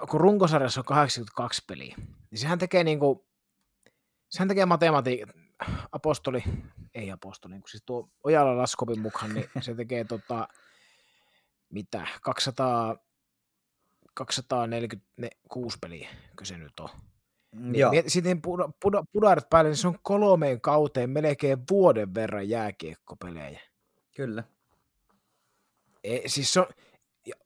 kun 0.09 0.21
runkosarjassa 0.21 0.81
on 0.81 0.85
82 0.85 1.63
peliä, 1.67 1.95
niin 2.31 2.39
sehän 2.39 2.59
tekee 2.59 2.83
niin 2.83 2.99
kuin, 2.99 3.19
sehän 4.29 4.47
tekee 4.47 4.65
matematiikka, 4.65 5.33
apostoli, 5.91 6.43
ei 6.93 7.11
apostoli, 7.11 7.53
niin 7.53 7.63
siis 7.69 7.83
tuo 7.85 8.09
Ojala 8.23 8.57
Laskopin 8.57 8.99
mukaan, 8.99 9.33
niin 9.33 9.49
se 9.61 9.75
tekee 9.75 10.03
tota, 10.03 10.47
mitä, 11.69 12.07
200, 12.21 12.97
246 14.13 15.77
peliä, 15.81 16.09
kun 16.37 16.45
se 16.45 16.57
nyt 16.57 16.79
on. 16.79 16.89
Mm, 17.55 17.71
niin, 17.71 18.03
sitten 18.07 18.41
puda, 18.41 18.69
puda, 18.81 19.03
pudarit 19.11 19.49
päälle, 19.49 19.69
niin 19.69 19.77
se 19.77 19.87
on 19.87 19.99
kolmeen 20.01 20.61
kauteen 20.61 21.09
melkein 21.09 21.57
vuoden 21.71 22.13
verran 22.13 22.49
jääkiekkopelejä. 22.49 23.59
Kyllä. 24.15 24.43
E, 26.03 26.19
siis 26.25 26.53
se 26.53 26.59
on 26.59 26.67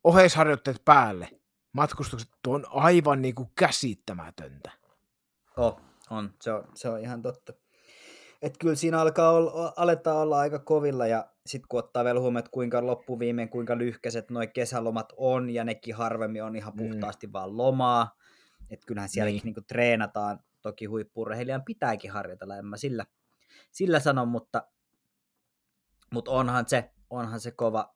oheisharjoitteet 0.04 0.82
päälle. 0.86 1.30
Matkustukset 1.74 2.30
on 2.48 2.66
aivan 2.70 3.22
niin 3.22 3.36
kuin 3.36 3.50
käsittämätöntä. 3.56 4.72
Oh, 5.58 5.82
on. 6.10 6.34
Se 6.42 6.52
on, 6.52 6.64
se 6.76 6.90
on 6.90 7.00
ihan 7.00 7.22
totta. 7.22 7.54
Et 8.42 8.58
kyllä 8.58 8.76
siinä 8.76 9.02
alkaa 9.02 9.32
olla, 9.32 9.74
aletaan 9.78 10.18
olla 10.18 10.40
aika 10.40 10.60
kovilla 10.60 11.08
ja 11.08 11.28
sitten 11.46 11.68
kun 11.70 11.80
ottaa 11.80 12.04
vielä 12.04 12.20
huomioon, 12.20 12.40
että 12.40 12.52
kuinka 12.52 12.86
loppuviimeen, 12.86 13.50
kuinka 13.50 13.78
lyhkäiset 13.78 14.30
nuo 14.30 14.44
kesälomat 14.54 15.14
on 15.18 15.50
ja 15.50 15.64
nekin 15.64 15.96
harvemmin 15.96 16.44
on 16.44 16.56
ihan 16.56 16.74
mm. 16.74 16.78
puhtaasti 16.78 17.28
mm. 17.28 17.34
vaan 17.34 17.58
lomaa. 17.58 18.16
Että 18.70 18.86
kyllähän 18.86 19.10
sielläkin 19.10 19.36
niin. 19.36 19.46
niinku 19.46 19.62
treenataan. 19.62 20.40
Toki 20.62 20.86
huippurheilijan 20.86 21.64
pitääkin 21.64 22.12
harjoitella, 22.12 22.58
en 22.58 22.66
mä 22.66 22.78
sillä, 22.78 23.06
sillä 23.72 24.00
sano, 24.00 24.26
mutta, 24.26 24.68
mutta 26.12 26.32
onhan 26.32 26.70
se, 26.70 26.92
onhan 27.10 27.40
se 27.40 27.52
kova, 27.52 27.96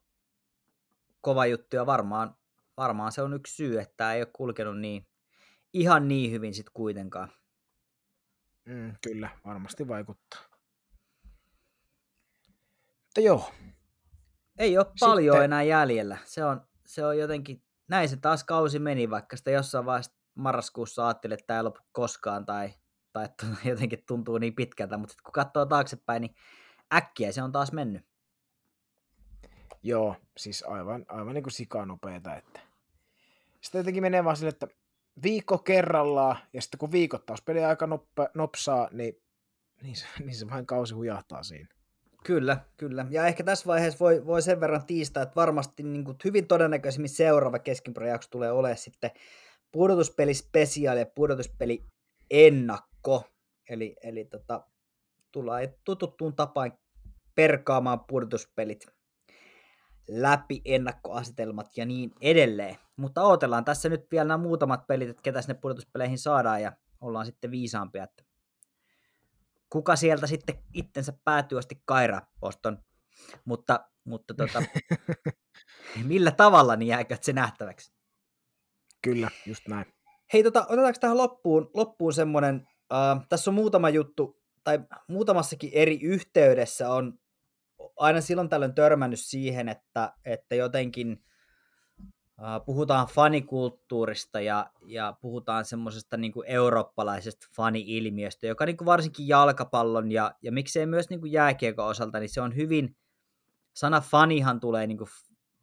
kova 1.22 1.46
juttu 1.46 1.76
ja 1.76 1.86
varmaan, 1.86 2.36
varmaan 2.78 3.12
se 3.12 3.22
on 3.22 3.34
yksi 3.34 3.56
syy, 3.56 3.80
että 3.80 3.94
tämä 3.98 4.14
ei 4.14 4.22
ole 4.22 4.30
kulkenut 4.34 4.80
niin, 4.80 5.08
ihan 5.74 6.08
niin 6.08 6.32
hyvin 6.32 6.54
sitten 6.54 6.74
kuitenkaan. 6.74 7.32
Mm, 8.66 8.94
kyllä, 9.08 9.30
varmasti 9.46 9.88
vaikuttaa. 9.88 10.42
Mutta 13.06 13.22
joo. 13.22 13.52
Ei 14.58 14.78
ole 14.78 14.86
Sitten... 14.86 15.00
paljon 15.00 15.44
enää 15.44 15.64
jäljellä. 15.64 16.18
Se 16.26 16.46
on, 16.46 16.68
se 16.86 17.06
on 17.06 17.18
jotenkin, 17.18 17.64
näin 17.88 18.10
se 18.10 18.18
taas 18.18 18.44
kausi 18.44 18.80
meni, 18.80 19.10
vaikka 19.10 19.38
sitä 19.38 19.52
jossain 19.52 19.86
vaiheessa 19.86 20.19
marraskuussa 20.40 21.08
ajattelin, 21.08 21.34
että 21.34 21.48
tämä 21.48 21.60
ei 21.60 21.64
lopu 21.64 21.80
koskaan 21.92 22.46
tai, 22.46 22.70
tai 23.14 23.26
että 23.26 23.46
jotenkin 23.70 24.04
tuntuu 24.08 24.38
niin 24.38 24.56
pitkältä, 24.56 24.98
mutta 24.98 25.12
sitten 25.12 25.24
kun 25.24 25.32
katsoo 25.32 25.66
taaksepäin, 25.66 26.22
niin 26.22 26.36
äkkiä 26.94 27.32
se 27.32 27.44
on 27.44 27.52
taas 27.52 27.72
mennyt. 27.72 28.06
Joo, 29.84 30.16
siis 30.38 30.64
aivan, 30.68 31.06
aivan 31.08 31.34
niin 31.34 31.44
kuin 31.44 31.54
sikanopeeta, 31.54 32.36
että 32.36 32.60
sitten 33.62 33.80
jotenkin 33.80 34.04
menee 34.04 34.24
vaan 34.24 34.38
sille, 34.38 34.50
että 34.50 34.68
viikko 35.24 35.58
kerrallaan, 35.58 36.38
ja 36.54 36.62
sitten 36.62 36.78
kun 36.78 36.92
viikot 36.92 37.26
taas 37.26 37.44
aika 37.68 37.88
noppa, 37.88 38.30
nopsaa, 38.34 38.90
niin, 38.92 39.22
niin, 39.82 39.96
se, 39.96 40.06
niin 40.26 40.36
se 40.36 40.50
vain 40.50 40.66
kausi 40.66 40.94
hujahtaa 40.94 41.44
siinä. 41.44 41.68
Kyllä, 42.24 42.58
kyllä. 42.78 43.06
Ja 43.10 43.28
ehkä 43.28 43.44
tässä 43.44 43.66
vaiheessa 43.66 44.00
voi, 44.00 44.26
voi 44.26 44.42
sen 44.42 44.60
verran 44.60 44.86
tiistaa, 44.86 45.24
että 45.24 45.36
varmasti 45.36 45.84
niin 45.84 46.04
kuin 46.04 46.18
hyvin 46.24 46.48
todennäköisemmin 46.48 47.10
seuraava 47.10 47.60
keskiprojakso 47.60 48.30
tulee 48.30 48.52
olemaan 48.52 48.78
sitten 48.78 49.12
pudotuspelispesiaali 49.72 51.00
ja 51.00 51.06
pudotuspeli 51.16 51.86
ennakko. 52.30 53.24
Eli, 53.70 53.96
eli 54.04 54.26
tota, 54.26 54.68
tullaan 55.32 55.68
tututtuun 55.84 56.36
tapaan 56.36 56.72
perkaamaan 57.36 58.00
pudotuspelit 58.06 58.86
läpi 60.10 60.62
ennakkoasetelmat 60.66 61.78
ja 61.78 61.86
niin 61.86 62.12
edelleen. 62.22 62.76
Mutta 62.98 63.24
odotellaan 63.24 63.66
tässä 63.66 63.90
nyt 63.90 64.08
vielä 64.12 64.26
nämä 64.26 64.44
muutamat 64.44 64.88
pelit, 64.88 65.10
että 65.10 65.22
ketä 65.22 65.42
sinne 65.42 65.54
pudotuspeleihin 65.54 66.18
saadaan 66.18 66.62
ja 66.62 66.72
ollaan 67.02 67.26
sitten 67.26 67.52
viisaampia, 67.52 68.04
että 68.04 68.24
kuka 69.70 69.96
sieltä 69.96 70.28
sitten 70.28 70.64
itsensä 70.74 71.14
päätyvästi 71.24 71.82
kairaa 71.86 72.32
Boston. 72.40 72.84
Mutta, 73.46 73.90
mutta 74.04 74.34
tota, 74.34 74.64
millä 76.04 76.32
tavalla, 76.32 76.76
niin 76.76 76.88
jääkö 76.88 77.18
se 77.22 77.34
nähtäväksi. 77.34 77.99
Kyllä, 79.02 79.30
just 79.46 79.68
näin. 79.68 79.86
Hei, 80.34 80.44
tota, 80.44 80.66
otetaanko 80.70 81.00
tähän 81.00 81.18
loppuun, 81.18 81.72
loppuun 81.74 82.14
semmoinen, 82.14 82.68
uh, 82.94 83.26
tässä 83.30 83.52
on 83.52 83.56
muutama 83.56 83.90
juttu, 83.90 84.42
tai 84.64 84.80
muutamassakin 85.08 85.70
eri 85.74 86.00
yhteydessä 86.02 86.90
on 86.90 87.20
aina 87.98 88.22
silloin 88.22 88.50
tällöin 88.50 88.76
törmännyt 88.76 89.20
siihen, 89.20 89.70
että, 89.70 90.14
että 90.26 90.56
jotenkin 90.56 91.24
uh, 92.40 92.66
puhutaan 92.66 93.08
fanikulttuurista 93.08 94.42
ja, 94.42 94.72
ja 94.86 95.14
puhutaan 95.22 95.66
semmoisesta 95.66 96.18
niin 96.18 96.34
eurooppalaisesta 96.46 97.48
fani-ilmiöstä, 97.56 98.48
joka 98.48 98.66
niin 98.66 98.78
kuin 98.78 98.86
varsinkin 98.86 99.28
jalkapallon 99.28 100.12
ja, 100.12 100.36
ja 100.42 100.52
miksei 100.52 100.86
myös 100.86 101.10
niin 101.10 101.20
kuin 101.20 101.32
jääkiekon 101.32 101.88
osalta, 101.88 102.20
niin 102.20 102.30
se 102.30 102.42
on 102.42 102.56
hyvin, 102.56 102.96
sana 103.74 104.02
fanihan 104.02 104.60
tulee 104.60 104.88
niin 104.88 104.98
kuin 104.98 105.10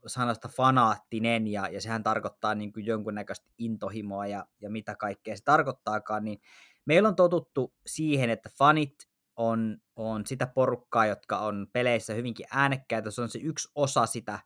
sanasta 0.07 0.49
fanaattinen 0.49 1.47
ja, 1.47 1.69
ja 1.69 1.81
sehän 1.81 2.03
tarkoittaa 2.03 2.55
niin 2.55 2.73
kuin 2.73 2.87
jonkunnäköistä 2.87 3.51
intohimoa 3.59 4.27
ja, 4.27 4.47
ja 4.61 4.71
mitä 4.71 4.95
kaikkea 4.95 5.37
se 5.37 5.45
tarkoittaakaan, 5.45 6.25
niin 6.25 6.41
meillä 6.85 7.09
on 7.09 7.17
totuttu 7.17 7.75
siihen, 7.87 8.31
että 8.31 8.51
fanit 8.59 8.95
on, 9.37 9.79
on 9.97 10.27
sitä 10.27 10.47
porukkaa, 10.47 11.07
jotka 11.07 11.39
on 11.39 11.67
peleissä 11.73 12.15
hyvinkin 12.15 12.47
äänekkäitä, 12.51 13.11
se 13.11 13.23
on 13.23 13.29
se 13.29 13.39
yksi 13.39 13.69
osa 13.75 14.07
sitä, 14.07 14.39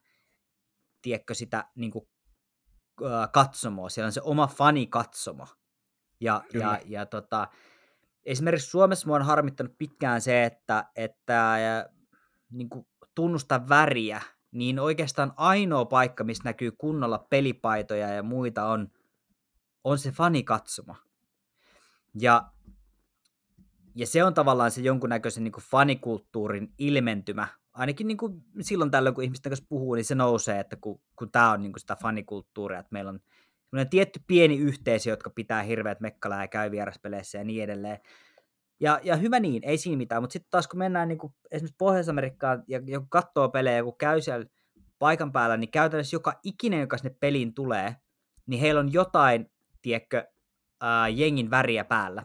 tiedätkö, 1.03 1.35
sitä 1.35 1.65
niin 1.75 1.91
kuin, 1.91 2.09
äh, 3.05 3.29
katsomoa, 3.33 3.89
siellä 3.89 4.07
on 4.07 4.13
se 4.13 4.21
oma 4.25 4.47
fanikatsomo. 4.47 5.47
Ja, 6.21 6.43
ja, 6.55 6.81
ja 6.85 7.07
tota, 7.07 7.49
esimerkiksi 8.25 8.71
Suomessa 8.71 9.07
mua 9.07 9.17
on 9.17 9.23
harmittanut 9.23 9.79
pitkään 9.79 10.21
se, 10.21 10.45
että, 10.45 10.85
että 10.97 11.55
äh, 11.55 11.85
niin 12.51 12.69
kuin 12.69 12.87
tunnusta 13.15 13.69
väriä, 13.69 14.23
niin 14.53 14.79
oikeastaan 14.79 15.33
ainoa 15.37 15.85
paikka, 15.85 16.25
missä 16.25 16.45
näkyy 16.45 16.73
kunnolla 16.73 17.27
pelipaitoja 17.31 18.09
ja 18.09 18.23
muita 18.23 18.65
on, 18.65 18.91
on 19.85 19.99
se 19.99 20.11
fanikatsoma. 20.11 20.97
Ja 22.21 22.51
ja 23.95 24.07
se 24.07 24.25
on 24.25 24.35
tavallaan 24.35 24.71
se 24.71 24.81
jonkunnäköisen 24.81 25.45
niin 25.45 25.53
kuin 25.53 25.65
fanikulttuurin 25.65 26.73
ilmentymä. 26.79 27.49
Ainakin 27.73 28.07
niin 28.07 28.17
kuin 28.17 28.45
silloin 28.61 28.91
tällöin, 28.91 29.15
kun 29.15 29.25
ihmisten 29.25 29.51
kanssa 29.51 29.67
puhuu, 29.69 29.95
niin 29.95 30.05
se 30.05 30.15
nousee, 30.15 30.61
että 30.61 30.77
kun, 30.77 31.01
kun 31.17 31.31
tämä 31.31 31.53
on 31.53 31.63
niin 31.63 31.73
kuin 31.73 31.81
sitä 31.81 31.97
fanikulttuuria, 31.97 32.79
että 32.79 32.93
meillä 32.93 33.11
on 33.11 33.21
tietty 33.91 34.21
pieni 34.27 34.59
yhteisö, 34.59 35.11
jotka 35.11 35.31
pitää 35.31 35.63
hirveät 35.63 36.01
mekkalaa 36.01 36.41
ja 36.41 36.49
käy 36.49 36.71
vieraspeleissä 36.71 37.39
ja 37.39 37.45
niin 37.45 37.65
edelleen. 37.65 37.99
Ja, 38.81 39.01
ja 39.03 39.17
hyvä 39.17 39.41
niin, 39.41 39.65
ei 39.65 39.79
siinä 39.79 39.97
mitään, 39.97 40.23
mutta 40.23 40.33
sitten 40.33 40.51
taas 40.51 40.69
kun 40.69 40.79
mennään 40.79 41.09
niin 41.09 41.19
kuin 41.19 41.35
esimerkiksi 41.51 41.77
Pohjois-Amerikkaan 41.79 42.65
ja 42.69 42.81
joku 42.85 43.07
katsoo 43.11 43.49
pelejä, 43.49 43.77
joku 43.77 43.93
käy 43.93 44.21
siellä 44.21 44.47
paikan 44.99 45.33
päällä, 45.33 45.57
niin 45.57 45.71
käytännössä 45.71 46.17
joka 46.17 46.41
ikinen, 46.43 46.81
joka 46.81 46.99
sinne 46.99 47.17
peliin 47.21 47.55
tulee, 47.55 47.97
niin 48.47 48.61
heillä 48.61 48.81
on 48.81 48.93
jotain, 48.93 49.51
tiedätkö, 49.83 50.25
ää, 50.81 51.09
jengin 51.09 51.51
väriä 51.51 51.85
päällä. 51.85 52.25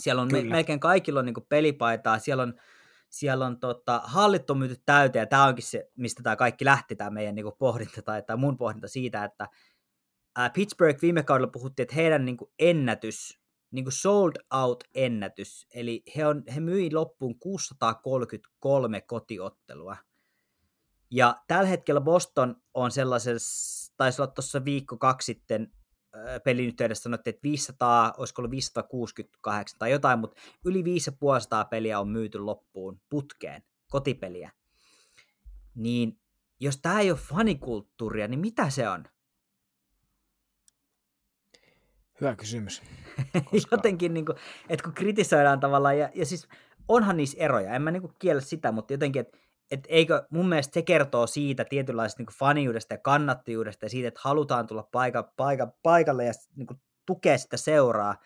Siellä 0.00 0.22
on 0.22 0.28
Kyllä. 0.28 0.54
melkein 0.54 0.80
kaikilla 0.80 1.20
on 1.20 1.26
niin 1.26 1.46
pelipaitaa, 1.48 2.18
siellä 2.18 2.42
on, 2.42 2.54
siellä 3.10 3.46
on 3.46 3.60
tota, 3.60 4.00
hallit 4.04 4.50
on 4.50 4.58
myyty 4.58 4.76
täyteen, 4.86 5.22
ja 5.22 5.26
tämä 5.26 5.44
onkin 5.44 5.64
se, 5.64 5.90
mistä 5.96 6.22
tämä 6.22 6.36
kaikki 6.36 6.64
lähti, 6.64 6.96
tämä 6.96 7.10
meidän 7.10 7.34
niin 7.34 7.46
pohdinta, 7.58 8.02
tai, 8.02 8.22
tai 8.22 8.36
mun 8.36 8.56
pohdinta 8.56 8.88
siitä, 8.88 9.24
että 9.24 9.48
ää, 10.36 10.50
Pittsburgh 10.50 11.02
viime 11.02 11.22
kaudella 11.22 11.50
puhuttiin, 11.50 11.84
että 11.84 11.94
heidän 11.94 12.24
niin 12.24 12.36
ennätys, 12.58 13.41
niin 13.72 13.84
kuin 13.84 13.92
sold 13.92 14.32
out 14.54 14.84
ennätys, 14.94 15.66
eli 15.74 16.02
he, 16.16 16.26
on, 16.26 16.42
he 16.54 16.60
myi 16.60 16.92
loppuun 16.92 17.38
633 17.38 19.00
kotiottelua. 19.00 19.96
Ja 21.10 21.42
tällä 21.48 21.68
hetkellä 21.68 22.00
Boston 22.00 22.56
on 22.74 22.90
sellaisessa, 22.90 23.92
taisi 23.96 24.22
olla 24.22 24.32
tuossa 24.32 24.64
viikko 24.64 24.96
kaksi 24.96 25.26
sitten, 25.32 25.72
pelin 26.44 26.66
yhteydessä 26.66 27.02
sanottiin, 27.02 27.34
että 27.34 27.42
500, 27.42 28.14
olisiko 28.16 28.42
ollut 28.42 28.50
568 28.50 29.78
tai 29.78 29.90
jotain, 29.90 30.18
mutta 30.18 30.40
yli 30.64 30.84
550 30.84 31.70
peliä 31.70 32.00
on 32.00 32.08
myyty 32.08 32.38
loppuun 32.38 33.00
putkeen, 33.10 33.62
kotipeliä. 33.90 34.52
Niin 35.74 36.20
jos 36.60 36.78
tämä 36.78 37.00
ei 37.00 37.10
ole 37.10 37.18
fanikulttuuria, 37.18 38.28
niin 38.28 38.40
mitä 38.40 38.70
se 38.70 38.88
on? 38.88 39.04
Hyvä 42.22 42.36
kysymys. 42.36 42.82
Koska... 43.50 43.76
jotenkin, 43.76 44.14
niin 44.14 44.26
kuin, 44.26 44.38
että 44.68 44.84
kun 44.84 44.92
kritisoidaan 44.92 45.60
tavallaan, 45.60 45.98
ja, 45.98 46.10
ja 46.14 46.26
siis 46.26 46.48
onhan 46.88 47.16
niissä 47.16 47.36
eroja, 47.40 47.74
en 47.74 47.82
mä 47.82 47.90
niin 47.90 48.02
kuin 48.02 48.14
kiellä 48.18 48.40
sitä, 48.40 48.72
mutta 48.72 48.92
jotenkin, 48.92 49.20
että 49.20 49.38
et 49.70 49.86
eikö 49.88 50.26
mun 50.30 50.48
mielestä 50.48 50.74
se 50.74 50.82
kertoo 50.82 51.26
siitä 51.26 51.64
tietynlaisesta 51.64 52.22
niin 52.22 52.38
faniudesta 52.38 52.94
ja 52.94 52.98
kannattajuudesta 52.98 53.84
ja 53.84 53.90
siitä, 53.90 54.08
että 54.08 54.20
halutaan 54.24 54.66
tulla 54.66 54.88
paika, 54.92 55.32
paika, 55.36 55.72
paikalle 55.82 56.24
ja 56.24 56.32
niin 56.56 56.66
kuin, 56.66 56.80
tukea 57.06 57.38
sitä 57.38 57.56
seuraa, 57.56 58.16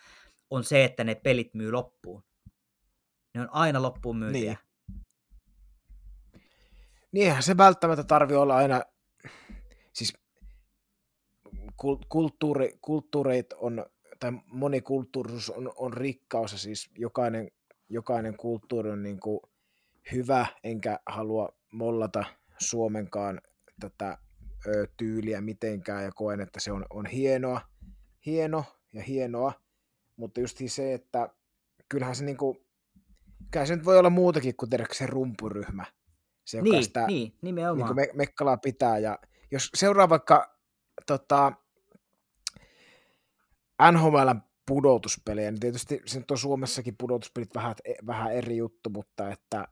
on 0.50 0.64
se, 0.64 0.84
että 0.84 1.04
ne 1.04 1.14
pelit 1.14 1.54
myy 1.54 1.72
loppuun. 1.72 2.24
Ne 3.34 3.40
on 3.40 3.48
aina 3.50 3.82
loppuun 3.82 4.16
myytiä. 4.16 4.56
Niin. 4.88 5.02
Niinhän 7.12 7.42
se 7.42 7.56
välttämättä 7.56 8.04
tarvi 8.04 8.34
olla 8.34 8.56
aina, 8.56 8.82
siis 9.92 10.14
kulttuuri, 12.08 12.78
kulttuureit 12.80 13.52
on, 13.52 13.86
tai 14.20 14.32
monikulttuurisuus 14.46 15.50
on, 15.50 15.72
on 15.76 15.92
rikkaus 15.92 16.52
ja 16.52 16.58
siis 16.58 16.90
jokainen, 16.98 17.50
jokainen 17.88 18.36
kulttuuri 18.36 18.90
on 18.90 19.02
niin 19.02 19.20
kuin 19.20 19.40
hyvä, 20.12 20.46
enkä 20.64 20.98
halua 21.06 21.48
mollata 21.72 22.24
Suomenkaan 22.58 23.40
tätä 23.80 24.18
ö, 24.66 24.86
tyyliä 24.96 25.40
mitenkään 25.40 26.04
ja 26.04 26.12
koen, 26.12 26.40
että 26.40 26.60
se 26.60 26.72
on, 26.72 26.86
on 26.90 27.06
hienoa, 27.06 27.60
hieno 28.26 28.64
ja 28.92 29.02
hienoa, 29.02 29.52
mutta 30.16 30.40
just 30.40 30.58
se, 30.66 30.94
että 30.94 31.28
kyllähän 31.88 32.16
se 32.16 32.24
niinku, 32.24 32.66
kyllähän 33.50 33.66
se 33.66 33.76
nyt 33.76 33.84
voi 33.84 33.98
olla 33.98 34.10
muutakin 34.10 34.56
kuin 34.56 34.70
tiedätkö 34.70 34.94
se 34.94 35.06
rumpuryhmä. 35.06 35.84
Se, 36.44 36.58
joka 36.58 36.70
niin, 36.70 36.84
sitä 36.84 37.06
niin, 37.06 37.32
nimenomaan. 37.42 37.96
Niin 37.96 38.08
me, 38.08 38.08
mekkalaa 38.14 38.56
pitää. 38.56 38.98
Ja 38.98 39.18
jos 39.50 39.70
seuraa 39.74 40.08
vaikka 40.08 40.58
tota, 41.06 41.52
NHL 43.92 44.30
pudotuspelejä, 44.66 45.50
niin 45.50 45.60
tietysti 45.60 46.00
se 46.06 46.22
on 46.30 46.38
Suomessakin 46.38 46.96
pudotuspelit 46.98 47.54
vähän, 47.54 47.74
vähän 48.06 48.32
eri 48.32 48.56
juttu, 48.56 48.90
mutta 48.90 49.30
että 49.30 49.68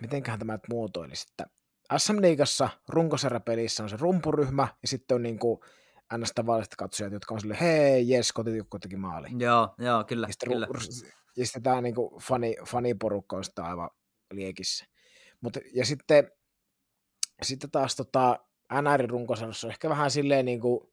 mitenköhän 0.00 0.38
tämä 0.38 0.52
nyt 0.52 0.68
muotoilisi, 0.68 1.26
että 1.30 1.46
SM 1.98 2.20
Liigassa 2.20 2.68
runkosarjapelissä 2.88 3.82
on 3.82 3.88
se 3.88 3.96
rumpuryhmä 3.96 4.68
ja 4.82 4.88
sitten 4.88 5.14
on 5.14 5.22
niinku 5.22 5.64
ns. 6.18 6.32
tavalliset 6.34 6.76
katsojat, 6.76 7.12
jotka 7.12 7.34
on 7.34 7.40
silleen, 7.40 7.60
hei, 7.60 8.08
jes, 8.08 8.32
kotitikko 8.32 8.78
teki 8.78 8.96
maali. 8.96 9.28
Joo, 9.38 9.74
joo, 9.78 10.04
kyllä. 10.04 10.26
Ja 10.26 10.32
sitten, 10.32 10.48
kyllä. 10.52 10.66
ja 11.36 11.46
sitten 11.46 11.62
tämä 11.62 11.80
niinku 11.80 12.18
fani, 12.22 12.56
faniporukka 12.66 13.36
on 13.36 13.44
sitten 13.44 13.64
aivan 13.64 13.90
liekissä. 14.30 14.84
Mut, 15.40 15.56
ja 15.74 15.84
sitten, 15.84 16.32
sitten 17.42 17.70
taas 17.70 17.96
tota, 17.96 18.38
NR 18.82 19.08
runkosarjassa 19.08 19.66
on 19.66 19.70
ehkä 19.70 19.88
vähän 19.88 20.10
silleen 20.10 20.44
niinku, 20.44 20.92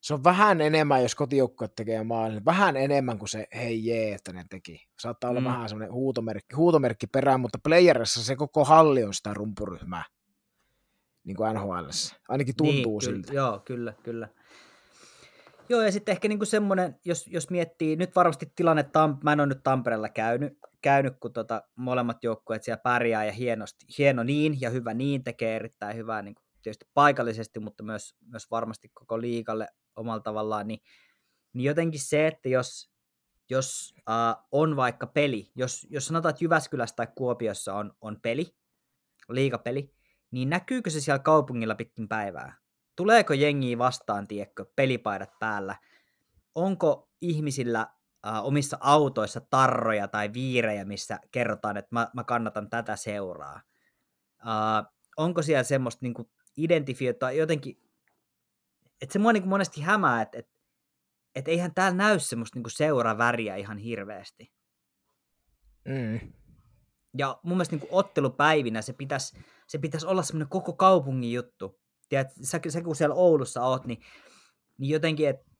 se 0.00 0.14
on 0.14 0.24
vähän 0.24 0.60
enemmän, 0.60 1.02
jos 1.02 1.14
kotijoukkue 1.14 1.68
tekee 1.68 2.04
maalin, 2.04 2.44
vähän 2.44 2.76
enemmän 2.76 3.18
kuin 3.18 3.28
se 3.28 3.46
hei 3.54 3.86
jee, 3.86 4.14
että 4.14 4.32
ne 4.32 4.44
teki. 4.50 4.86
Saattaa 4.98 5.30
olla 5.30 5.40
mm. 5.40 5.46
vähän 5.46 5.68
semmoinen 5.68 5.92
huutomerkki, 5.92 6.54
huutomerkki 6.56 7.06
perään, 7.06 7.40
mutta 7.40 7.58
playerissa 7.64 8.24
se 8.24 8.36
koko 8.36 8.64
halli 8.64 9.04
on 9.04 9.14
sitä 9.14 9.34
rumpuryhmää, 9.34 10.04
niin 11.24 11.36
kuin 11.36 11.54
NHL. 11.54 11.88
Ainakin 12.28 12.56
tuntuu 12.56 12.98
niin, 12.98 13.02
siltä. 13.02 13.28
Kyllä, 13.28 13.40
joo, 13.40 13.58
kyllä, 13.64 13.92
kyllä. 14.02 14.28
Joo, 15.68 15.82
ja 15.82 15.92
sitten 15.92 16.12
ehkä 16.12 16.28
niinku 16.28 16.44
semmoinen, 16.44 16.96
jos, 17.04 17.26
jos 17.26 17.50
miettii, 17.50 17.96
nyt 17.96 18.16
varmasti 18.16 18.52
tilanne, 18.56 18.82
Tam, 18.82 19.18
mä 19.24 19.32
en 19.32 19.40
ole 19.40 19.46
nyt 19.46 19.62
Tampereella 19.62 20.08
käynyt, 20.08 20.58
käynyt 20.82 21.14
kun 21.20 21.32
tota, 21.32 21.62
molemmat 21.76 22.24
joukkueet 22.24 22.62
siellä 22.62 22.80
pärjää 22.82 23.24
ja 23.24 23.32
hienosti, 23.32 23.86
hieno 23.98 24.22
niin 24.22 24.60
ja 24.60 24.70
hyvä 24.70 24.94
niin, 24.94 25.24
tekee 25.24 25.56
erittäin 25.56 25.96
hyvää 25.96 26.22
niin 26.22 26.34
tietysti 26.62 26.86
paikallisesti, 26.94 27.60
mutta 27.60 27.82
myös, 27.82 28.14
myös 28.26 28.50
varmasti 28.50 28.88
koko 28.88 29.20
liikalle 29.20 29.68
omalla 29.96 30.20
tavallaan, 30.20 30.68
niin, 30.68 30.80
niin 31.52 31.64
jotenkin 31.64 32.00
se, 32.00 32.26
että 32.26 32.48
jos, 32.48 32.90
jos 33.50 33.94
uh, 33.98 34.44
on 34.52 34.76
vaikka 34.76 35.06
peli, 35.06 35.50
jos, 35.54 35.86
jos 35.90 36.06
sanotaan, 36.06 36.30
että 36.30 36.44
Jyväskylässä 36.44 36.96
tai 36.96 37.08
Kuopiossa 37.14 37.74
on, 37.74 37.94
on 38.00 38.20
peli, 38.22 38.54
liikapeli, 39.28 39.94
niin 40.30 40.50
näkyykö 40.50 40.90
se 40.90 41.00
siellä 41.00 41.18
kaupungilla 41.18 41.74
pitkin 41.74 42.08
päivää? 42.08 42.56
Tuleeko 42.96 43.32
jengiä 43.32 43.78
vastaan, 43.78 44.28
tiekko, 44.28 44.64
pelipaidat 44.76 45.38
päällä? 45.38 45.76
Onko 46.54 47.10
ihmisillä 47.20 47.86
uh, 48.26 48.46
omissa 48.46 48.76
autoissa 48.80 49.40
tarroja 49.40 50.08
tai 50.08 50.32
viirejä, 50.32 50.84
missä 50.84 51.18
kerrotaan, 51.30 51.76
että 51.76 51.88
mä, 51.90 52.08
mä 52.14 52.24
kannatan 52.24 52.70
tätä 52.70 52.96
seuraa? 52.96 53.60
Uh, 54.40 54.92
onko 55.16 55.42
siellä 55.42 55.62
semmoista 55.62 55.98
niin 56.02 56.14
identifioitua 56.64 57.30
jotenkin 57.30 57.90
että 59.00 59.12
se 59.12 59.18
mua 59.18 59.32
niin 59.32 59.42
kuin 59.42 59.50
monesti 59.50 59.80
hämää, 59.80 60.22
että, 60.22 60.38
että, 60.38 60.52
että 61.34 61.50
eihän 61.50 61.74
täällä 61.74 61.96
näy 61.96 62.18
semmoista 62.18 62.58
niin 62.58 62.70
seuraväriä 62.70 63.56
ihan 63.56 63.78
hirveästi. 63.78 64.52
Mm. 65.84 66.32
Ja 67.18 67.40
mun 67.42 67.56
mielestä 67.56 67.76
niin 67.76 67.88
kuin 67.88 67.98
ottelupäivinä 67.98 68.82
se 68.82 68.92
pitäisi, 68.92 69.38
se 69.66 69.78
pitäisi 69.78 70.06
olla 70.06 70.22
semmoinen 70.22 70.48
koko 70.48 70.72
kaupungin 70.72 71.32
juttu. 71.32 71.80
Tiedät, 72.08 72.28
sä, 72.42 72.60
sä 72.68 72.82
kun 72.82 72.96
siellä 72.96 73.14
Oulussa 73.14 73.62
oot, 73.62 73.86
niin, 73.86 74.00
niin 74.78 74.90
jotenkin, 74.90 75.28
että 75.28 75.50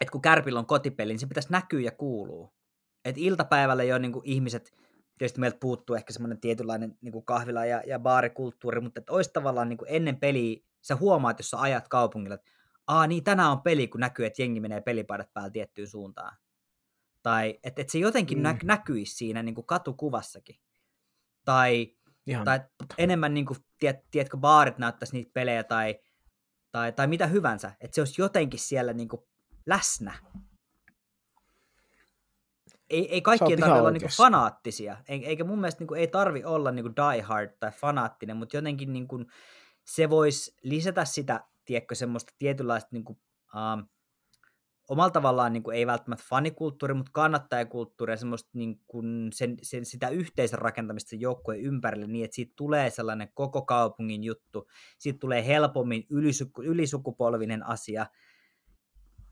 et 0.00 0.10
kun 0.10 0.22
Kärpillä 0.22 0.58
on 0.58 0.66
kotipeli, 0.66 1.12
niin 1.12 1.20
se 1.20 1.26
pitäisi 1.26 1.52
näkyä 1.52 1.80
ja 1.80 1.90
kuuluu. 1.90 2.54
Et 3.04 3.18
iltapäivällä 3.18 3.84
jo 3.84 3.98
niin 3.98 4.12
kuin 4.12 4.24
ihmiset, 4.24 4.72
tietysti 5.18 5.40
meiltä 5.40 5.58
puuttuu 5.60 5.96
ehkä 5.96 6.12
semmoinen 6.12 6.40
tietynlainen 6.40 6.98
niin 7.00 7.12
kuin 7.12 7.24
kahvila- 7.24 7.66
ja, 7.66 7.82
ja 7.86 7.98
baarikulttuuri, 7.98 8.80
mutta 8.80 9.00
että 9.00 9.12
olisi 9.12 9.30
tavallaan 9.32 9.68
niin 9.68 9.78
kuin 9.78 9.90
ennen 9.90 10.16
peliä 10.16 10.60
sä 10.80 10.96
huomaat, 10.96 11.38
jos 11.38 11.50
sä 11.50 11.60
ajat 11.60 11.88
kaupungilla, 11.88 12.34
että 12.34 12.50
Aa, 12.88 13.06
niin 13.06 13.24
tänään 13.24 13.50
on 13.50 13.62
peli, 13.62 13.88
kun 13.88 14.00
näkyy, 14.00 14.26
että 14.26 14.42
jengi 14.42 14.60
menee 14.60 14.80
pelipaidat 14.80 15.32
päällä 15.34 15.50
tiettyyn 15.50 15.88
suuntaan. 15.88 16.36
Tai 17.22 17.58
että 17.64 17.82
et 17.82 17.90
se 17.90 17.98
jotenkin 17.98 18.38
mm. 18.38 18.42
nä- 18.42 18.58
näkyisi 18.64 19.14
siinä 19.14 19.42
niin 19.42 19.54
kuin 19.54 19.66
katukuvassakin. 19.66 20.56
Tai, 21.44 21.96
Ihan. 22.26 22.44
tai 22.44 22.60
enemmän, 22.98 23.34
niin 23.34 23.46
kuin, 23.46 23.58
tiet, 23.78 23.96
tiedätkö, 24.10 24.36
baarit 24.36 24.78
näyttäisi 24.78 25.12
niitä 25.12 25.30
pelejä 25.34 25.64
tai, 25.64 25.98
tai, 26.72 26.92
tai 26.92 27.06
mitä 27.06 27.26
hyvänsä. 27.26 27.72
Että 27.80 27.94
se 27.94 28.00
olisi 28.00 28.22
jotenkin 28.22 28.60
siellä 28.60 28.92
niin 28.92 29.08
kuin 29.08 29.22
läsnä. 29.66 30.14
Ei, 32.90 33.12
ei 33.12 33.22
kaikkien 33.22 33.60
tarvitse 33.60 33.80
olla 33.80 33.90
niin 33.90 34.16
fanaattisia. 34.16 34.96
Eikä 35.08 35.44
mun 35.44 35.60
mielestä 35.60 35.80
niin 35.80 35.88
kuin, 35.88 36.00
ei 36.00 36.06
tarvi 36.06 36.44
olla 36.44 36.70
niin 36.70 36.82
kuin 36.84 36.94
die 36.96 37.22
hard 37.22 37.50
tai 37.60 37.70
fanaattinen, 37.70 38.36
mutta 38.36 38.56
jotenkin 38.56 38.92
niin 38.92 39.08
kuin, 39.08 39.26
se 39.84 40.10
voisi 40.10 40.56
lisätä 40.62 41.04
sitä, 41.04 41.44
tiedätkö, 41.64 41.94
semmoista 41.94 42.32
tietynlaista 42.38 42.88
niin 42.92 43.04
kuin, 43.04 43.18
um, 43.54 43.88
omalla 44.88 45.10
tavallaan 45.10 45.52
niin 45.52 45.62
kuin, 45.62 45.76
ei 45.76 45.86
välttämättä 45.86 46.24
fanikulttuuri, 46.28 46.94
mutta 46.94 47.12
kannattajakulttuuri 47.12 48.12
ja 48.12 48.16
semmoista 48.16 48.50
niin 48.52 48.80
kuin, 48.86 49.30
sen, 49.32 49.56
sen, 49.62 49.84
sitä 49.84 50.08
yhteisön 50.08 50.58
rakentamista 50.58 51.16
joukkueen 51.16 51.60
ympärille 51.60 52.06
niin, 52.06 52.24
että 52.24 52.34
siitä 52.34 52.52
tulee 52.56 52.90
sellainen 52.90 53.28
koko 53.34 53.62
kaupungin 53.62 54.24
juttu, 54.24 54.68
siitä 54.98 55.18
tulee 55.18 55.46
helpommin 55.46 56.06
ylisuku, 56.10 56.62
ylisukupolvinen 56.62 57.66
asia, 57.66 58.06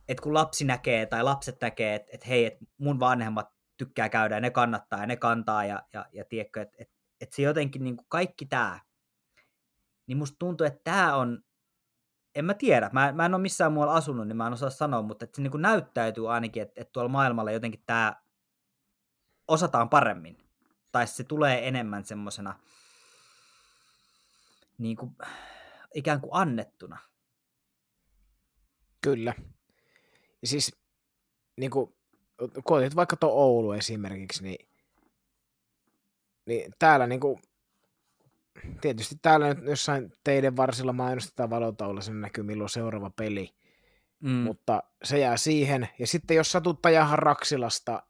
että 0.08 0.22
kun 0.22 0.34
lapsi 0.34 0.64
näkee 0.64 1.06
tai 1.06 1.22
lapset 1.22 1.60
näkee, 1.60 1.94
että, 1.94 2.10
että 2.12 2.26
hei, 2.26 2.46
että 2.46 2.64
mun 2.78 3.00
vanhemmat 3.00 3.48
tykkää 3.76 4.08
käydä 4.08 4.34
ja 4.34 4.40
ne 4.40 4.50
kannattaa 4.50 5.00
ja 5.00 5.06
ne 5.06 5.16
kantaa 5.16 5.64
ja, 5.64 5.82
ja, 5.92 6.06
ja 6.12 6.24
tiedätkö, 6.24 6.62
että, 6.62 6.76
että, 6.78 6.94
että 7.20 7.36
se 7.36 7.42
jotenkin 7.42 7.84
niin 7.84 7.96
kuin 7.96 8.06
kaikki 8.08 8.46
tämä, 8.46 8.80
niin 10.06 10.18
musta 10.18 10.36
tuntuu, 10.38 10.66
että 10.66 10.80
tämä 10.84 11.16
on, 11.16 11.44
en 12.34 12.44
mä 12.44 12.54
tiedä, 12.54 12.90
mä, 12.92 13.12
mä 13.12 13.26
en 13.26 13.34
ole 13.34 13.42
missään 13.42 13.72
muualla 13.72 13.94
asunut, 13.94 14.28
niin 14.28 14.36
mä 14.36 14.46
en 14.46 14.52
osaa 14.52 14.70
sanoa, 14.70 15.02
mutta 15.02 15.24
että 15.24 15.36
se 15.36 15.42
niin 15.42 15.50
kuin 15.50 15.62
näyttäytyy 15.62 16.32
ainakin, 16.32 16.62
että, 16.62 16.80
että 16.80 16.92
tuolla 16.92 17.08
maailmalla 17.08 17.50
jotenkin 17.50 17.82
tämä 17.86 18.16
osataan 19.48 19.88
paremmin. 19.88 20.38
Tai 20.92 21.06
se 21.06 21.24
tulee 21.24 21.68
enemmän 21.68 22.04
semmoisena 22.04 22.58
niin 24.78 24.96
ikään 25.94 26.20
kuin 26.20 26.30
annettuna. 26.32 26.98
Kyllä. 29.00 29.34
Siis, 30.44 30.76
niin 31.56 31.70
kuin, 31.70 31.94
kun 32.64 32.78
otit 32.78 32.96
vaikka 32.96 33.16
tuo 33.16 33.30
Oulu 33.30 33.72
esimerkiksi, 33.72 34.42
niin, 34.42 34.68
niin 36.46 36.72
täällä 36.78 37.06
niin 37.06 37.20
kuin, 37.20 37.42
tietysti 38.80 39.16
täällä 39.22 39.54
nyt 39.54 39.64
jossain 39.64 40.12
teidän 40.24 40.56
varsilla 40.56 40.92
mainostetaan 40.92 41.50
valotaululla, 41.50 42.00
sen 42.00 42.20
näkyy 42.20 42.44
milloin 42.44 42.70
seuraava 42.70 43.10
peli. 43.10 43.54
Mm. 44.20 44.30
Mutta 44.30 44.82
se 45.04 45.18
jää 45.18 45.36
siihen. 45.36 45.88
Ja 45.98 46.06
sitten 46.06 46.36
jos 46.36 46.52
satut 46.52 46.86
ajahan 46.86 47.18
Raksilasta 47.18 48.02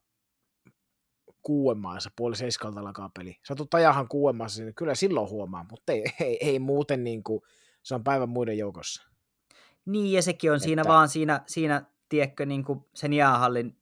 kuuemaansa, 1.43 2.11
puoli 2.17 2.37
seiskalta 2.37 2.81
alkaa 2.81 3.11
peli. 3.19 3.37
Satut 3.45 3.75
ajahan 3.75 4.09
kuuemaansa, 4.09 4.63
niin 4.63 4.75
kyllä 4.75 4.95
silloin 4.95 5.31
huomaa, 5.31 5.67
mutta 5.71 5.93
ei, 5.93 6.05
ei, 6.21 6.39
ei 6.41 6.59
muuten 6.59 7.05
niin 7.05 7.23
kuin, 7.23 7.41
se 7.83 7.95
on 7.95 8.05
päivän 8.05 8.29
muiden 8.29 8.59
joukossa. 8.59 9.09
Niin, 9.87 10.13
ja 10.13 10.23
sekin 10.23 10.51
on 10.51 10.57
että... 10.57 10.65
siinä 10.65 10.85
vaan 10.85 11.09
siinä, 11.09 11.41
siinä 11.47 11.85
tiedätkö, 12.09 12.47
niin 12.47 12.65
kuin 12.65 12.81
sen 12.95 13.13
jäähallin 13.13 13.79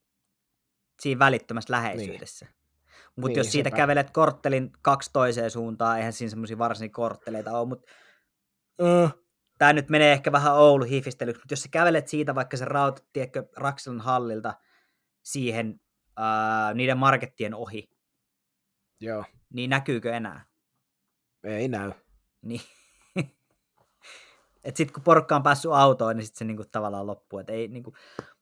siinä 1.00 1.18
välittömässä 1.18 1.72
läheisyydessä. 1.72 2.46
Niin. 2.46 2.54
Mutta 3.16 3.28
niin, 3.28 3.36
jos 3.36 3.52
siitä 3.52 3.68
sepä. 3.68 3.76
kävelet 3.76 4.10
korttelin 4.10 4.72
kaksi 4.82 5.10
toiseen 5.12 5.50
suuntaan, 5.50 5.98
eihän 5.98 6.12
siinä 6.12 6.30
semmoisia 6.30 6.58
varsinaisia 6.58 6.94
kortteleita 6.94 7.58
ole, 7.58 7.68
mutta 7.68 7.92
uh, 8.82 9.24
tämä 9.58 9.72
nyt 9.72 9.88
menee 9.88 10.12
ehkä 10.12 10.32
vähän 10.32 10.54
Oulu 10.54 10.84
hifistelyksi, 10.84 11.40
mutta 11.40 11.52
jos 11.52 11.62
sä 11.62 11.68
kävelet 11.70 12.08
siitä 12.08 12.34
vaikka 12.34 12.56
se 12.56 12.64
raut, 12.64 13.04
tiedätkö, 13.12 13.44
Rakselan 13.56 14.00
hallilta 14.00 14.54
siihen 15.22 15.80
uh, 16.08 16.74
niiden 16.74 16.98
markettien 16.98 17.54
ohi, 17.54 17.90
Joo. 19.00 19.24
niin 19.52 19.70
näkyykö 19.70 20.12
enää? 20.12 20.44
Ei 21.44 21.68
näy. 21.68 21.92
Niin. 22.42 22.60
Että 24.64 24.78
sitten 24.78 24.94
kun 24.94 25.02
porukka 25.02 25.36
on 25.36 25.42
päässyt 25.42 25.72
autoon, 25.72 26.16
niin 26.16 26.26
sitten 26.26 26.38
se 26.38 26.44
niinku 26.44 26.64
tavallaan 26.72 27.06
loppuu. 27.06 27.38
Et 27.38 27.50
ei, 27.50 27.68
niinku... 27.68 27.94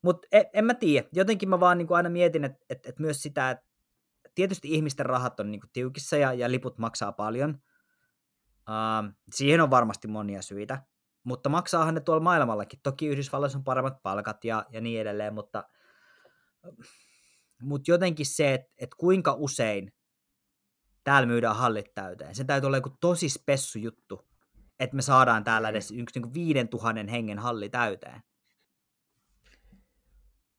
Mutta 0.02 0.28
en, 0.32 0.44
en, 0.52 0.64
mä 0.64 0.74
tiedä. 0.74 1.08
Jotenkin 1.12 1.48
mä 1.48 1.60
vaan 1.60 1.78
niinku 1.78 1.94
aina 1.94 2.08
mietin, 2.08 2.44
että 2.44 2.64
et, 2.70 2.86
et 2.86 2.98
myös 2.98 3.22
sitä, 3.22 3.50
että 3.50 3.64
tietysti 4.34 4.68
ihmisten 4.70 5.06
rahat 5.06 5.40
on 5.40 5.50
niinku 5.50 5.66
tiukissa 5.72 6.16
ja, 6.16 6.32
ja 6.32 6.50
liput 6.50 6.78
maksaa 6.78 7.12
paljon. 7.12 7.58
Uh, 8.68 9.12
siihen 9.32 9.60
on 9.60 9.70
varmasti 9.70 10.08
monia 10.08 10.42
syitä. 10.42 10.82
Mutta 11.24 11.48
maksaahan 11.48 11.94
ne 11.94 12.00
tuolla 12.00 12.22
maailmallakin. 12.22 12.80
Toki 12.82 13.06
Yhdysvalloissa 13.06 13.58
on 13.58 13.64
paremmat 13.64 14.02
palkat 14.02 14.44
ja, 14.44 14.66
ja 14.70 14.80
niin 14.80 15.00
edelleen, 15.00 15.34
mutta, 15.34 15.64
mutta 17.62 17.90
jotenkin 17.90 18.26
se, 18.26 18.54
että, 18.54 18.72
että 18.78 18.96
kuinka 18.98 19.34
usein 19.38 19.92
täällä 21.04 21.26
myydään 21.26 21.56
hallit 21.56 21.94
täyteen. 21.94 22.34
Se 22.34 22.44
täytyy 22.44 22.66
olla 22.66 22.76
joku 22.76 22.96
tosi 23.00 23.28
spessu 23.28 23.78
juttu, 23.78 24.31
että 24.82 24.96
me 24.96 25.02
saadaan 25.02 25.44
täällä 25.44 25.68
edes 25.68 25.90
yksi 25.90 26.20
niin 26.20 26.34
viiden 26.34 26.68
tuhannen 26.68 27.08
hengen 27.08 27.38
halli 27.38 27.68
täyteen. 27.68 28.22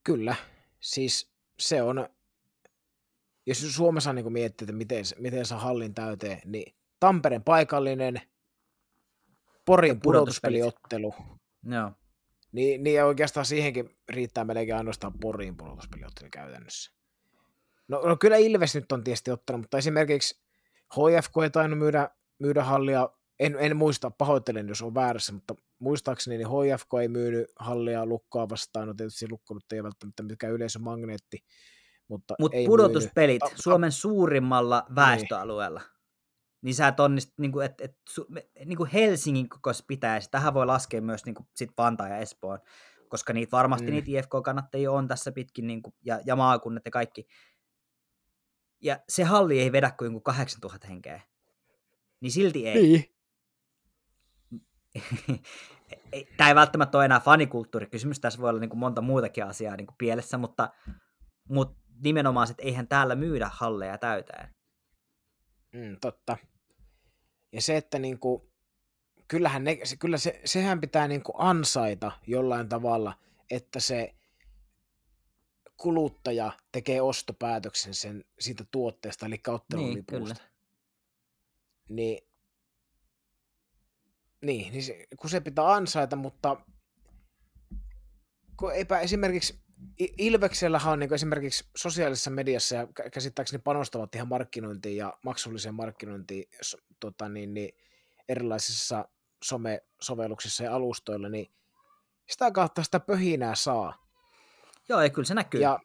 Kyllä, 0.04 0.36
siis 0.80 1.34
se 1.60 1.82
on, 1.82 2.10
jos 3.46 3.76
Suomessa 3.76 4.14
niin 4.14 4.34
miettii, 4.34 4.66
että 4.66 4.74
miten, 4.74 5.04
miten 5.20 5.46
saa 5.46 5.60
hallin 5.60 5.94
täyteen, 5.94 6.42
niin 6.46 6.76
Tampereen 7.00 7.44
paikallinen, 7.44 8.22
Porin 9.66 10.02
pudotuspeliottelu. 10.02 11.16
Joo. 11.64 11.92
Niin, 12.52 12.84
niin 12.84 13.04
oikeastaan 13.04 13.46
siihenkin 13.46 13.98
riittää 14.10 14.44
melkein 14.44 14.78
ainoastaan 14.78 15.14
Porin 15.22 15.58
pudotuspeliottelu 15.58 16.30
käytännössä. 16.32 16.92
No, 17.88 18.02
no, 18.06 18.18
kyllä 18.18 18.38
Ilves 18.38 18.76
nyt 18.76 18.92
on 18.92 19.04
tietysti 19.04 19.32
ottanut, 19.32 19.62
mutta 19.62 19.78
esimerkiksi 19.78 20.44
HFK 20.94 21.34
ei 21.44 21.50
tainnut 21.50 21.80
myydä, 21.80 22.10
myydä 22.40 22.64
hallia, 22.64 23.10
en, 23.40 23.58
en 23.60 23.78
muista, 23.78 24.12
pahoittelen 24.12 24.68
jos 24.68 24.82
on 24.82 24.96
väärässä, 24.96 25.34
mutta 25.34 25.56
muistaakseni 25.80 26.38
niin 26.38 26.48
HFK 26.48 26.94
ei 27.02 27.08
myynyt 27.08 27.48
hallia 27.60 28.06
lukkoa 28.06 28.50
vastaan, 28.50 28.88
no 28.88 28.94
tietysti 28.94 29.28
lukko 29.32 29.54
nyt 29.54 29.72
ei 29.74 29.84
välttämättä 29.84 30.24
mikään 30.24 30.54
yleisömagneetti, 30.54 31.38
mutta 32.08 32.36
Mut 32.40 32.52
pudotuspelit 32.66 33.42
myynyt. 33.44 33.60
Suomen 33.62 33.92
suurimmalla 33.92 34.84
niin. 34.88 34.96
väestöalueella. 34.96 35.80
Niin 35.80 35.94
niin 36.64 36.76
sä 36.76 36.88
et 36.88 37.00
onnist, 37.00 37.32
niin 37.38 37.52
kuin, 37.52 37.66
et, 37.66 37.82
et, 37.82 37.98
su, 38.10 38.28
niin 38.66 38.78
kuin 38.78 38.90
Helsingin 38.90 39.50
kokos 39.50 39.84
pitäisi, 39.88 40.32
tähän 40.32 40.54
voi 40.54 40.66
laskea 40.66 41.02
myös 41.02 41.26
niin 41.26 41.36
kuin, 41.36 41.48
sit 41.56 41.72
Vantaa 41.78 42.10
ja 42.10 42.18
Espoon, 42.18 42.60
koska 43.10 43.34
niitä 43.34 43.52
varmasti 43.52 43.88
mm. 43.88 43.92
niitä 43.92 44.12
IFK-kannattajia 44.12 44.92
on 44.92 45.08
tässä 45.08 45.32
pitkin, 45.32 45.68
niin 45.68 45.82
kuin, 45.82 45.96
ja, 46.06 46.20
ja 46.26 46.36
maakunnat 46.36 46.86
ja 46.86 46.92
kaikki. 46.92 47.28
Ja 48.82 49.00
se 49.10 49.24
halli 49.24 49.60
ei 49.60 49.72
vedä 49.72 49.92
kuin 49.92 50.24
8000 50.24 50.88
henkeä. 50.88 51.22
Niin 52.20 52.32
silti 52.32 52.68
ei. 52.68 52.82
Niin. 52.82 53.16
Tämä 56.38 56.50
ei 56.50 56.56
välttämättä 56.56 56.98
ole 56.98 57.06
enää 57.06 57.20
fanikulttuurikysymys, 57.20 58.20
tässä 58.20 58.40
voi 58.40 58.50
olla 58.50 58.60
niin 58.60 58.70
kuin 58.70 58.80
monta 58.80 59.02
muutakin 59.02 59.46
asiaa 59.46 59.76
niin 59.76 59.88
kuin 59.88 59.98
pielessä, 59.98 60.38
mutta, 60.38 60.70
mutta 61.50 61.84
nimenomaan, 62.04 62.52
että 62.52 62.64
eihän 62.64 62.88
täällä 62.88 63.16
myydä 63.16 63.50
halleja 63.54 63.98
täyteen. 63.98 64.50
Mm, 65.74 65.98
totta. 66.02 66.38
Ja 67.52 67.62
se, 67.62 67.78
että 67.78 68.00
niin 68.00 68.20
kuin, 68.20 68.42
kyllähän 69.28 69.64
ne, 69.64 69.80
se, 69.84 69.98
kyllä 69.98 70.18
se, 70.18 70.42
sehän 70.46 70.82
pitää 70.82 71.08
niin 71.08 71.24
kuin 71.24 71.36
ansaita 71.38 72.12
jollain 72.28 72.70
tavalla, 72.70 73.14
että 73.52 73.80
se 73.80 74.16
kuluttaja 75.78 76.52
tekee 76.72 77.02
ostopäätöksen 77.02 77.94
sen, 77.94 78.26
siitä 78.40 78.66
tuotteesta, 78.72 79.26
eli 79.26 79.42
ottelulipusta. 79.48 80.44
Niin, 81.90 81.96
niin, 81.96 82.33
niin, 84.44 84.72
niin 84.72 84.84
se, 84.84 85.08
kun 85.20 85.30
se 85.30 85.40
pitää 85.40 85.74
ansaita, 85.74 86.16
mutta 86.16 86.58
kun 88.58 88.74
eipä 88.74 89.00
esimerkiksi 89.00 89.64
Ilveksellähän 90.18 90.94
on 90.94 91.00
niin 91.00 91.14
esimerkiksi 91.14 91.66
sosiaalisessa 91.76 92.30
mediassa 92.32 92.76
ja 92.76 92.88
käsittääkseni 93.12 93.62
panostavat 93.62 94.16
ihan 94.16 94.28
markkinointiin 94.28 94.98
ja 94.98 95.14
maksulliseen 95.24 95.76
markkinointiin 95.76 96.50
tota 97.00 97.30
niin, 97.30 97.54
niin 97.54 97.70
erilaisissa 98.30 99.08
somesovelluksissa 99.44 100.64
ja 100.64 100.76
alustoilla, 100.76 101.30
niin 101.30 101.52
sitä 102.30 102.52
kautta 102.52 102.84
sitä 102.84 103.00
pöhinää 103.00 103.56
saa. 103.56 104.06
Joo, 104.90 105.02
ja 105.02 105.10
kyllä 105.10 105.26
se 105.26 105.34
näkyy. 105.34 105.62
Ja, 105.62 105.80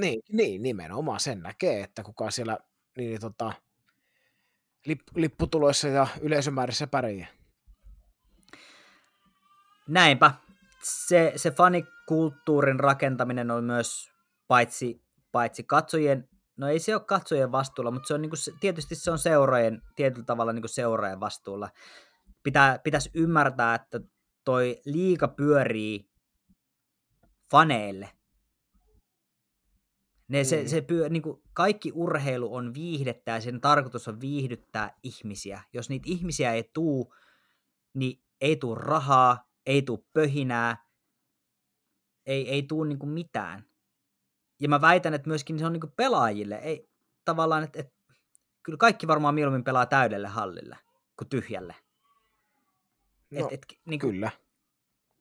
niin, 0.00 0.22
niin, 0.32 0.62
nimenomaan 0.62 1.20
sen 1.20 1.40
näkee, 1.40 1.82
että 1.82 2.02
kuka 2.02 2.30
siellä 2.30 2.58
niin, 2.96 3.08
niin 3.08 3.20
tota, 3.20 3.52
lip, 4.86 5.00
lipputuloissa 5.14 5.88
ja 5.88 6.06
yleisömäärissä 6.20 6.86
pärjää. 6.86 7.43
Näinpä. 9.88 10.34
Se, 10.82 11.32
se 11.36 11.50
fanikulttuurin 11.50 12.80
rakentaminen 12.80 13.50
on 13.50 13.64
myös 13.64 14.12
paitsi, 14.48 15.02
paitsi 15.32 15.62
katsojien 15.62 16.28
no 16.56 16.68
ei 16.68 16.78
se 16.78 16.94
ole 16.94 17.04
katsojien 17.04 17.52
vastuulla, 17.52 17.90
mutta 17.90 18.06
se 18.06 18.14
on 18.14 18.22
niinku, 18.22 18.36
tietysti 18.60 18.94
se 18.94 19.10
on 19.10 19.18
seurojen, 19.18 19.82
tietyllä 19.96 20.24
tavalla 20.24 20.52
niinku 20.52 20.68
seurojen 20.68 21.20
vastuulla. 21.20 21.70
Pitää, 22.42 22.78
pitäisi 22.78 23.10
ymmärtää, 23.14 23.74
että 23.74 24.00
toi 24.44 24.80
liika 24.84 25.28
pyörii 25.28 26.10
faneille. 27.50 28.10
Ne, 30.28 30.42
mm. 30.42 30.44
se, 30.44 30.68
se 30.68 30.80
pyö, 30.80 31.08
niin 31.08 31.22
kuin 31.22 31.42
kaikki 31.52 31.92
urheilu 31.94 32.54
on 32.54 32.74
viihdettä 32.74 33.30
ja 33.30 33.40
sen 33.40 33.60
tarkoitus 33.60 34.08
on 34.08 34.20
viihdyttää 34.20 34.98
ihmisiä. 35.02 35.62
Jos 35.72 35.88
niitä 35.88 36.04
ihmisiä 36.08 36.52
ei 36.52 36.70
tuu, 36.74 37.14
niin 37.94 38.22
ei 38.40 38.56
tuu 38.56 38.74
rahaa, 38.74 39.48
ei 39.66 39.82
tuu 39.82 40.06
pöhinää, 40.12 40.76
ei, 42.26 42.48
ei 42.48 42.62
tuu 42.62 42.84
niin 42.84 42.98
kuin 42.98 43.10
mitään 43.10 43.64
ja 44.60 44.68
mä 44.68 44.80
väitän, 44.80 45.14
että 45.14 45.28
myöskin 45.28 45.58
se 45.58 45.66
on 45.66 45.72
niin 45.72 45.92
pelaajille, 45.96 46.54
ei 46.54 46.90
tavallaan, 47.24 47.64
että, 47.64 47.80
että 47.80 47.94
kyllä 48.62 48.78
kaikki 48.78 49.06
varmaan 49.06 49.34
mieluummin 49.34 49.64
pelaa 49.64 49.86
täydelle 49.86 50.28
hallille 50.28 50.78
kuin 51.16 51.28
tyhjälle. 51.28 51.74
No, 53.30 53.46
et, 53.46 53.52
et, 53.52 53.78
niin 53.84 54.00
kuin, 54.00 54.12
kyllä. 54.12 54.30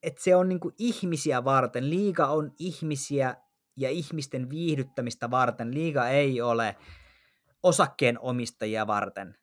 Et 0.03 0.17
se 0.17 0.35
on 0.35 0.49
niin 0.49 0.59
kuin 0.59 0.75
ihmisiä 0.77 1.43
varten. 1.43 1.89
Liiga 1.89 2.27
on 2.27 2.51
ihmisiä 2.59 3.35
ja 3.77 3.89
ihmisten 3.89 4.49
viihdyttämistä 4.49 5.31
varten. 5.31 5.73
Liiga 5.73 6.09
ei 6.09 6.41
ole 6.41 6.75
osakkeen 7.63 8.19
omistajia 8.19 8.87
varten. 8.87 9.37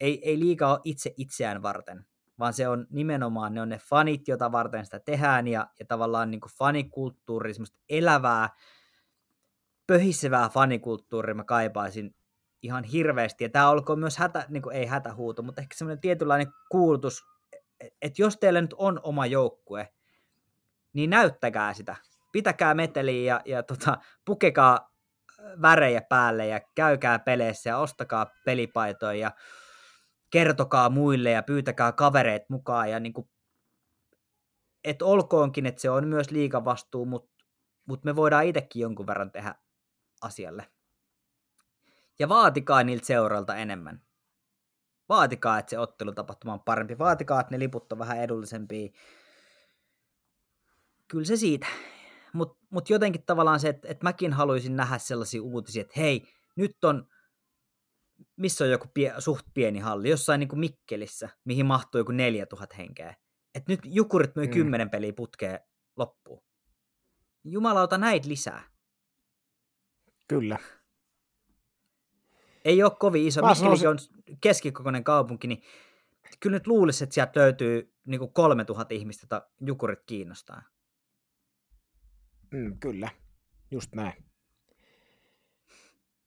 Ei, 0.00 0.28
ei 0.28 0.38
liiga 0.38 0.70
ole 0.70 0.80
itse 0.84 1.14
itseään 1.16 1.62
varten, 1.62 2.06
vaan 2.42 2.52
se 2.52 2.68
on 2.68 2.86
nimenomaan, 2.90 3.54
ne 3.54 3.60
on 3.60 3.68
ne 3.68 3.78
fanit, 3.78 4.28
jota 4.28 4.52
varten 4.52 4.84
sitä 4.84 5.00
tehdään, 5.00 5.48
ja, 5.48 5.66
ja 5.78 5.86
tavallaan 5.86 6.30
niin 6.30 6.40
kuin 6.40 6.52
fanikulttuuri, 6.58 7.54
semmoista 7.54 7.78
elävää, 7.88 8.48
pöhisevää 9.86 10.48
fanikulttuuria 10.48 11.34
mä 11.34 11.44
kaipaisin 11.44 12.14
ihan 12.62 12.84
hirveästi. 12.84 13.44
Ja 13.44 13.50
tämä 13.50 13.70
olkoon 13.70 13.98
myös 13.98 14.18
hätä, 14.18 14.46
niin 14.48 14.62
kuin 14.62 14.76
ei 14.76 14.86
hätähuuto, 14.86 15.42
mutta 15.42 15.60
ehkä 15.60 15.74
semmoinen 15.78 16.00
tietynlainen 16.00 16.52
kuulutus, 16.70 17.22
että 17.80 18.22
jos 18.22 18.36
teillä 18.36 18.60
nyt 18.60 18.74
on 18.78 19.00
oma 19.02 19.26
joukkue, 19.26 19.88
niin 20.92 21.10
näyttäkää 21.10 21.74
sitä. 21.74 21.96
Pitäkää 22.32 22.74
meteliä 22.74 23.34
ja, 23.34 23.40
ja 23.44 23.62
tota, 23.62 23.98
pukekaa 24.24 24.92
värejä 25.62 26.02
päälle 26.08 26.46
ja 26.46 26.60
käykää 26.74 27.18
peleissä 27.18 27.70
ja 27.70 27.78
ostakaa 27.78 28.26
pelipaitoja 28.44 29.14
ja 29.14 29.30
kertokaa 30.32 30.90
muille 30.90 31.30
ja 31.30 31.42
pyytäkää 31.42 31.92
kavereet 31.92 32.48
mukaan 32.48 32.90
ja 32.90 33.00
niin 33.00 33.12
kuin, 33.12 33.28
et 34.84 35.02
olkoonkin, 35.02 35.66
että 35.66 35.80
se 35.82 35.90
on 35.90 36.08
myös 36.08 36.30
liikavastuu, 36.30 37.06
mutta 37.06 37.44
mut 37.86 38.04
me 38.04 38.16
voidaan 38.16 38.44
itsekin 38.44 38.82
jonkun 38.82 39.06
verran 39.06 39.30
tehdä 39.30 39.54
asialle. 40.22 40.66
Ja 42.18 42.28
vaatikaa 42.28 42.82
niiltä 42.82 43.06
seuralta 43.06 43.56
enemmän. 43.56 44.02
Vaatikaa, 45.08 45.58
että 45.58 45.70
se 45.70 45.78
ottelutapahtuma 45.78 46.52
on 46.52 46.60
parempi. 46.60 46.98
Vaatikaa, 46.98 47.40
että 47.40 47.54
ne 47.54 47.58
liput 47.58 47.92
on 47.92 47.98
vähän 47.98 48.18
edullisempia. 48.18 48.88
Kyllä 51.08 51.24
se 51.24 51.36
siitä. 51.36 51.66
Mutta 52.32 52.58
mut 52.70 52.90
jotenkin 52.90 53.22
tavallaan 53.22 53.60
se, 53.60 53.68
että, 53.68 53.88
että 53.88 54.04
mäkin 54.04 54.32
haluaisin 54.32 54.76
nähdä 54.76 54.98
sellaisia 54.98 55.42
uutisia, 55.42 55.80
että 55.80 56.00
hei, 56.00 56.28
nyt 56.56 56.84
on, 56.84 57.08
missä 58.42 58.64
on 58.64 58.70
joku 58.70 58.88
pie, 58.94 59.14
suht 59.18 59.46
pieni 59.54 59.78
halli, 59.78 60.10
jossain 60.10 60.38
niin 60.38 60.48
kuin 60.48 60.60
Mikkelissä, 60.60 61.28
mihin 61.44 61.66
mahtuu 61.66 61.98
joku 61.98 62.12
4000 62.12 62.76
henkeä. 62.76 63.14
Että 63.54 63.72
nyt 63.72 63.80
Jukurit 63.84 64.36
myy 64.36 64.46
mm. 64.46 64.52
10 64.52 64.90
peliä 64.90 65.12
putkeen 65.12 65.60
loppuun. 65.96 66.42
Jumalauta 67.44 67.98
näitä 67.98 68.28
lisää. 68.28 68.62
Kyllä. 70.28 70.58
Ei 72.64 72.82
ole 72.82 72.92
kovin 72.98 73.26
iso. 73.26 73.46
Mikkelikin 73.46 73.88
on 73.88 73.98
keskikokoinen 74.40 75.04
kaupunki, 75.04 75.48
niin 75.48 75.62
kyllä 76.40 76.56
nyt 76.56 76.66
luulisi, 76.66 77.04
että 77.04 77.14
sieltä 77.14 77.40
löytyy 77.40 77.94
niin 78.06 78.18
kuin 78.18 78.32
3000 78.32 78.94
ihmistä, 78.94 79.24
jota 79.24 79.50
jukurit 79.60 80.02
kiinnostaa. 80.06 80.62
Mm, 82.50 82.78
kyllä, 82.78 83.10
just 83.70 83.94
näin. 83.94 84.31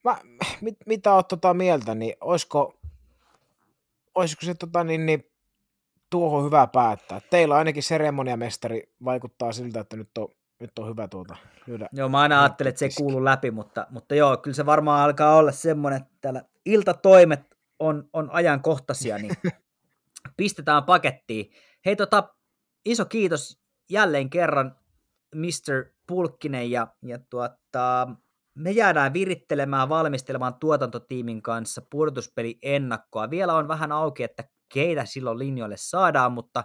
Mä, 0.06 0.18
mit, 0.62 0.76
mitä 0.86 1.14
oot 1.14 1.28
tota 1.28 1.54
mieltä, 1.54 1.96
niin 1.96 2.14
olisiko, 2.22 2.80
olisiko 4.16 4.46
se 4.46 4.54
tota, 4.54 4.84
niin, 4.84 5.06
niin, 5.06 5.32
tuohon 6.10 6.46
hyvä 6.46 6.68
päättää? 6.68 7.22
Teillä 7.30 7.56
ainakin 7.56 7.84
seremoniamestari 7.84 8.84
vaikuttaa 9.06 9.52
siltä, 9.52 9.80
että 9.80 9.98
nyt 9.98 10.18
on, 10.18 10.28
nyt 10.60 10.80
on 10.80 10.90
hyvä 10.90 11.08
tuota 11.08 11.36
lyödä. 11.68 11.90
Joo, 11.92 12.10
mä 12.10 12.20
aina 12.20 12.42
ajattelin, 12.42 12.70
että 12.70 12.80
se 12.80 12.86
ei 12.86 12.92
kuulu 12.98 13.26
läpi, 13.26 13.52
mutta, 13.52 13.88
mutta 13.90 14.16
joo, 14.16 14.38
kyllä 14.38 14.56
se 14.56 14.66
varmaan 14.66 15.04
alkaa 15.04 15.36
olla 15.36 15.52
semmoinen, 15.52 16.02
että 16.02 16.14
täällä 16.22 16.44
iltatoimet 16.66 17.56
on, 17.80 18.10
on 18.14 18.30
ajankohtaisia, 18.32 19.18
niin 19.18 19.36
pistetään 20.38 20.84
pakettiin. 20.84 21.52
Hei 21.86 21.96
tota, 21.96 22.34
iso 22.86 23.06
kiitos 23.06 23.60
jälleen 23.90 24.30
kerran 24.30 24.76
Mr. 25.36 25.86
Pulkkinen 26.08 26.72
ja, 26.72 26.88
ja 27.02 27.20
tuota, 27.30 28.08
me 28.56 28.72
jäädään 28.72 29.14
virittelemään, 29.14 29.90
valmistelemaan 29.90 30.56
tuotantotiimin 30.60 31.42
kanssa 31.42 31.82
pudotuspeli 31.90 32.60
ennakkoa. 32.62 33.30
Vielä 33.30 33.54
on 33.54 33.68
vähän 33.68 33.92
auki, 33.92 34.24
että 34.24 34.44
keitä 34.74 35.06
silloin 35.06 35.40
linjoille 35.40 35.78
saadaan, 35.78 36.32
mutta 36.32 36.64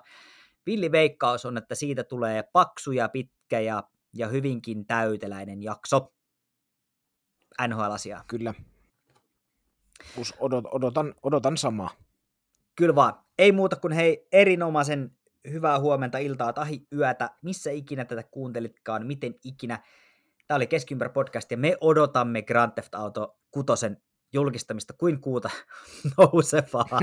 villi 0.67 0.93
veikkaus 0.93 1.47
on, 1.47 1.57
että 1.57 1.75
siitä 1.75 2.05
tulee 2.05 2.43
paksu 2.53 2.93
ja 2.93 3.09
pitkä 3.09 3.61
ja, 3.61 3.83
ja 4.15 4.29
hyvinkin 4.29 4.87
täyteläinen 4.87 5.63
jakso 5.63 6.13
NHL-asiaa. 7.69 8.25
Kyllä. 8.27 8.55
Odot, 10.39 10.65
odotan, 10.73 11.15
odotan 11.23 11.57
samaa. 11.57 11.91
Kyllä 12.77 12.95
vaan. 12.95 13.15
Ei 13.39 13.53
muuta 13.53 13.77
kuin 13.77 13.93
hei 13.93 14.27
erinomaisen 14.33 15.17
hyvää 15.51 15.81
huomenta, 15.81 16.19
iltaa 16.19 16.53
tai 16.53 16.81
yötä, 16.93 17.31
missä 17.43 17.71
ikinä 17.71 18.05
tätä 18.05 18.23
kuuntelitkaan, 18.23 19.07
miten 19.07 19.35
ikinä. 19.45 19.83
Tämä 20.51 20.57
oli 20.57 20.67
Keskiympär 20.67 21.09
podcast 21.09 21.51
ja 21.51 21.57
me 21.57 21.77
odotamme 21.81 22.43
Grand 22.43 22.73
Theft 22.73 22.95
Auto 22.95 23.37
kutosen 23.51 23.97
julkistamista 24.33 24.93
kuin 24.93 25.21
kuuta 25.21 25.51
nousevaa. 26.19 27.01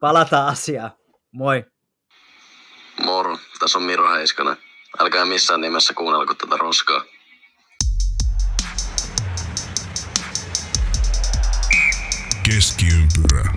Palataan 0.00 0.48
asiaan. 0.48 0.90
Moi. 1.32 1.64
Moro, 3.04 3.38
tässä 3.58 3.78
on 3.78 3.84
Miro 3.84 4.14
Heiskanen. 4.14 4.56
Älkää 5.00 5.24
missään 5.24 5.60
nimessä 5.60 5.94
kuunnelko 5.94 6.34
tätä 6.34 6.56
roskaa. 6.56 7.04
Keskiympyrä. 12.48 13.52